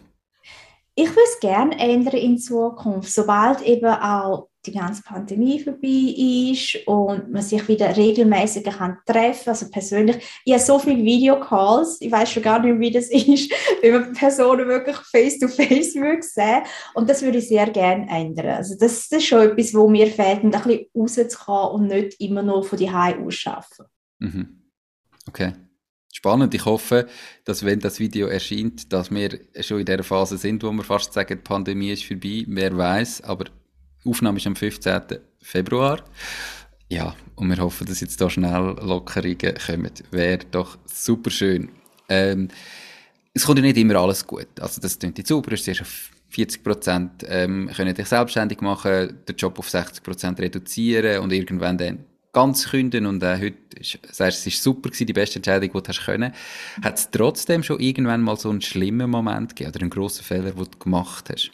Ich 0.94 1.10
würde 1.10 1.22
es 1.24 1.40
gerne 1.40 1.80
ändern 1.80 2.16
in 2.16 2.38
Zukunft, 2.38 3.12
sobald 3.12 3.62
eben 3.62 3.88
auch 3.88 4.50
die 4.66 4.72
ganze 4.72 5.02
Pandemie 5.02 5.60
vorbei 5.60 6.52
ist 6.52 6.88
und 6.88 7.32
man 7.32 7.42
sich 7.42 7.68
wieder 7.68 7.96
regelmäßig 7.96 8.64
kann 8.64 8.98
Also 9.08 9.70
persönlich, 9.70 10.18
ich 10.46 10.54
habe 10.54 10.64
so 10.64 10.78
viele 10.78 11.04
Videocalls, 11.04 11.98
ich 12.00 12.12
weiß 12.12 12.32
schon 12.32 12.44
gar 12.44 12.60
nicht, 12.60 12.80
wie 12.80 12.92
das 12.92 13.10
ist, 13.12 13.52
wenn 13.82 13.94
man 13.94 14.14
Personen 14.14 14.68
wirklich 14.68 14.98
face-to-face 14.98 15.96
-face 15.96 16.22
sehen 16.22 16.64
Und 16.94 17.10
das 17.10 17.22
würde 17.22 17.40
ich 17.40 17.48
sehr 17.48 17.70
gerne 17.70 18.08
ändern. 18.10 18.58
Also 18.58 18.76
das, 18.78 19.08
ist 19.12 19.26
schon 19.26 19.50
etwas, 19.50 19.74
wo 19.74 19.90
mir 19.90 20.08
fehlt, 20.08 20.44
ein 20.44 20.52
bisschen 20.52 20.88
rauszukommen 20.96 21.72
und 21.72 21.88
nicht 21.88 22.20
immer 22.22 22.44
nur 22.44 22.64
von 22.64 22.78
die 22.78 22.92
Hause 22.92 23.20
ausschaffen. 23.20 23.86
Mhm. 24.20 24.62
Okay. 25.28 25.54
Spannend. 26.14 26.54
Ich 26.54 26.66
hoffe, 26.66 27.08
dass 27.46 27.66
wenn 27.66 27.80
das 27.80 28.00
Video 28.00 28.28
erscheint, 28.28 28.92
dass 28.92 29.10
wir 29.12 29.40
schon 29.62 29.80
in 29.80 29.86
der 29.86 30.04
Phase 30.04 30.38
sind, 30.38 30.62
wo 30.62 30.72
wir 30.72 30.84
fast 30.84 31.14
sagen, 31.14 31.40
die 31.40 31.44
Pandemie 31.44 31.92
ist 31.92 32.04
vorbei. 32.04 32.44
Wer 32.48 32.78
weiß, 32.78 33.22
aber 33.22 33.46
Aufnahme 34.06 34.38
ist 34.38 34.48
am 34.48 34.56
15. 34.56 35.02
Februar. 35.42 36.04
Ja, 36.90 37.16
und 37.36 37.50
wir 37.50 37.58
hoffen, 37.58 37.88
dass 37.88 38.02
jetzt 38.02 38.20
da 38.20 38.30
schnell 38.30 38.76
Lockerungen 38.82 39.38
kommen. 39.66 39.92
Wäre 40.12 40.40
doch 40.52 40.78
super 40.86 41.30
schön. 41.30 41.70
Ähm, 42.10 42.50
es 43.34 43.46
kommt 43.46 43.60
ja 43.60 43.64
nicht 43.64 43.78
immer 43.78 43.96
alles 43.96 44.28
gut. 44.28 44.60
Also 44.60 44.82
das 44.82 45.00
klingt 45.00 45.18
jetzt 45.18 45.30
super, 45.30 45.54
es 45.54 45.68
ist 45.68 45.82
auf 45.82 46.10
40 46.30 46.64
Prozent 46.64 47.26
ähm, 47.28 47.70
können 47.76 47.94
dich 47.94 48.08
selbstständig 48.08 48.62
machen, 48.62 49.20
den 49.28 49.36
Job 49.36 49.60
auf 49.60 49.70
60 49.70 50.02
Prozent 50.04 50.40
reduzieren 50.40 51.22
und 51.22 51.32
irgendwann 51.32 51.78
dann 51.78 52.06
ganz 52.34 52.70
künden 52.70 53.06
und 53.06 53.22
äh, 53.24 53.38
heute 53.38 53.58
sagst, 54.12 54.40
es 54.40 54.48
ist 54.48 54.64
super 54.64 54.90
gewesen, 54.90 55.08
die 55.08 55.14
beste 55.14 55.38
Entscheidung, 55.38 55.72
die 55.74 55.82
du 55.82 55.88
hast 55.88 56.06
können. 56.06 56.34
Hat 56.82 56.98
es 56.98 57.12
trotzdem 57.12 57.64
schon 57.64 57.80
irgendwann 57.80 58.22
mal 58.22 58.38
so 58.38 58.50
einen 58.50 58.62
schlimmen 58.62 59.10
Moment 59.10 59.56
gegeben 59.56 59.72
oder 59.72 59.82
einen 59.82 59.90
grossen 59.90 60.24
Fehler, 60.24 60.52
den 60.52 60.66
du 60.66 60.78
gemacht 60.80 61.30
hast? 61.30 61.52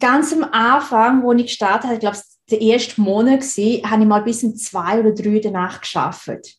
Ganz 0.00 0.32
am 0.32 0.44
Anfang, 0.44 1.22
wo 1.22 1.32
ich 1.32 1.46
gestartet 1.46 1.84
habe, 1.84 1.94
ich 1.94 2.00
glaube, 2.00 2.18
der 2.50 2.60
erste 2.60 3.00
Monat 3.00 3.42
war, 3.42 3.90
habe 3.90 4.02
ich 4.02 4.08
mal 4.08 4.22
bis 4.22 4.42
um 4.42 4.56
zwei 4.56 5.00
oder 5.00 5.12
drei 5.12 5.50
Nacht 5.50 5.90
gearbeitet. 5.90 6.56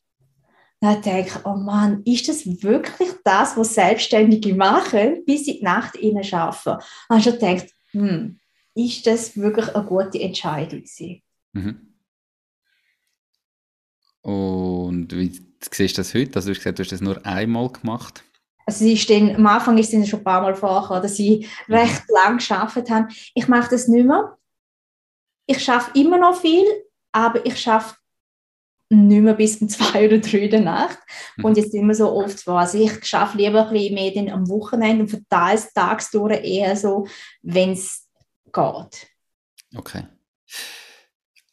Dann 0.80 1.02
denke 1.02 1.30
ich, 1.30 1.46
oh 1.46 1.56
Mann, 1.56 2.02
ist 2.06 2.28
das 2.28 2.46
wirklich 2.46 3.10
das, 3.24 3.56
was 3.56 3.76
Selbstständige 3.76 4.56
machen, 4.56 5.24
bis 5.26 5.46
sie 5.46 5.60
die 5.60 5.64
Nacht 5.64 5.96
innen 5.96 6.24
arbeiten? 6.34 6.84
Dann 7.10 7.20
habe 7.20 7.20
ich 7.20 7.40
gedacht, 7.40 7.68
hm, 7.92 8.40
ist 8.74 9.06
das 9.06 9.38
wirklich 9.38 9.76
eine 9.76 9.86
gute 9.86 10.20
Entscheidung? 10.20 10.84
Mhm. 11.54 11.88
Und 14.22 15.16
wie 15.16 15.32
siehst 15.72 15.98
du 15.98 16.02
das 16.02 16.14
heute? 16.14 16.36
Also 16.36 16.48
du 16.48 16.52
hast 16.52 16.60
gesagt, 16.60 16.80
du 16.80 16.84
hast 16.84 16.92
das 16.92 17.02
nur 17.02 17.26
einmal 17.26 17.70
gemacht. 17.70 18.24
Also 18.66 18.86
ist 18.86 19.10
dann, 19.10 19.36
am 19.36 19.48
Anfang 19.48 19.78
ist 19.78 19.94
es 19.94 20.10
schon 20.10 20.20
ein 20.20 20.24
paar 20.24 20.42
Mal 20.42 20.56
vorgekommen, 20.56 21.04
dass 21.04 21.16
sie 21.16 21.48
mhm. 21.68 21.74
recht 21.74 22.04
lang 22.10 22.38
geschafft 22.38 22.90
haben. 22.90 23.08
Ich 23.34 23.48
mache 23.48 23.70
das 23.70 23.88
nicht 23.88 24.06
mehr. 24.06 24.38
Ich 25.48 25.64
schaffe 25.64 25.92
immer 26.00 26.18
noch 26.18 26.40
viel, 26.40 26.66
aber 27.12 27.46
ich 27.46 27.60
schaffe 27.60 27.96
nicht 28.90 29.22
mehr 29.22 29.34
bis 29.34 29.62
um 29.62 29.70
zwei 29.70 30.06
oder 30.06 30.20
drei 30.20 30.48
der 30.48 30.62
Nacht. 30.62 31.00
Mhm. 31.38 31.46
Und 31.46 31.58
jetzt 31.58 31.74
immer 31.74 31.94
so 31.94 32.12
oft 32.12 32.46
war. 32.48 32.62
Also 32.62 32.78
ich 32.78 33.04
schaffe 33.06 33.38
lieber 33.38 33.68
ein 33.68 33.74
bisschen 33.74 33.96
mehr 33.96 34.12
dann 34.12 34.30
am 34.30 34.48
Wochenende 34.50 35.04
und 35.04 35.10
verteile 35.10 35.58
es 35.58 35.74
tagsdurch 35.74 36.44
eher 36.44 36.76
so, 36.76 37.08
wenn 37.42 37.72
es 37.72 38.08
geht. 38.52 39.08
Okay. 39.76 40.04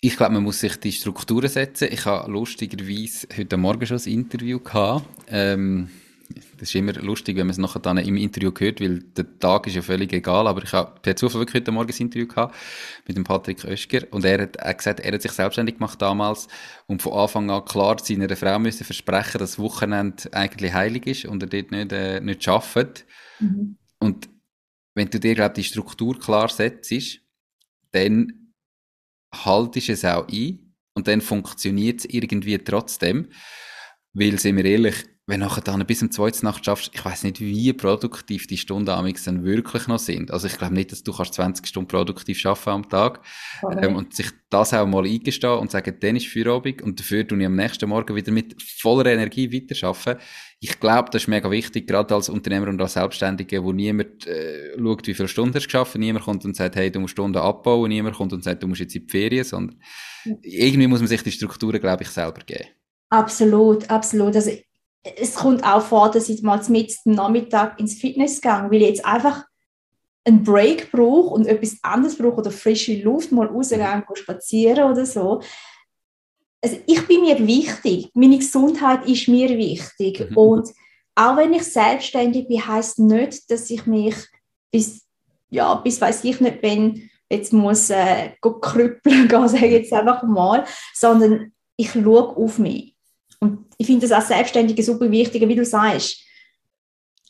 Ich 0.00 0.16
glaube, 0.16 0.34
man 0.34 0.44
muss 0.44 0.60
sich 0.60 0.76
die 0.76 0.92
Strukturen 0.92 1.48
setzen. 1.48 1.88
Ich 1.90 2.04
habe 2.04 2.30
lustigerweise 2.30 3.26
heute 3.36 3.56
Morgen 3.56 3.86
schon 3.86 3.98
ein 3.98 4.12
Interview 4.12 4.60
gehabt. 4.60 5.04
Ähm, 5.28 5.90
das 6.58 6.68
ist 6.70 6.74
immer 6.74 6.92
lustig, 6.94 7.36
wenn 7.36 7.46
man 7.46 7.52
es 7.52 7.58
nachher 7.58 7.80
dann 7.80 7.98
im 7.98 8.16
Interview 8.16 8.52
hört, 8.58 8.80
weil 8.80 9.00
der 9.00 9.38
Tag 9.38 9.66
ist 9.66 9.76
ja 9.76 9.82
völlig 9.82 10.12
egal, 10.12 10.46
aber 10.46 10.62
ich 10.62 10.72
habe 10.72 11.00
per 11.00 11.16
Zufall 11.16 11.40
wirklich 11.40 11.62
heute 11.62 11.72
Morgen 11.72 11.90
ein 11.90 11.96
Interview 11.96 12.26
gehabt 12.26 12.54
mit 13.06 13.16
dem 13.16 13.24
Patrick 13.24 13.64
Oeschger 13.64 14.02
und 14.10 14.24
er 14.24 14.42
hat, 14.42 14.56
er 14.56 14.74
gesagt, 14.74 15.00
er 15.00 15.12
hat 15.12 15.22
sich 15.22 15.32
selbstständig 15.32 15.76
gemacht 15.76 16.02
damals 16.02 16.48
und 16.86 17.00
von 17.00 17.12
Anfang 17.12 17.50
an 17.50 17.64
klar 17.64 17.98
seiner 18.02 18.34
Frau 18.36 18.58
müssen 18.58 18.84
versprechen, 18.84 19.38
dass 19.38 19.52
das 19.52 19.58
Wochenende 19.58 20.32
eigentlich 20.32 20.72
heilig 20.72 21.06
ist 21.06 21.24
und 21.24 21.42
er 21.42 21.48
dort 21.48 21.70
nicht, 21.70 21.92
äh, 21.92 22.20
nicht 22.20 22.46
arbeitet. 22.48 23.06
Mhm. 23.38 23.78
Und 24.00 24.28
wenn 24.94 25.08
du 25.10 25.20
dir, 25.20 25.34
glaube 25.34 25.54
die 25.54 25.64
Struktur 25.64 26.18
klar 26.18 26.48
setzt, 26.48 27.20
dann 27.92 28.52
haltest 29.32 29.88
du 29.88 29.92
es 29.92 30.04
auch 30.04 30.26
ein 30.28 30.74
und 30.94 31.06
dann 31.06 31.20
funktioniert 31.20 32.00
es 32.00 32.04
irgendwie 32.06 32.58
trotzdem, 32.58 33.28
weil, 34.12 34.38
sind 34.38 34.56
wir 34.56 34.64
ehrlich, 34.64 35.04
wenn 35.28 35.40
nachher 35.40 35.60
dann 35.60 35.84
bis 35.84 36.00
um 36.00 36.10
zweiten 36.10 36.46
Nacht 36.46 36.64
schaffst, 36.64 36.90
ich 36.94 37.04
weiß 37.04 37.24
nicht, 37.24 37.38
wie 37.38 37.74
produktiv 37.74 38.46
die 38.46 38.56
Stunden 38.56 38.88
am 38.88 39.12
dann 39.26 39.44
wirklich 39.44 39.86
noch 39.86 39.98
sind. 39.98 40.30
Also 40.30 40.46
ich 40.46 40.56
glaube 40.56 40.72
nicht, 40.72 40.90
dass 40.90 41.02
du 41.02 41.12
kannst 41.12 41.34
20 41.34 41.66
Stunden 41.66 41.86
produktiv 41.86 42.38
schaffen 42.38 42.70
am 42.70 42.88
Tag 42.88 43.20
okay. 43.60 43.86
ähm, 43.86 43.96
und 43.96 44.14
sich 44.14 44.30
das 44.48 44.72
auch 44.72 44.86
mal 44.86 45.04
eingestehen 45.04 45.58
und 45.58 45.70
sagen, 45.70 45.94
dann 46.00 46.16
ist 46.16 46.28
Feierabend 46.28 46.80
und 46.80 46.98
dafür 46.98 47.28
tue 47.28 47.38
ich 47.38 47.44
am 47.44 47.56
nächsten 47.56 47.90
Morgen 47.90 48.16
wieder 48.16 48.32
mit 48.32 48.56
voller 48.62 49.04
Energie 49.04 49.52
weiterarbeiten. 49.52 50.18
Ich 50.60 50.80
glaube, 50.80 51.10
das 51.12 51.24
ist 51.24 51.28
mega 51.28 51.50
wichtig, 51.50 51.86
gerade 51.86 52.14
als 52.14 52.30
Unternehmer 52.30 52.68
und 52.68 52.80
als 52.80 52.94
Selbstständige, 52.94 53.62
wo 53.62 53.72
niemand 53.72 54.26
äh, 54.26 54.78
schaut, 54.78 55.06
wie 55.06 55.12
viele 55.14 55.28
Stunden 55.28 55.54
hast 55.54 55.64
du 55.64 55.68
geschafft, 55.68 55.94
niemand 55.96 56.24
kommt 56.24 56.46
und 56.46 56.56
sagt, 56.56 56.74
hey, 56.76 56.90
du 56.90 57.00
musst 57.00 57.12
Stunden 57.12 57.36
abbauen, 57.36 57.90
niemand 57.90 58.16
kommt 58.16 58.32
und 58.32 58.42
sagt, 58.42 58.62
du 58.62 58.66
musst 58.66 58.80
jetzt 58.80 58.96
in 58.96 59.06
die 59.06 59.10
Ferien, 59.10 59.44
sondern 59.44 59.78
irgendwie 60.40 60.86
muss 60.86 61.00
man 61.00 61.08
sich 61.08 61.22
die 61.22 61.32
Strukturen, 61.32 61.78
glaube 61.78 62.04
ich, 62.04 62.08
selber 62.08 62.40
geben. 62.46 62.70
Absolut, 63.10 63.90
absolut. 63.90 64.34
Also 64.34 64.52
es 65.02 65.34
kommt 65.34 65.64
auch 65.64 65.82
vor, 65.82 66.10
dass 66.10 66.28
ich 66.28 66.42
mal 66.42 66.62
mit 66.68 66.94
am 67.04 67.12
Nachmittag 67.12 67.78
ins 67.78 67.94
Fitness 67.94 68.40
gehe, 68.40 68.66
weil 68.70 68.82
ich 68.82 68.88
jetzt 68.88 69.06
einfach 69.06 69.44
einen 70.24 70.44
Break 70.44 70.90
brauche 70.92 71.34
und 71.34 71.46
etwas 71.46 71.78
anderes 71.82 72.18
brauche 72.18 72.36
oder 72.36 72.50
frische 72.50 73.00
Luft, 73.02 73.32
mal 73.32 73.46
rausgehen, 73.46 74.04
spazieren 74.14 74.90
oder 74.90 75.06
so. 75.06 75.40
Also 76.60 76.76
ich 76.86 77.06
bin 77.06 77.22
mir 77.22 77.46
wichtig, 77.46 78.10
meine 78.14 78.38
Gesundheit 78.38 79.06
ist 79.06 79.28
mir 79.28 79.48
wichtig 79.56 80.28
mhm. 80.30 80.36
und 80.36 80.68
auch 81.14 81.36
wenn 81.36 81.52
ich 81.52 81.64
selbstständig 81.64 82.48
bin, 82.48 82.66
heißt 82.66 82.98
nicht, 83.00 83.50
dass 83.50 83.70
ich 83.70 83.86
mich 83.86 84.14
bis, 84.70 85.02
ja, 85.50 85.74
bis 85.76 86.00
weiß 86.00 86.24
ich 86.24 86.40
nicht, 86.40 86.62
wenn 86.62 87.10
jetzt 87.30 87.52
muss 87.52 87.90
äh, 87.90 88.30
krüppeln 88.40 89.28
gehen, 89.28 89.48
sage 89.48 89.66
ich 89.66 89.72
jetzt 89.72 89.92
einfach 89.92 90.22
mal, 90.24 90.64
sondern 90.94 91.52
ich 91.76 91.90
schaue 91.90 92.36
auf 92.36 92.58
mich. 92.58 92.97
Und 93.40 93.66
ich 93.76 93.86
finde 93.86 94.02
das 94.02 94.12
als 94.12 94.28
Selbstständige 94.28 94.82
super 94.82 95.10
wichtig, 95.10 95.46
wie 95.46 95.54
du 95.54 95.64
sagst. 95.64 96.24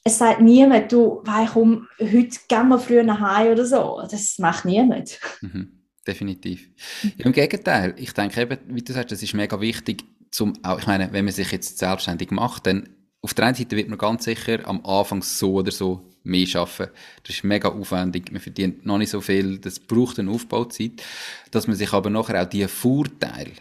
Es 0.04 0.18
sagt 0.18 0.40
niemand, 0.40 0.90
du, 0.90 1.20
weil 1.24 1.46
komm, 1.46 1.86
heute 2.00 2.38
gehen 2.48 2.68
wir 2.68 2.78
früher 2.78 3.02
nach 3.02 3.20
Hause 3.20 3.52
oder 3.52 3.66
so. 3.66 4.08
Das 4.10 4.38
macht 4.38 4.64
niemand. 4.64 5.18
Mhm, 5.42 5.82
definitiv. 6.06 6.70
Ja, 7.16 7.26
Im 7.26 7.32
Gegenteil, 7.32 7.94
ich 7.98 8.12
denke 8.12 8.40
eben, 8.40 8.58
wie 8.68 8.82
du 8.82 8.92
sagst, 8.92 9.12
das 9.12 9.22
ist 9.22 9.34
mega 9.34 9.60
wichtig, 9.60 10.04
zum, 10.30 10.54
ich 10.78 10.86
meine, 10.86 11.12
wenn 11.12 11.24
man 11.24 11.34
sich 11.34 11.50
jetzt 11.52 11.78
selbstständig 11.78 12.30
macht, 12.30 12.66
dann 12.66 12.88
auf 13.20 13.34
der 13.34 13.46
einen 13.46 13.54
Seite 13.54 13.76
wird 13.76 13.88
man 13.88 13.98
ganz 13.98 14.24
sicher 14.24 14.66
am 14.66 14.84
Anfang 14.84 15.22
so 15.22 15.54
oder 15.54 15.72
so 15.72 16.08
mehr 16.22 16.46
arbeiten. 16.54 16.92
Das 17.24 17.36
ist 17.36 17.44
mega 17.44 17.68
aufwendig. 17.68 18.30
Man 18.30 18.40
verdient 18.40 18.86
noch 18.86 18.98
nicht 18.98 19.10
so 19.10 19.20
viel. 19.20 19.58
Das 19.58 19.80
braucht 19.80 20.18
eine 20.18 20.30
Aufbauzeit. 20.30 21.02
Dass 21.50 21.66
man 21.66 21.76
sich 21.76 21.92
aber 21.92 22.10
nachher 22.10 22.42
auch 22.42 22.48
die 22.48 22.66
Vorteile 22.68 23.52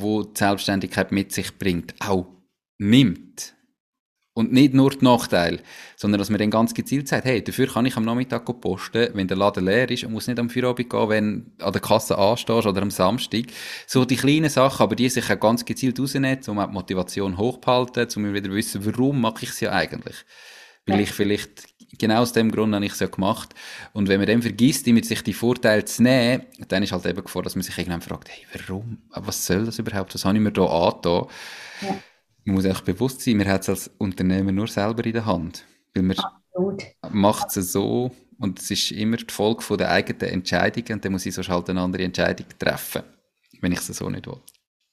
wo 0.00 0.22
die 0.22 0.38
Selbstständigkeit 0.38 1.12
mit 1.12 1.32
sich 1.32 1.58
bringt, 1.58 1.94
auch 2.00 2.26
nimmt. 2.78 3.54
Und 4.36 4.52
nicht 4.52 4.74
nur 4.74 4.90
die 4.90 5.04
Nachteile, 5.04 5.60
sondern 5.94 6.18
dass 6.18 6.28
man 6.28 6.40
dann 6.40 6.50
ganz 6.50 6.74
gezielt 6.74 7.06
sagt, 7.06 7.24
hey, 7.24 7.42
dafür 7.42 7.68
kann 7.68 7.86
ich 7.86 7.96
am 7.96 8.04
Nachmittag 8.04 8.44
posten, 8.60 9.10
wenn 9.14 9.28
der 9.28 9.36
Laden 9.36 9.64
leer 9.64 9.88
ist 9.88 10.02
und 10.02 10.12
muss 10.12 10.26
nicht 10.26 10.40
am 10.40 10.50
Feierabend 10.50 10.90
gehen, 10.90 11.08
wenn 11.08 11.52
an 11.60 11.72
der 11.72 11.80
Kasse 11.80 12.18
anstehst 12.18 12.66
oder 12.66 12.82
am 12.82 12.90
Samstag. 12.90 13.44
So 13.86 14.04
die 14.04 14.16
kleinen 14.16 14.50
Sachen, 14.50 14.82
aber 14.82 14.96
die 14.96 15.08
sich 15.08 15.30
auch 15.30 15.38
ganz 15.38 15.64
gezielt 15.64 16.00
rausnehmen, 16.00 16.40
um 16.48 16.58
auch 16.58 16.66
die 16.66 16.72
Motivation 16.72 17.38
hochzuhalten, 17.38 18.08
um 18.16 18.34
wieder 18.34 18.50
wissen, 18.50 18.84
warum 18.84 19.20
mache 19.20 19.44
ich 19.44 19.50
es 19.50 19.60
ja 19.60 19.70
eigentlich. 19.70 20.16
Weil 20.86 21.00
ich 21.00 21.12
vielleicht 21.12 21.73
genau 21.98 22.22
aus 22.22 22.32
dem 22.32 22.50
Grund 22.50 22.74
habe 22.74 22.84
ich 22.84 22.92
es 22.92 23.00
ja 23.00 23.06
gemacht. 23.06 23.54
Und 23.92 24.08
wenn 24.08 24.18
man 24.18 24.26
dann 24.26 24.42
vergisst, 24.42 24.86
immer 24.86 25.02
sich 25.02 25.22
die 25.22 25.32
Vorteile 25.32 25.84
zu 25.84 26.02
nehmen, 26.02 26.44
dann 26.68 26.82
ist 26.82 26.92
halt 26.92 27.06
eben 27.06 27.22
Gefahr, 27.22 27.42
dass 27.42 27.56
man 27.56 27.62
sich 27.62 27.76
irgendwann 27.76 28.00
fragt, 28.00 28.28
hey, 28.28 28.46
warum? 28.52 28.98
Was 29.10 29.46
soll 29.46 29.64
das 29.64 29.78
überhaupt? 29.78 30.14
Was 30.14 30.24
habe 30.24 30.36
ich 30.36 30.42
mir 30.42 30.52
da 30.52 30.64
angetan? 30.64 31.26
Ja. 31.80 31.96
Man 32.44 32.56
muss 32.56 32.64
echt 32.64 32.84
bewusst 32.84 33.22
sein, 33.22 33.36
man 33.36 33.48
hat 33.48 33.62
es 33.62 33.68
als 33.68 33.90
Unternehmer 33.98 34.52
nur 34.52 34.68
selber 34.68 35.04
in 35.04 35.12
der 35.12 35.26
Hand. 35.26 35.64
Weil 35.94 36.02
man 36.02 36.16
macht 37.10 37.56
es 37.56 37.72
so 37.72 38.10
und 38.38 38.60
es 38.60 38.70
ist 38.70 38.90
immer 38.92 39.16
die 39.16 39.32
Folge 39.32 39.62
von 39.62 39.78
der 39.78 39.90
eigenen 39.90 40.32
Entscheidung 40.32 40.84
und 40.90 41.04
dann 41.04 41.12
muss 41.12 41.26
ich 41.26 41.34
so 41.34 41.42
halt 41.42 41.70
eine 41.70 41.80
andere 41.80 42.04
Entscheidung 42.04 42.46
treffen, 42.58 43.02
wenn 43.60 43.72
ich 43.72 43.78
es 43.78 43.86
so 43.86 44.10
nicht 44.10 44.26
will. 44.26 44.40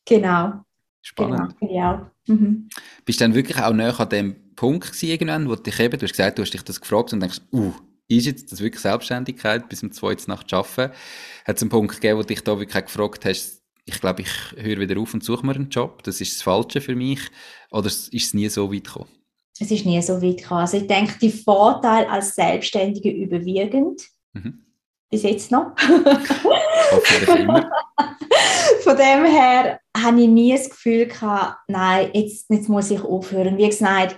Genau. 0.05 0.63
Spannend. 1.01 1.59
Genau, 1.59 1.73
ja. 1.73 2.11
Mhm. 2.27 2.69
Bist 3.05 3.19
du 3.19 3.25
dann 3.25 3.35
wirklich 3.35 3.57
auch 3.57 3.73
näher 3.73 3.99
an 3.99 4.09
dem 4.09 4.35
Punkt 4.55 4.87
gewesen, 4.87 5.09
irgendwann, 5.09 5.49
wo 5.49 5.55
du 5.55 5.63
dich 5.63 5.79
eben, 5.79 5.97
du 5.97 6.05
hast 6.05 6.11
gesagt, 6.11 6.37
du 6.37 6.43
hast 6.43 6.53
dich 6.53 6.63
das 6.63 6.79
gefragt 6.79 7.13
und 7.13 7.19
denkst, 7.19 7.41
uh, 7.51 7.73
ist 8.07 8.25
jetzt 8.25 8.51
das 8.51 8.59
wirklich 8.59 8.81
Selbstständigkeit, 8.81 9.67
bis 9.69 9.83
um 9.83 9.91
zwei 9.91 10.15
Nacht 10.27 10.53
arbeiten? 10.53 10.93
Hat 11.45 11.55
es 11.55 11.61
einen 11.61 11.69
Punkt 11.69 11.95
gegeben, 11.95 12.17
wo 12.17 12.21
du 12.21 12.27
dich 12.27 12.43
da 12.43 12.59
wirklich 12.59 12.85
gefragt 12.85 13.25
hast, 13.25 13.61
ich 13.85 13.99
glaube, 13.99 14.21
ich 14.21 14.29
höre 14.57 14.79
wieder 14.79 14.99
auf 14.99 15.13
und 15.13 15.23
suche 15.23 15.45
mir 15.45 15.55
einen 15.55 15.69
Job, 15.69 16.03
das 16.03 16.21
ist 16.21 16.35
das 16.35 16.41
Falsche 16.43 16.81
für 16.81 16.95
mich, 16.95 17.19
oder 17.71 17.87
ist 17.87 18.13
es 18.13 18.33
nie 18.33 18.47
so 18.47 18.71
weit 18.71 18.83
gekommen? 18.83 19.09
Es 19.59 19.71
ist 19.71 19.85
nie 19.85 20.01
so 20.01 20.21
weit 20.21 20.37
gekommen. 20.37 20.61
Also 20.61 20.77
ich 20.77 20.87
denke, 20.87 21.13
die 21.19 21.31
Vorteile 21.31 22.09
als 22.09 22.35
Selbstständige 22.35 23.11
überwiegend. 23.11 24.01
Mhm. 24.33 24.65
Bis 25.11 25.23
jetzt 25.23 25.51
noch. 25.51 25.75
Von 28.83 28.97
dem 28.97 29.25
her 29.25 29.79
habe 29.95 30.21
ich 30.21 30.27
nie 30.27 30.53
das 30.53 30.69
Gefühl 30.69 31.05
gehabt, 31.07 31.57
nein, 31.67 32.09
jetzt, 32.13 32.49
jetzt 32.49 32.69
muss 32.69 32.89
ich 32.89 33.01
aufhören. 33.01 33.57
Wie 33.57 33.67
gesagt, 33.67 34.15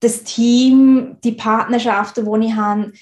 das 0.00 0.24
Team, 0.24 1.18
die 1.22 1.32
Partnerschaften, 1.32 2.24
die 2.24 2.46
ich 2.46 2.54
habe, 2.54 2.92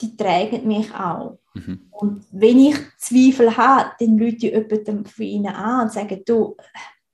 die 0.00 0.16
tragen 0.16 0.66
mich 0.66 0.92
auch. 0.92 1.38
Mhm. 1.54 1.88
Und 1.90 2.24
wenn 2.32 2.58
ich 2.58 2.76
Zweifel 2.98 3.56
habe, 3.56 3.92
dann 3.98 4.20
rufe 4.20 4.36
ich 4.36 4.42
jemanden 4.42 5.06
von 5.06 5.24
ihnen 5.24 5.54
an 5.54 5.82
und 5.86 5.92
sage, 5.92 6.18
du, 6.18 6.56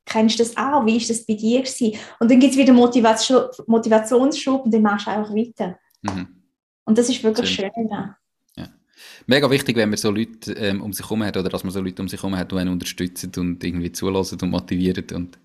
kennst 0.05 0.39
du 0.39 0.43
das 0.43 0.57
auch? 0.57 0.85
Wie 0.85 0.97
ist 0.97 1.11
das 1.11 1.25
bei 1.25 1.35
dir 1.35 1.61
gewesen? 1.61 1.97
Und 2.19 2.31
dann 2.31 2.41
gibt 2.41 2.53
es 2.53 2.59
wieder 2.59 2.73
Motivation, 2.73 3.45
Motivationsschub 3.67 4.65
und 4.65 4.75
dann 4.75 4.83
machst 4.83 5.07
du 5.07 5.11
auch 5.11 5.31
weiter. 5.31 5.79
Mhm. 6.03 6.43
Und 6.85 6.99
das 6.99 7.09
ist 7.09 7.23
wirklich 7.23 7.49
schön. 7.49 7.71
schön. 7.75 8.15
Mega 9.27 9.51
wichtig, 9.51 9.77
wenn 9.77 9.89
man 9.89 9.99
so 9.99 10.11
Leute 10.11 10.53
ähm, 10.53 10.81
um 10.83 10.93
sich 10.93 11.05
herum 11.05 11.25
hat 11.25 11.37
oder 11.37 11.49
dass 11.49 11.65
man 11.65 11.73
so 11.73 11.81
Leute 11.81 12.03
um 12.03 12.09
sich 12.09 12.21
herum 12.21 12.37
hat, 12.37 12.51
die 12.51 12.57
einen 12.57 12.71
unterstützen 12.71 13.33
und 13.37 13.63
irgendwie 13.63 13.93
zulassen 13.93 14.39
und 14.41 14.51
motivieren 14.51 15.07
und 15.15 15.39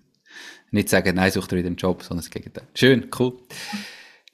nicht 0.70 0.88
sagen, 0.88 1.16
nein, 1.16 1.30
such 1.30 1.46
dir 1.46 1.56
wieder 1.56 1.68
einen 1.68 1.76
Job, 1.76 2.02
sondern 2.02 2.24
das 2.24 2.30
Gegenteil. 2.30 2.66
Schön, 2.74 3.08
cool. 3.18 3.38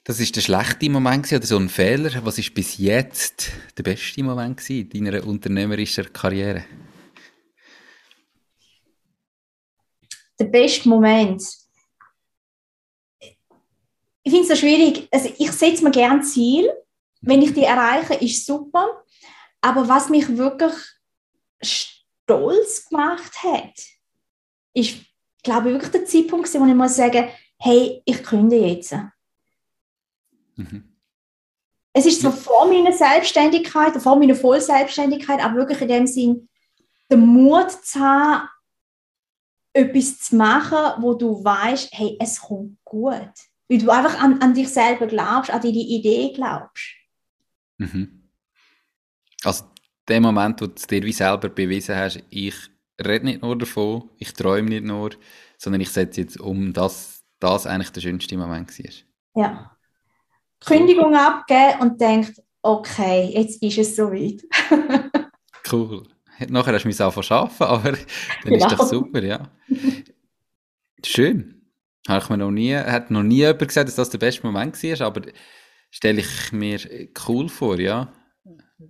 Das 0.03 0.19
ist 0.19 0.35
der 0.35 0.41
schlechte 0.41 0.89
Moment 0.89 1.31
oder 1.31 1.45
so 1.45 1.57
ein 1.57 1.69
Fehler. 1.69 2.11
Was 2.23 2.37
ist 2.37 2.53
bis 2.53 2.77
jetzt 2.77 3.51
der 3.77 3.83
beste 3.83 4.23
Moment 4.23 4.69
in 4.69 4.89
deiner 4.89 5.25
unternehmerischen 5.25 6.11
Karriere? 6.13 6.65
Der 10.39 10.45
beste 10.45 10.89
Moment. 10.89 11.41
Ich 14.21 14.31
finde 14.31 14.41
es 14.41 14.47
so 14.49 14.55
schwierig. 14.55 15.07
Also 15.11 15.33
ich 15.37 15.51
setze 15.51 15.83
mir 15.83 15.91
gerne 15.91 16.21
Ziel. 16.21 16.69
Wenn 17.21 17.41
ich 17.41 17.53
die 17.53 17.63
erreiche, 17.63 18.15
ist 18.15 18.45
super. 18.45 19.04
Aber 19.65 19.89
was 19.89 20.09
mich 20.09 20.37
wirklich 20.37 20.75
stolz 21.59 22.87
gemacht 22.87 23.41
hat, 23.41 23.73
ist, 24.75 24.97
glaube 25.41 25.69
ich, 25.69 25.73
wirklich 25.73 25.91
der 25.91 26.05
Zeitpunkt, 26.05 26.53
wo 26.53 26.65
ich 26.65 26.75
muss 26.75 26.95
sagen, 26.95 27.29
hey, 27.57 27.99
ich 28.05 28.21
kündige 28.21 28.67
jetzt. 28.67 28.95
Mhm. 30.55 30.95
Es 31.93 32.05
ist 32.05 32.21
zwar 32.21 32.31
vor 32.31 32.67
meiner 32.67 32.93
Selbstständigkeit, 32.93 33.99
vor 33.99 34.15
meiner 34.17 34.35
Vollselbstständigkeit, 34.35 35.43
aber 35.43 35.55
wirklich 35.55 35.81
in 35.81 35.87
dem 35.87 36.05
Sinn, 36.05 36.47
den 37.09 37.21
Mut 37.21 37.71
zu 37.71 37.99
haben, 37.99 38.47
etwas 39.73 40.19
zu 40.19 40.35
machen, 40.35 41.01
wo 41.01 41.15
du 41.15 41.43
weißt, 41.43 41.89
hey, 41.91 42.17
es 42.19 42.39
kommt 42.39 42.77
gut. 42.83 43.33
Weil 43.67 43.79
du 43.79 43.89
einfach 43.89 44.21
an, 44.21 44.39
an 44.43 44.53
dich 44.53 44.69
selber 44.69 45.07
glaubst, 45.07 45.49
an 45.49 45.59
deine 45.59 45.73
Idee 45.73 46.33
glaubst. 46.35 46.93
Mhm. 47.79 48.24
Also 49.45 49.65
der 50.07 50.21
Moment, 50.21 50.61
wo 50.61 50.67
du 50.67 50.73
dir 50.73 51.03
wie 51.03 51.11
selber 51.11 51.49
bewiesen 51.49 51.95
hast, 51.95 52.23
ich 52.29 52.55
rede 53.03 53.25
nicht 53.25 53.41
nur 53.41 53.57
davon, 53.57 54.09
ich 54.17 54.33
träume 54.33 54.69
nicht 54.69 54.85
nur, 54.85 55.11
sondern 55.57 55.81
ich 55.81 55.89
setze 55.89 56.21
jetzt 56.21 56.39
um, 56.39 56.73
dass 56.73 57.23
das 57.39 57.67
eigentlich 57.67 57.91
der 57.91 58.01
schönste 58.01 58.37
Moment 58.37 58.77
war. 58.77 59.43
Ja. 59.43 59.77
Kündigung 60.65 61.15
abgeben 61.15 61.81
und 61.81 62.01
denkt, 62.01 62.41
okay, 62.61 63.31
jetzt 63.33 63.61
ist 63.61 63.77
es 63.77 63.95
soweit. 63.95 64.41
cool. 65.71 66.03
Nachher 66.49 66.73
hast 66.73 66.83
du 66.83 66.87
mich 66.87 67.01
auch 67.01 67.31
arbeiten, 67.31 67.63
aber 67.63 67.91
dann 67.91 67.99
genau. 68.43 68.65
ist 68.65 68.71
doch 68.71 68.87
super, 68.87 69.23
ja. 69.23 69.43
Schön. 71.05 71.61
Habe 72.07 72.23
ich 72.23 72.29
mir 72.29 72.37
noch 72.37 72.51
nie, 72.51 72.75
hat 72.75 73.11
noch 73.11 73.23
nie 73.23 73.37
jemand 73.37 73.67
gesagt, 73.67 73.89
dass 73.89 73.95
das 73.95 74.09
der 74.09 74.17
beste 74.17 74.45
Moment 74.45 74.81
war, 74.81 75.07
aber 75.07 75.21
stelle 75.91 76.21
ich 76.21 76.51
mir 76.51 76.79
cool 77.27 77.47
vor, 77.47 77.79
ja. 77.79 78.11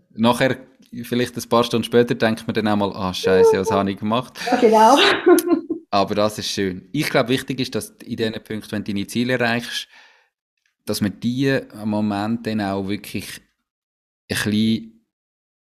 Nachher, 0.09 0.57
vielleicht 1.03 1.37
ein 1.37 1.49
paar 1.49 1.63
Stunden 1.63 1.83
später, 1.83 2.15
denkt 2.15 2.47
man 2.47 2.53
dann 2.53 2.67
auch 2.67 2.75
mal, 2.75 2.93
ah, 2.93 3.13
Scheiße, 3.13 3.59
was 3.59 3.71
habe 3.71 3.91
ich 3.91 3.97
gemacht? 3.97 4.39
Ja, 4.45 4.57
genau. 4.57 4.97
Aber 5.91 6.15
das 6.15 6.39
ist 6.39 6.49
schön. 6.49 6.89
Ich 6.91 7.09
glaube, 7.09 7.29
wichtig 7.29 7.59
ist, 7.59 7.75
dass 7.75 7.91
in 8.03 8.17
diesen 8.17 8.33
Punkten, 8.33 8.71
wenn 8.71 8.83
du 8.83 8.93
deine 8.93 9.07
Ziele 9.07 9.33
erreichst, 9.33 9.87
dass 10.85 11.01
man 11.01 11.19
die 11.19 11.51
am 11.51 11.89
Moment 11.89 12.45
dann 12.45 12.61
auch 12.61 12.87
wirklich 12.87 13.41
ein 14.29 14.37
bisschen 14.43 15.07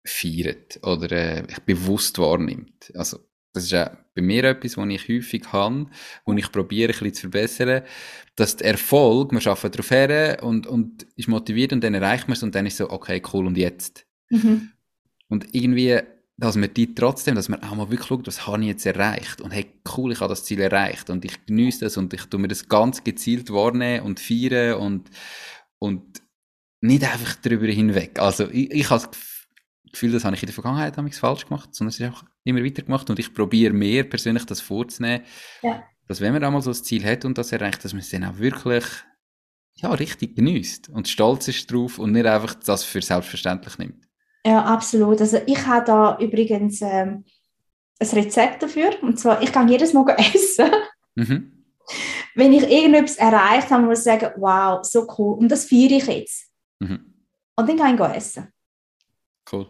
feiert 0.07 0.81
oder 0.83 1.11
äh, 1.13 1.47
bewusst 1.65 2.19
wahrnimmt. 2.19 2.93
Also, 2.95 3.19
das 3.53 3.65
ist 3.65 3.73
ja 3.73 3.97
bei 4.15 4.23
mir 4.23 4.45
etwas, 4.45 4.77
was 4.77 4.89
ich 4.89 5.09
häufig 5.09 5.53
habe, 5.53 5.87
wo 6.25 6.33
ich 6.33 6.51
probiere, 6.51 6.93
ein 6.93 6.99
bisschen 6.99 7.15
zu 7.15 7.21
verbessern, 7.23 7.83
dass 8.35 8.57
der 8.57 8.73
Erfolg, 8.73 9.33
man 9.33 9.47
arbeitet 9.47 9.77
darauf 9.77 9.91
her 9.91 10.43
und, 10.43 10.67
und 10.67 11.07
ist 11.17 11.29
motiviert 11.29 11.73
und 11.73 11.83
dann 11.83 11.95
erreicht 11.95 12.27
man 12.27 12.37
es 12.37 12.43
und 12.43 12.55
dann 12.55 12.67
ist 12.67 12.77
so, 12.77 12.91
okay, 12.91 13.23
cool, 13.33 13.47
und 13.47 13.57
jetzt? 13.57 14.07
Mhm. 14.31 14.71
Und 15.29 15.55
irgendwie, 15.55 16.01
dass 16.37 16.57
man 16.57 16.73
die 16.73 16.95
trotzdem, 16.95 17.35
dass 17.35 17.49
man 17.49 17.63
auch 17.63 17.75
mal 17.75 17.91
wirklich 17.91 18.09
schaut, 18.09 18.27
was 18.27 18.47
habe 18.47 18.61
ich 18.63 18.69
jetzt 18.69 18.87
erreicht 18.87 19.41
und 19.41 19.51
hey, 19.51 19.67
cool, 19.97 20.13
ich 20.13 20.21
habe 20.21 20.31
das 20.31 20.45
Ziel 20.45 20.61
erreicht 20.61 21.11
und 21.11 21.25
ich 21.25 21.47
genieße 21.47 21.81
das 21.81 21.97
und 21.97 22.13
ich 22.13 22.25
tue 22.27 22.41
mir 22.41 22.49
das 22.49 22.69
ganz 22.69 23.05
gezielt 23.05 23.51
wahrnehmen 23.51 24.05
und 24.05 24.21
feiern 24.21 24.81
und, 24.81 25.11
und 25.79 26.23
nicht 26.81 27.05
einfach 27.05 27.37
darüber 27.37 27.67
hinweg. 27.67 28.19
Also 28.19 28.49
ich, 28.51 28.71
ich 28.71 28.91
habe 28.91 29.03
das 29.03 29.11
Gefühl, 29.91 30.13
das 30.13 30.25
habe 30.25 30.37
ich 30.37 30.43
in 30.43 30.47
der 30.47 30.55
Vergangenheit 30.55 30.97
falsch 31.15 31.47
gemacht, 31.47 31.75
sondern 31.75 31.91
es 31.91 32.01
ist 32.01 32.13
auch 32.13 32.25
immer 32.45 32.65
weiter 32.65 32.83
gemacht 32.83 33.09
und 33.11 33.19
ich 33.19 33.33
probiere 33.33 33.73
mehr 33.73 34.05
persönlich 34.05 34.45
das 34.45 34.61
vorzunehmen, 34.61 35.25
ja. 35.63 35.83
dass 36.09 36.21
wenn 36.21 36.33
man 36.33 36.45
einmal 36.45 36.63
so 36.63 36.71
ein 36.71 36.75
Ziel 36.75 37.05
hat 37.05 37.25
und 37.25 37.39
das 37.39 37.53
erreicht, 37.53 37.85
dass 37.85 37.93
man 37.93 38.01
es 38.01 38.11
dann 38.11 38.25
auch 38.25 38.39
wirklich 38.39 38.85
ja, 39.77 39.93
richtig 39.93 40.37
genießt 40.37 40.89
und 40.89 41.09
stolz 41.09 41.49
ist 41.49 41.71
drauf 41.73 41.99
und 41.99 42.13
nicht 42.13 42.27
einfach 42.27 42.55
das 42.55 42.85
für 42.85 43.03
selbstverständlich 43.03 43.79
nimmt. 43.79 44.04
Ja, 44.47 44.65
absolut. 44.65 45.21
Also 45.21 45.41
ich 45.47 45.67
habe 45.67 45.87
da 45.87 46.19
übrigens 46.19 46.83
ähm, 46.83 47.25
ein 47.99 48.09
Rezept 48.09 48.63
dafür. 48.63 48.91
Und 49.03 49.19
zwar, 49.19 49.43
ich 49.43 49.53
kann 49.53 49.69
jedes 49.69 49.93
Mal 49.93 50.07
essen. 50.19 50.71
Mhm. 51.15 51.65
Wenn 52.35 52.53
ich 52.53 52.63
irgendetwas 52.63 53.17
erreicht 53.17 53.71
habe, 53.71 53.85
muss 53.85 53.99
ich 54.01 54.05
sagen, 54.05 54.31
wow, 54.37 54.85
so 54.85 55.07
cool. 55.19 55.39
Und 55.39 55.49
das 55.49 55.67
feiere 55.67 55.99
ich 55.99 56.07
jetzt. 56.07 56.51
Mhm. 56.81 57.15
Und 57.57 57.69
dann 57.69 57.77
kann 57.77 57.95
ich 57.95 58.17
essen. 58.17 58.49
Cool. 59.51 59.69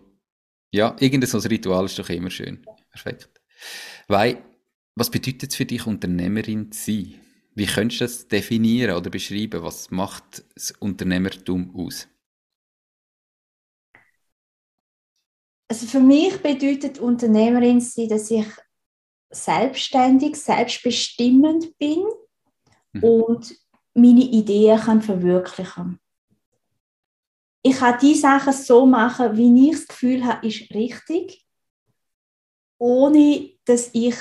Ja, 0.73 0.97
irgendein 0.99 1.29
so 1.29 1.39
Ritual 1.39 1.85
ist 1.85 1.99
doch 1.99 2.09
immer 2.09 2.31
schön. 2.31 2.65
Perfekt. 2.91 3.29
Weil, 4.09 4.43
was 4.95 5.11
bedeutet 5.11 5.51
es 5.51 5.57
für 5.57 5.65
dich, 5.65 5.87
Unternehmerin 5.87 6.73
zu 6.73 6.93
sein? 6.93 7.15
Wie 7.55 7.67
könntest 7.67 8.01
du 8.01 8.05
das 8.05 8.29
definieren 8.29 8.97
oder 8.97 9.11
beschreiben? 9.11 9.63
Was 9.63 9.91
macht 9.91 10.45
das 10.55 10.73
Unternehmertum 10.73 11.75
aus? 11.77 12.09
Also 15.69 15.87
für 15.87 16.01
mich 16.01 16.41
bedeutet 16.43 16.99
Unternehmerin 16.99 17.81
sein, 17.81 18.09
dass 18.09 18.31
ich 18.31 18.47
selbstständig, 19.31 20.37
selbstbestimmend 20.37 21.77
bin 21.79 22.05
mhm. 22.93 23.03
und 23.03 23.55
meine 23.95 24.23
Ideen 24.23 24.79
kann 24.79 25.03
verwirklichen. 25.03 25.99
Ich 27.63 27.77
kann 27.77 27.99
die 28.01 28.15
Sachen 28.15 28.53
so 28.53 28.85
machen, 28.85 29.37
wie 29.37 29.71
ich 29.71 29.77
das 29.77 29.89
Gefühl 29.89 30.25
habe, 30.25 30.47
ist 30.47 30.71
richtig, 30.75 31.47
ohne 32.79 33.53
dass 33.65 33.91
ich 33.95 34.17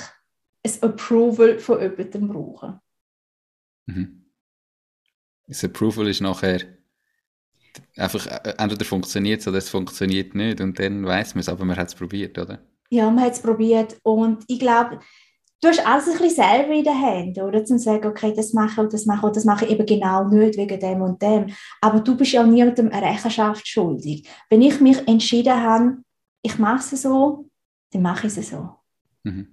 ein 0.66 0.84
Approval 0.84 1.60
von 1.60 1.82
jemandem 1.82 2.28
brauche. 2.30 2.82
Mhm. 3.86 4.32
Das 5.48 5.64
Approval 5.64 6.08
ist 6.08 6.22
nachher 6.22 6.82
einfach, 7.97 8.28
äh, 8.28 8.53
entweder 8.57 8.86
funktioniert 8.86 9.41
es 9.41 9.47
oder 9.47 9.57
es 9.57 9.69
funktioniert 9.69 10.36
nicht 10.36 10.61
und 10.61 10.80
dann 10.80 11.05
weiß 11.05 11.36
man 11.36 11.41
es, 11.41 11.49
aber 11.49 11.65
man 11.65 11.78
hat 11.78 11.89
es 11.89 11.95
probiert, 11.95 12.38
oder? 12.38 12.59
Ja, 12.89 13.09
man 13.09 13.24
hat 13.24 13.34
es 13.34 13.41
probiert 13.41 13.97
und 14.03 14.43
ich 14.47 14.59
glaube, 14.59 14.99
du 15.61 15.69
hast 15.69 15.86
alles 15.86 16.07
ein 16.07 16.17
bisschen 16.17 16.43
selber 16.43 16.74
in 16.74 16.84
den 16.84 16.99
Händen, 16.99 17.41
oder? 17.41 17.63
Zum 17.65 17.78
sagen, 17.78 18.07
okay, 18.07 18.34
das 18.36 18.53
mache 18.53 18.82
und 18.82 18.93
das 18.93 19.05
mache 19.05 19.26
und 19.26 19.36
das 19.36 19.45
mache 19.45 19.65
ich 19.65 19.71
eben 19.71 19.86
genau 19.86 20.28
nicht 20.28 20.57
wegen 20.57 20.80
dem 20.80 21.01
und 21.01 21.21
dem. 21.21 21.47
Aber 21.82 22.01
du 22.01 22.15
bist 22.17 22.34
ja 22.34 22.43
niemandem 22.43 22.91
eine 22.91 23.07
Rechenschaft 23.07 23.67
schuldig. 23.67 24.28
Wenn 24.49 24.61
ich 24.61 24.80
mich 24.82 25.07
entschieden 25.07 25.55
habe, 25.55 25.97
ich 26.41 26.59
mache 26.59 26.93
es 26.93 27.01
so, 27.01 27.49
dann 27.91 28.01
mache 28.01 28.28
ich 28.28 28.38
es 28.38 28.49
so. 28.49 28.76
Mhm. 29.24 29.47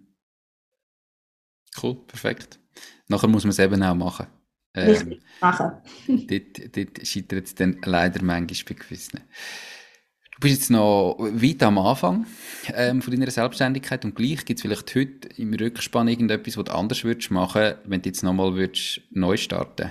Cool, 1.80 1.94
perfekt. 2.06 2.58
Nachher 3.08 3.28
muss 3.28 3.44
man 3.44 3.50
es 3.50 3.58
eben 3.58 3.82
auch 3.82 3.94
machen. 3.94 4.26
Richtig 4.76 5.18
ähm, 5.18 5.22
machen. 5.40 5.72
dort, 6.28 6.76
dort 6.76 7.06
scheitert 7.06 7.46
es 7.46 7.54
dann 7.54 7.80
leider 7.84 8.22
manchmal 8.22 8.76
bei 8.76 8.84
gewissen. 8.84 9.20
Du 10.34 10.40
bist 10.40 10.60
jetzt 10.60 10.70
noch 10.70 11.16
weit 11.18 11.62
am 11.62 11.78
Anfang 11.78 12.26
ähm, 12.72 13.02
von 13.02 13.12
deiner 13.12 13.30
Selbstständigkeit 13.30 14.04
und 14.04 14.14
gleich 14.14 14.44
gibt 14.44 14.58
es 14.58 14.62
vielleicht 14.62 14.94
heute 14.94 15.28
im 15.36 15.52
Rückspann 15.52 16.08
irgendetwas, 16.08 16.56
was 16.56 16.64
du 16.64 16.72
anders 16.72 17.04
würdest 17.04 17.30
machen, 17.30 17.74
wenn 17.84 18.00
du 18.00 18.08
jetzt 18.08 18.22
nochmal 18.22 18.54
würdest 18.54 19.02
neu 19.10 19.36
starten 19.36 19.90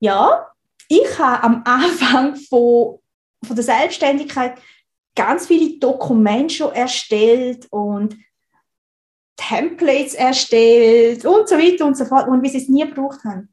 Ja, 0.00 0.48
ich 0.88 1.18
habe 1.18 1.44
am 1.44 1.62
Anfang 1.64 2.34
von, 2.36 2.98
von 3.44 3.56
der 3.56 3.64
Selbstständigkeit 3.64 4.58
ganz 5.14 5.46
viele 5.46 5.78
Dokumente 5.78 6.54
schon 6.54 6.72
erstellt 6.72 7.66
und 7.70 8.16
Templates 9.36 10.14
erstellt 10.14 11.24
und 11.24 11.48
so 11.48 11.56
weiter 11.56 11.86
und 11.86 11.96
so 11.96 12.04
fort, 12.04 12.28
und 12.28 12.42
wir 12.42 12.54
es 12.54 12.68
nie 12.68 12.86
gebraucht 12.86 13.24
haben. 13.24 13.48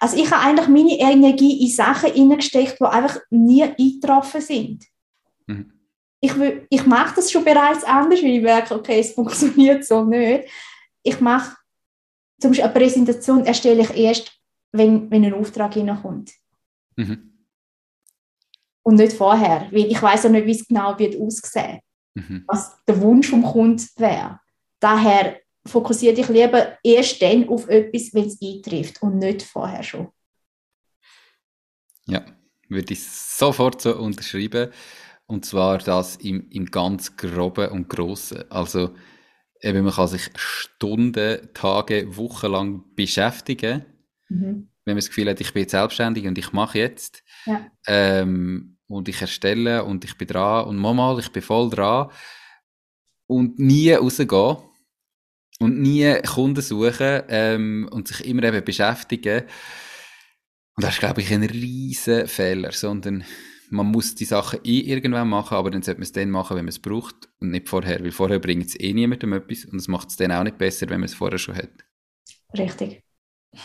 Also 0.00 0.16
ich 0.16 0.30
habe 0.30 0.42
eigentlich 0.42 0.68
meine 0.68 0.98
Energie 0.98 1.62
in 1.62 1.70
Sachen 1.70 2.12
hineingesteckt, 2.12 2.78
die 2.78 2.84
einfach 2.84 3.18
nie 3.30 3.62
eingetroffen 3.62 4.40
sind. 4.40 4.84
Mhm. 5.46 5.72
Ich, 6.20 6.38
will, 6.38 6.66
ich 6.68 6.84
mache 6.86 7.16
das 7.16 7.30
schon 7.30 7.44
bereits 7.44 7.84
anders, 7.84 8.22
weil 8.22 8.36
ich 8.36 8.42
merke, 8.42 8.74
okay, 8.74 9.00
es 9.00 9.12
funktioniert 9.14 9.84
so 9.84 10.04
nicht. 10.04 10.48
Ich 11.02 11.20
mache 11.20 11.56
zum 12.40 12.50
Beispiel 12.50 12.64
eine 12.64 12.74
Präsentation 12.74 13.44
erstelle 13.46 13.82
ich 13.82 13.96
erst, 13.96 14.38
wenn, 14.72 15.10
wenn 15.10 15.24
ein 15.24 15.34
Auftrag 15.34 15.74
hineinkommt. 15.74 16.32
Mhm. 16.96 17.46
Und 18.82 18.96
nicht 18.96 19.14
vorher, 19.14 19.68
weil 19.70 19.86
ich 19.86 20.02
weiß 20.02 20.26
auch 20.26 20.30
nicht, 20.30 20.46
wie 20.46 20.50
es 20.50 20.66
genau 20.66 20.98
wird 20.98 21.18
aussehen, 21.18 21.80
mhm. 22.14 22.44
was 22.46 22.76
der 22.86 23.00
Wunsch 23.00 23.30
vom 23.30 23.42
Kunden 23.42 23.88
wäre. 23.96 24.40
Daher 24.80 25.40
fokussiere 25.66 26.14
dich 26.14 26.28
lieber 26.28 26.78
erst 26.82 27.20
dann 27.22 27.48
auf 27.48 27.68
etwas, 27.68 28.12
wenn 28.12 28.26
es 28.26 28.38
eintrifft 28.42 29.02
und 29.02 29.18
nicht 29.18 29.42
vorher 29.42 29.82
schon. 29.82 30.08
Ja, 32.06 32.24
würde 32.68 32.92
ich 32.92 33.02
sofort 33.02 33.80
so 33.80 33.96
unterschreiben. 33.96 34.70
Und 35.26 35.46
zwar 35.46 35.78
das 35.78 36.16
im, 36.16 36.48
im 36.50 36.66
ganz 36.66 37.16
Groben 37.16 37.70
und 37.70 37.88
Grossen. 37.88 38.44
Also, 38.50 38.94
eben, 39.60 39.84
man 39.84 39.94
kann 39.94 40.08
sich 40.08 40.28
Stunden, 40.36 41.48
Tage, 41.54 42.16
Wochen 42.16 42.52
lang 42.52 42.84
beschäftigen, 42.94 43.86
mhm. 44.28 44.68
wenn 44.84 44.94
man 44.94 44.96
das 44.96 45.08
Gefühl 45.08 45.30
hat, 45.30 45.40
ich 45.40 45.52
bin 45.54 45.62
jetzt 45.62 45.70
selbstständig 45.70 46.26
und 46.26 46.36
ich 46.36 46.52
mache 46.52 46.78
jetzt. 46.78 47.22
Ja. 47.46 47.66
Ähm, 47.86 48.76
und 48.86 49.08
ich 49.08 49.20
erstelle 49.20 49.82
und 49.82 50.04
ich 50.04 50.16
bin 50.18 50.28
dran 50.28 50.66
und 50.66 50.76
mal, 50.76 51.18
ich 51.18 51.32
bin 51.32 51.42
voll 51.42 51.70
dran. 51.70 52.10
Und 53.26 53.58
nie 53.58 53.92
rausgehen 53.92 54.56
und 55.60 55.80
nie 55.80 56.14
Kunden 56.22 56.62
suchen 56.62 57.22
ähm, 57.28 57.88
und 57.90 58.08
sich 58.08 58.26
immer 58.26 58.42
eben 58.44 58.64
beschäftigen. 58.64 59.44
Und 60.76 60.84
das 60.84 60.94
ist, 60.94 61.00
glaube 61.00 61.20
ich, 61.20 61.32
ein 61.32 61.44
riesen 61.44 62.26
Fehler, 62.26 62.72
sondern 62.72 63.24
man 63.70 63.86
muss 63.86 64.14
die 64.14 64.24
Sachen 64.24 64.60
eh 64.64 64.80
irgendwann 64.80 65.28
machen, 65.28 65.56
aber 65.56 65.70
dann 65.70 65.82
sollte 65.82 66.00
man 66.00 66.04
es 66.04 66.12
dann 66.12 66.30
machen, 66.30 66.56
wenn 66.56 66.64
man 66.64 66.70
es 66.70 66.78
braucht 66.78 67.28
und 67.40 67.50
nicht 67.50 67.68
vorher, 67.68 68.02
weil 68.02 68.12
vorher 68.12 68.38
bringt 68.38 68.66
es 68.66 68.78
eh 68.78 68.92
niemandem 68.92 69.32
etwas 69.32 69.64
und 69.64 69.78
es 69.78 69.88
macht 69.88 70.10
es 70.10 70.16
dann 70.16 70.32
auch 70.32 70.44
nicht 70.44 70.58
besser, 70.58 70.88
wenn 70.90 71.00
man 71.00 71.08
es 71.08 71.14
vorher 71.14 71.38
schon 71.38 71.56
hat. 71.56 71.70
Richtig. 72.56 73.02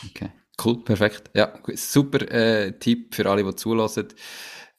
Okay, 0.10 0.30
cool, 0.64 0.84
perfekt. 0.84 1.32
Ja, 1.36 1.60
super 1.74 2.30
äh, 2.32 2.78
Tipp 2.80 3.16
für 3.16 3.30
alle, 3.30 3.44
die 3.44 3.56
zulassen. 3.56 4.08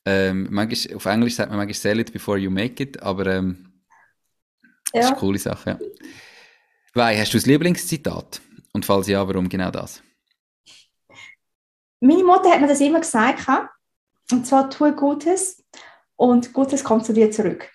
Ähm, 0.05 0.49
manchmal, 0.51 0.97
auf 0.97 1.05
Englisch 1.05 1.35
sagt 1.35 1.51
man 1.51 1.59
manchmal 1.59 1.75
sell 1.75 2.01
it 2.01 2.13
before 2.13 2.39
you 2.39 2.51
make 2.51 2.83
it, 2.83 3.03
aber 3.03 3.27
ähm. 3.27 3.70
Das 4.93 5.05
ist 5.05 5.11
eine 5.11 5.21
coole 5.21 5.39
Sache. 5.39 5.71
Ja. 5.71 5.79
Wei, 6.95 7.19
hast 7.19 7.33
du 7.33 7.39
das 7.39 7.47
Lieblingszitat? 7.47 8.41
Und 8.73 8.85
falls 8.85 9.07
ja, 9.07 9.27
warum 9.27 9.49
genau 9.49 9.71
das? 9.71 10.03
Meine 12.01 12.25
Mutter 12.25 12.51
hat 12.51 12.61
mir 12.61 12.69
das 12.69 12.81
immer 12.81 13.01
gesagt, 13.01 13.47
und 14.33 14.47
zwar 14.47 14.71
tue 14.71 14.95
Gutes 14.95 15.63
und 16.17 16.53
Gutes 16.53 16.83
kommt 16.83 17.05
zu 17.05 17.13
dir 17.13 17.31
zurück. 17.31 17.69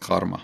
Karma. 0.00 0.40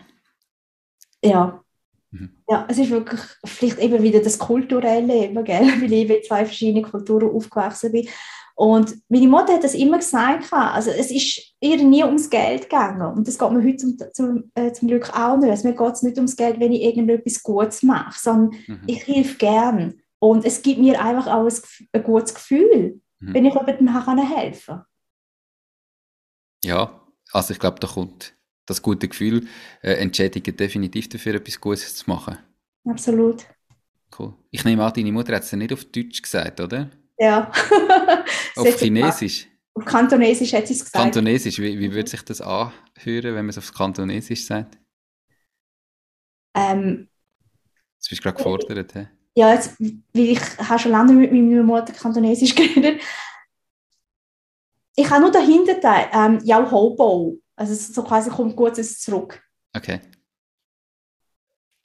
Ja. 1.25 1.63
Mhm. 2.11 2.43
Ja, 2.49 2.67
es 2.69 2.79
ist 2.79 2.91
wirklich 2.91 3.21
vielleicht 3.45 3.79
eben 3.79 4.03
wieder 4.03 4.21
das 4.21 4.39
kulturelle, 4.39 5.15
eben, 5.15 5.45
gell? 5.45 5.61
weil 5.81 5.93
ich 5.93 6.11
in 6.11 6.25
zwei 6.25 6.45
verschiedenen 6.45 6.91
Kulturen 6.91 7.31
aufgewachsen 7.31 7.93
bin. 7.93 8.09
Und 8.55 8.95
meine 9.09 9.29
Mutter 9.29 9.55
hat 9.55 9.65
das 9.65 9.75
immer 9.75 9.99
gesagt, 9.99 10.53
also 10.53 10.91
es 10.91 11.11
ist 11.11 11.55
ihr 11.61 11.83
nie 11.83 12.05
ums 12.05 12.29
Geld 12.29 12.63
gegangen. 12.63 13.17
Und 13.17 13.27
das 13.27 13.39
geht 13.39 13.51
mir 13.51 13.63
heute 13.63 13.77
zum, 13.79 13.99
zum, 14.13 14.51
äh, 14.55 14.73
zum 14.73 14.89
Glück 14.89 15.11
auch 15.17 15.37
nicht. 15.39 15.51
Also 15.51 15.69
mir 15.69 15.75
geht 15.75 15.93
es 15.93 16.03
nicht 16.03 16.17
ums 16.17 16.37
Geld, 16.37 16.61
wenn 16.61 16.73
ich 16.73 16.83
irgendetwas 16.83 17.43
Gutes 17.43 17.83
mache, 17.83 18.19
sondern 18.19 18.59
mhm. 18.67 18.83
ich 18.87 19.07
helfe 19.07 19.37
gern. 19.39 20.01
Und 20.19 20.45
es 20.45 20.63
gibt 20.63 20.81
mir 20.81 21.03
einfach 21.03 21.27
auch 21.27 21.47
ein, 21.47 21.55
ein 21.93 22.03
gutes 22.03 22.35
Gefühl, 22.35 23.01
mhm. 23.21 23.35
wenn 23.35 23.45
ich 23.45 23.55
jemandem 23.55 24.29
helfen 24.37 24.75
kann. 24.77 24.85
Ja, 26.65 27.01
also 27.33 27.53
ich 27.53 27.59
glaube, 27.59 27.81
da 27.81 27.89
kommt 27.89 28.35
das 28.67 28.83
gute 28.83 29.09
Gefühl 29.09 29.47
äh, 29.83 29.95
entschädigt 29.95 30.61
definitiv 30.61 31.09
dafür, 31.09 31.35
etwas 31.35 31.61
Gutes 31.61 31.97
zu 31.97 32.09
machen. 32.09 32.39
Absolut. 32.85 33.47
Cool. 34.17 34.35
Ich 34.51 34.65
nehme 34.65 34.85
an, 34.85 34.93
deine 34.95 35.11
Mutter 35.11 35.35
hat 35.35 35.43
es 35.43 35.51
ja 35.51 35.59
nicht 35.59 35.73
auf 35.73 35.85
Deutsch 35.87 36.23
gesagt, 36.23 36.61
oder? 36.61 36.91
Ja. 37.23 37.53
auf 38.57 38.79
Chinesisch? 38.81 39.47
Auf 39.75 39.85
Kantonesisch 39.85 40.53
hat 40.55 40.67
sie 40.67 40.75
es 40.75 40.85
gesagt. 40.85 41.01
Kantonesisch, 41.01 41.61
wie, 41.61 41.79
wie 41.79 41.93
würde 41.93 42.11
sich 42.11 42.23
das 42.23 42.41
anhören, 42.41 42.73
wenn 43.07 43.35
man 43.35 43.51
es 43.51 43.59
auf 43.59 43.73
Kantonesisch 43.73 44.45
sagt? 44.45 44.77
Ähm, 46.55 47.09
Jetzt 47.95 48.09
bist 48.09 48.21
du 48.21 48.25
gerade 48.25 48.37
gefordert. 48.39 48.93
He? 48.93 49.07
Ja, 49.37 49.55
jetzt, 49.55 49.79
weil 49.81 50.01
ich 50.15 50.41
habe 50.59 50.81
schon 50.81 50.91
lange 50.91 51.13
mit 51.13 51.31
meiner 51.31 51.63
Mutter 51.63 51.93
Kantonesisch 51.93 52.55
geredet. 52.57 53.01
Ich 54.97 55.09
habe 55.09 55.23
nur 55.23 55.31
dahinter 55.31 55.79
ähm, 56.13 56.41
ja 56.43 56.69
Hobo. 56.69 57.39
Also 57.55 57.75
so 57.75 58.03
quasi 58.03 58.31
kommt 58.31 58.57
Gutes 58.57 59.01
zurück. 59.01 59.41
Okay. 59.73 60.01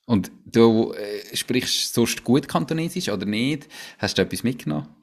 Und 0.07 0.31
du 0.45 0.93
äh, 0.93 1.35
sprichst 1.35 1.93
sonst 1.93 2.23
gut 2.23 2.47
Kantonesisch 2.47 3.09
oder 3.09 3.27
nicht? 3.27 3.67
Hast 3.99 4.17
du 4.17 4.23
etwas 4.23 4.41
mitgenommen? 4.41 4.97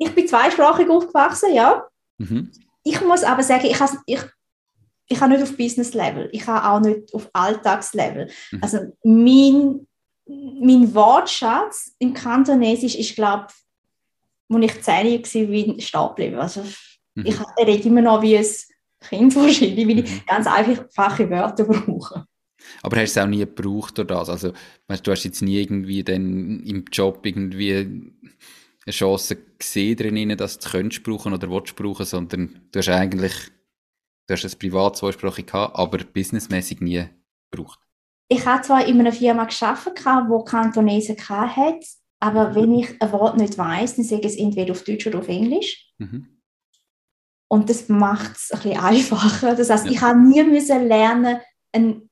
Ich 0.00 0.14
bin 0.14 0.26
zweisprachig 0.26 0.88
aufgewachsen, 0.88 1.54
ja. 1.54 1.86
Mhm. 2.16 2.50
Ich 2.84 3.00
muss 3.02 3.22
aber 3.22 3.42
sagen, 3.42 3.66
ich 3.66 3.78
habe 3.78 3.98
ich, 4.06 4.20
ich 5.06 5.20
habe 5.20 5.32
nicht 5.32 5.42
auf 5.42 5.56
Business-Level, 5.56 6.30
ich 6.32 6.46
habe 6.46 6.68
auch 6.68 6.80
nicht 6.80 7.12
auf 7.12 7.28
Alltagslevel. 7.34 8.30
Mhm. 8.50 8.58
Also 8.62 8.78
mein, 9.04 9.86
mein 10.26 10.94
Wortschatz 10.94 11.94
im 11.98 12.14
Kantonesisch 12.14 12.94
ist, 12.94 13.14
glaube 13.14 13.48
ich, 14.48 14.54
als 14.54 14.64
ich 14.64 14.82
zehn 14.82 15.48
war, 15.48 15.52
wie 15.52 15.80
stehen 15.82 16.08
geblieben. 16.08 16.36
Also 16.36 16.62
mhm. 17.14 17.26
ich 17.26 17.36
rede 17.58 17.86
immer 17.86 18.02
noch 18.02 18.22
wie 18.22 18.38
ein 18.38 18.46
Kind 19.00 19.36
wahrscheinlich, 19.36 19.86
weil 19.86 19.98
ich 19.98 20.10
mhm. 20.10 20.22
ganz 20.26 20.46
einfache 20.46 21.28
Wörter 21.28 21.64
brauche. 21.64 22.24
Aber 22.82 22.96
hast 22.96 23.16
du 23.16 23.20
es 23.20 23.24
auch 23.24 23.28
nie 23.28 23.38
gebraucht 23.38 23.98
oder 23.98 24.16
das? 24.16 24.30
Also, 24.30 24.52
weißt, 24.88 25.06
du 25.06 25.10
hast 25.10 25.24
jetzt 25.24 25.42
nie 25.42 25.60
irgendwie 25.60 26.02
dann 26.04 26.62
im 26.64 26.84
Job 26.90 27.24
irgendwie 27.24 28.12
eine 28.86 28.92
Chance 28.92 29.36
gesehen 29.58 29.96
drin, 29.96 30.36
dass 30.36 30.58
du 30.58 30.70
könntest 30.70 31.02
brauchen 31.02 31.32
oder 31.32 31.50
willst 31.50 31.76
brauchen, 31.76 32.06
sondern 32.06 32.68
du 32.72 32.78
hast 32.78 32.88
eigentlich, 32.88 33.32
du 34.26 34.34
hast 34.34 34.44
ein 34.44 34.58
privat 34.58 34.96
zweisprachig 34.96 35.46
gehabt, 35.46 35.76
aber 35.76 35.98
businessmäßig 35.98 36.80
nie 36.80 37.04
gebraucht. 37.50 37.78
Ich 38.28 38.46
habe 38.46 38.62
zwar 38.62 38.86
in 38.86 39.00
einer 39.00 39.12
Firma 39.12 39.44
gearbeitet, 39.44 40.04
wo 40.28 40.44
Kantonesen 40.44 41.16
hat, 41.18 41.84
aber 42.20 42.50
mhm. 42.50 42.54
wenn 42.54 42.78
ich 42.78 43.02
ein 43.02 43.12
Wort 43.12 43.36
nicht 43.36 43.58
weiß, 43.58 43.96
dann 43.96 44.04
sage 44.04 44.22
ich 44.22 44.34
es 44.34 44.36
entweder 44.36 44.72
auf 44.72 44.84
Deutsch 44.84 45.06
oder 45.06 45.18
auf 45.18 45.28
Englisch. 45.28 45.92
Mhm. 45.98 46.40
Und 47.48 47.68
das 47.68 47.88
macht 47.88 48.36
es 48.36 48.52
ein 48.52 48.60
bisschen 48.60 48.80
einfacher. 48.84 49.56
Das 49.56 49.70
heißt, 49.70 49.86
ja. 49.86 49.92
ich 49.92 50.00
habe 50.00 50.20
nie 50.20 50.42
müssen 50.44 50.86
lernen, 50.86 51.40
ein 51.72 52.09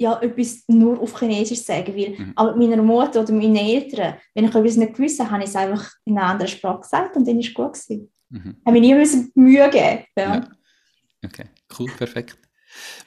ja, 0.00 0.18
etwas 0.22 0.64
nur 0.66 0.98
auf 0.98 1.18
Chinesisch 1.18 1.60
sagen, 1.60 1.94
weil 1.94 2.10
mhm. 2.10 2.32
aber 2.34 2.56
meiner 2.56 2.82
Mutter 2.82 3.20
oder 3.20 3.34
meinen 3.34 3.56
Eltern, 3.56 4.14
wenn 4.34 4.46
ich 4.46 4.54
etwas 4.54 4.76
nicht 4.76 4.94
gewusst 4.94 5.20
habe, 5.20 5.30
habe 5.30 5.42
ich 5.42 5.50
es 5.50 5.56
einfach 5.56 5.90
in 6.06 6.16
einer 6.16 6.28
anderen 6.28 6.50
Sprache 6.50 6.80
gesagt 6.80 7.16
und 7.16 7.28
dann 7.28 7.34
war 7.34 7.42
es 7.42 7.52
gut. 7.52 7.74
Gewesen. 7.74 8.10
Mhm. 8.30 8.56
Habe 8.64 8.72
mir 8.72 8.80
nie 8.80 8.94
müssen 8.94 9.30
Mühe 9.34 9.68
geben 9.68 10.04
ja. 10.16 10.36
ja. 10.36 10.48
Okay, 11.22 11.44
cool, 11.78 11.90
perfekt. 11.98 12.38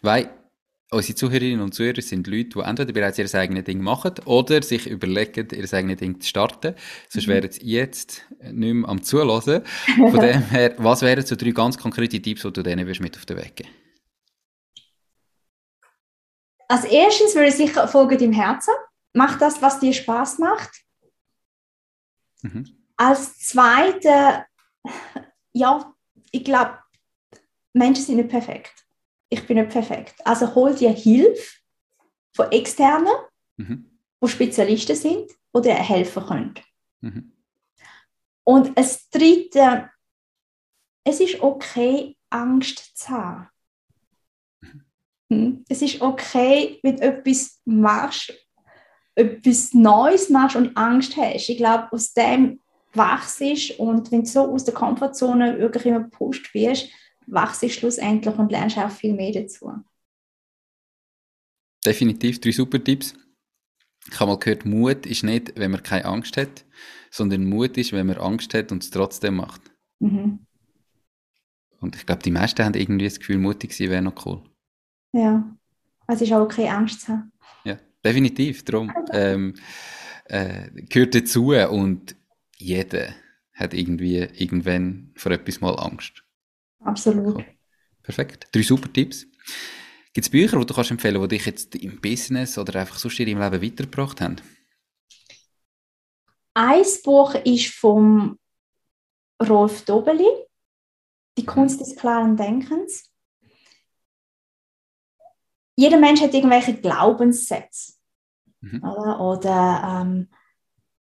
Weil 0.04 0.30
unsere 0.92 1.16
Zuhörerinnen 1.16 1.62
und 1.62 1.74
Zuhörer 1.74 2.02
sind 2.04 2.28
Leute, 2.28 2.50
die 2.50 2.60
entweder 2.60 2.94
bereits 2.94 3.18
ihr 3.18 3.34
eigenes 3.34 3.64
Ding 3.64 3.82
machen 3.82 4.14
oder 4.26 4.62
sich 4.62 4.86
überlegen, 4.86 5.48
ihr 5.52 5.74
eigenes 5.74 5.98
Ding 5.98 6.22
zu 6.22 6.28
starten. 6.28 6.76
Sonst 7.10 7.26
mhm. 7.26 7.32
wären 7.32 7.52
sie 7.52 7.66
jetzt 7.66 8.22
nicht 8.52 8.74
mehr 8.76 8.88
am 8.88 9.02
Zulassen. 9.02 9.64
Von 9.96 10.20
dem 10.20 10.44
her, 10.50 10.76
was 10.78 11.02
wären 11.02 11.26
so 11.26 11.36
drei 11.36 11.50
ganz 11.50 11.76
konkrete 11.76 12.22
Tipps, 12.22 12.44
die 12.44 12.54
du 12.54 12.62
denen 12.62 12.86
mit 12.86 13.18
auf 13.18 13.26
den 13.26 13.38
Weg 13.38 13.56
geben 13.56 13.70
als 16.68 16.86
erstes 16.86 17.36
würde 17.36 17.50
ich 17.50 17.56
sicher 17.56 17.88
folgen 17.88 18.18
dem 18.18 18.32
Herzen. 18.32 18.74
Mach 19.14 19.38
das, 19.38 19.62
was 19.62 19.80
dir 19.80 19.94
Spaß 19.94 20.40
macht. 20.40 20.84
Mhm. 22.42 22.66
Als 22.98 23.38
zweite, 23.40 24.46
ja, 25.54 25.94
ich 26.32 26.44
glaube, 26.44 26.80
Menschen 27.74 28.04
sind 28.04 28.18
nicht 28.18 28.30
perfekt. 28.30 28.86
Ich 29.30 29.46
bin 29.48 29.58
nicht 29.58 29.72
perfekt. 29.72 30.16
Also 30.26 30.54
hol 30.54 30.76
dir 30.76 30.92
Hilfe 30.92 31.60
von 32.36 32.52
Externen, 32.52 33.14
mhm. 33.58 34.00
wo 34.20 34.28
Spezialisten 34.28 34.96
sind, 34.96 35.32
die 35.56 35.62
dir 35.62 35.76
helfen 35.76 36.26
können. 36.26 36.54
Mhm. 37.02 37.34
Und 38.44 38.78
als 38.78 39.10
dritte, 39.10 39.90
es 41.04 41.20
ist 41.20 41.42
okay, 41.42 42.18
Angst 42.30 42.98
zu 42.98 43.10
haben. 43.10 43.50
Hm? 45.34 45.66
Es 45.68 45.82
ist 45.82 46.02
okay, 46.02 46.80
wenn 46.84 46.98
du 46.98 47.04
etwas 47.04 47.60
machst, 47.66 48.34
etwas 49.16 49.74
Neues 49.74 50.30
machst 50.30 50.56
und 50.56 50.76
Angst 50.76 51.18
hast. 51.18 51.50
Ich 51.50 51.58
glaube, 51.58 51.92
aus 51.92 52.14
dem 52.14 52.60
wachst 52.94 53.42
und 53.80 54.12
wenn 54.12 54.24
du 54.24 54.30
so 54.30 54.52
aus 54.54 54.66
der 54.66 54.74
Komfortzone 54.74 55.58
wirklich 55.60 55.86
immer 55.86 56.02
gepusht 56.02 56.54
wirst, 56.54 56.90
wachst 57.26 57.64
du 57.64 57.70
schlussendlich 57.70 58.36
und 58.36 58.52
lernst 58.52 58.78
auch 58.78 58.92
viel 58.92 59.14
mehr 59.14 59.32
dazu. 59.32 59.72
Definitiv 61.86 62.40
drei 62.40 62.52
super 62.52 62.84
Tipps. 62.84 63.14
Ich 64.10 64.20
habe 64.20 64.32
mal 64.32 64.40
gehört, 64.40 64.66
Mut 64.66 65.06
ist 65.06 65.24
nicht, 65.24 65.58
wenn 65.58 65.72
man 65.72 65.82
keine 65.82 66.06
Angst 66.06 66.38
hat, 66.38 66.66
sondern 67.10 67.46
Mut 67.46 67.78
ist, 67.78 67.94
wenn 67.94 68.08
man 68.08 68.18
Angst 68.18 68.54
hat 68.54 68.72
und 68.72 68.84
es 68.84 68.90
trotzdem 68.90 69.36
macht. 69.36 69.62
Mhm. 70.00 70.46
Und 71.80 71.96
ich 71.96 72.06
glaube, 72.06 72.24
die 72.24 72.32
meisten 72.32 72.64
haben 72.64 72.76
irgendwie 72.76 73.06
das 73.06 73.20
Gefühl, 73.20 73.38
mutig 73.38 73.74
sein 73.74 73.90
wäre 73.90 74.02
noch 74.02 74.26
cool. 74.26 74.44
Ja, 75.14 75.56
also 76.08 76.24
es 76.24 76.30
ist 76.30 76.36
auch 76.36 76.42
okay, 76.42 76.68
Angst 76.68 77.02
zu 77.02 77.14
haben. 77.14 77.32
Ja, 77.64 77.78
definitiv. 78.04 78.64
Darum 78.66 78.92
ähm, 79.12 79.56
äh, 80.26 80.70
gehört 80.90 81.16
dazu 81.16 81.54
und 81.54 82.16
jeder 82.58 83.14
hat 83.54 83.74
irgendwie 83.74 84.18
irgendwann 84.18 85.12
vor 85.16 85.32
etwas 85.32 85.62
mal 85.62 85.76
Angst. 85.76 86.24
Absolut. 86.80 87.36
Cool. 87.36 87.46
Perfekt. 88.02 88.48
Drei 88.52 88.64
super 88.64 88.92
Tipps. 88.92 89.26
Gibt 90.14 90.26
es 90.26 90.30
Bücher, 90.30 90.60
die 90.60 90.66
du 90.66 90.74
kannst 90.74 90.92
empfehlen 90.92 91.16
kannst, 91.16 91.32
die 91.32 91.38
dich 91.38 91.46
jetzt 91.46 91.76
im 91.76 92.00
Business 92.02 92.58
oder 92.58 92.80
einfach 92.80 92.98
sonst 92.98 93.20
in 93.20 93.28
deinem 93.28 93.52
Leben 93.52 93.64
weitergebracht 93.66 94.22
haben? 94.22 94.38
Ein 96.56 96.84
Buch 97.04 97.34
ist 97.46 97.74
vom 97.74 98.38
Rolf 99.42 99.86
Dobeli, 99.86 100.28
Die 101.38 101.46
Kunst 101.46 101.82
des 101.82 101.96
klaren 101.96 102.38
Denkens. 102.38 103.13
Jeder 105.76 105.98
Mensch 105.98 106.22
hat 106.22 106.34
irgendwelche 106.34 106.76
Glaubenssätze. 106.76 107.94
Mhm. 108.62 108.84
Oder, 108.84 109.20
oder 109.20 110.02
ähm, 110.02 110.30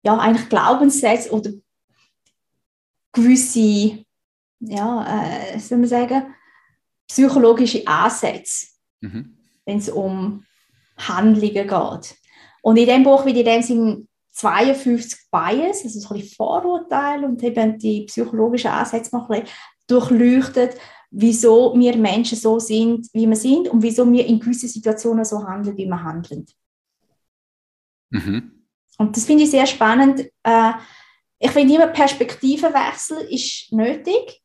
ja, 0.02 0.18
eigentlich 0.18 0.48
Glaubenssätze 0.48 1.30
oder 1.32 1.50
gewisse, 3.12 4.04
ja, 4.60 5.54
äh, 5.54 5.58
soll 5.58 5.78
man 5.78 5.88
sagen, 5.88 6.34
psychologische 7.06 7.86
Ansätze 7.86 8.74
mhm. 9.04 9.36
wenn 9.64 9.78
es 9.78 9.88
um 9.88 10.44
Handlungen 10.96 11.68
geht. 11.68 12.16
Und 12.62 12.76
in 12.76 12.86
dem 12.86 13.02
Buch 13.02 13.24
wird 13.24 13.36
in 13.36 13.44
dem 13.44 13.62
Sinne 13.62 14.06
52 14.32 15.30
Bias, 15.30 15.84
also 15.84 16.00
so 16.00 16.14
ein 16.14 16.22
Vorurteile 16.22 17.26
und 17.26 17.42
eben 17.42 17.78
die 17.78 18.04
psychologischen 18.06 18.70
Ansätze 18.70 19.14
noch 19.14 19.30
ein 19.30 19.44
durchleuchtet, 19.86 20.76
wieso 21.16 21.74
wir 21.76 21.96
Menschen 21.96 22.36
so 22.36 22.58
sind, 22.58 23.08
wie 23.12 23.28
wir 23.28 23.36
sind 23.36 23.68
und 23.68 23.82
wieso 23.82 24.10
wir 24.10 24.26
in 24.26 24.40
gewissen 24.40 24.68
Situationen 24.68 25.24
so 25.24 25.46
handeln, 25.46 25.76
wie 25.76 25.86
wir 25.86 26.02
handeln. 26.02 26.46
Mhm. 28.10 28.66
Und 28.98 29.16
das 29.16 29.24
finde 29.24 29.44
ich 29.44 29.50
sehr 29.50 29.66
spannend. 29.66 30.20
Äh, 30.42 30.72
ich 31.38 31.50
finde 31.50 31.74
immer, 31.74 31.88
Perspektivenwechsel 31.88 33.18
ist 33.30 33.72
nötig 33.72 34.44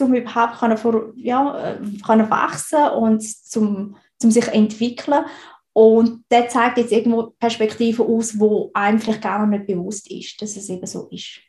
um 0.00 0.14
überhaupt 0.14 0.58
können 0.58 0.78
ja, 1.16 1.72
äh, 1.72 1.80
können 2.04 2.30
wachsen 2.30 2.88
und 2.90 3.22
zum, 3.22 3.96
zum 4.18 4.30
sich 4.30 4.46
entwickeln. 4.48 5.24
Und 5.72 6.24
der 6.30 6.48
zeigt 6.48 6.78
jetzt 6.78 6.92
irgendwo 6.92 7.34
Perspektiven 7.38 8.06
aus, 8.06 8.38
wo 8.38 8.70
einem 8.74 8.98
vielleicht 8.98 9.22
gar 9.22 9.46
nicht 9.46 9.66
bewusst 9.66 10.10
ist, 10.10 10.40
dass 10.40 10.56
es 10.56 10.68
eben 10.68 10.86
so 10.86 11.08
ist. 11.10 11.40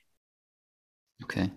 Okay. 1.24 1.52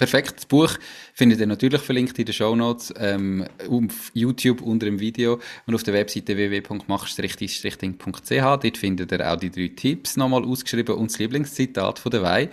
Perfekt. 0.00 0.36
Das 0.38 0.46
Buch 0.46 0.78
findet 1.12 1.40
ihr 1.40 1.46
natürlich 1.46 1.82
verlinkt 1.82 2.18
in 2.18 2.24
den 2.24 2.32
Show 2.32 2.56
Notes, 2.56 2.90
ähm, 2.96 3.44
auf 3.68 4.10
YouTube 4.14 4.62
unter 4.62 4.86
dem 4.86 4.98
Video 4.98 5.38
und 5.66 5.74
auf 5.74 5.82
der 5.82 5.92
Webseite 5.92 6.38
www.mach-ding.ch. 6.38 8.30
Dort 8.30 8.78
findet 8.78 9.12
ihr 9.12 9.30
auch 9.30 9.36
die 9.36 9.50
drei 9.50 9.68
Tipps 9.76 10.16
nochmal 10.16 10.42
ausgeschrieben 10.42 10.94
und 10.94 11.10
das 11.10 11.18
Lieblingszitat 11.18 11.98
von 11.98 12.10
der 12.12 12.22
Wei. 12.22 12.48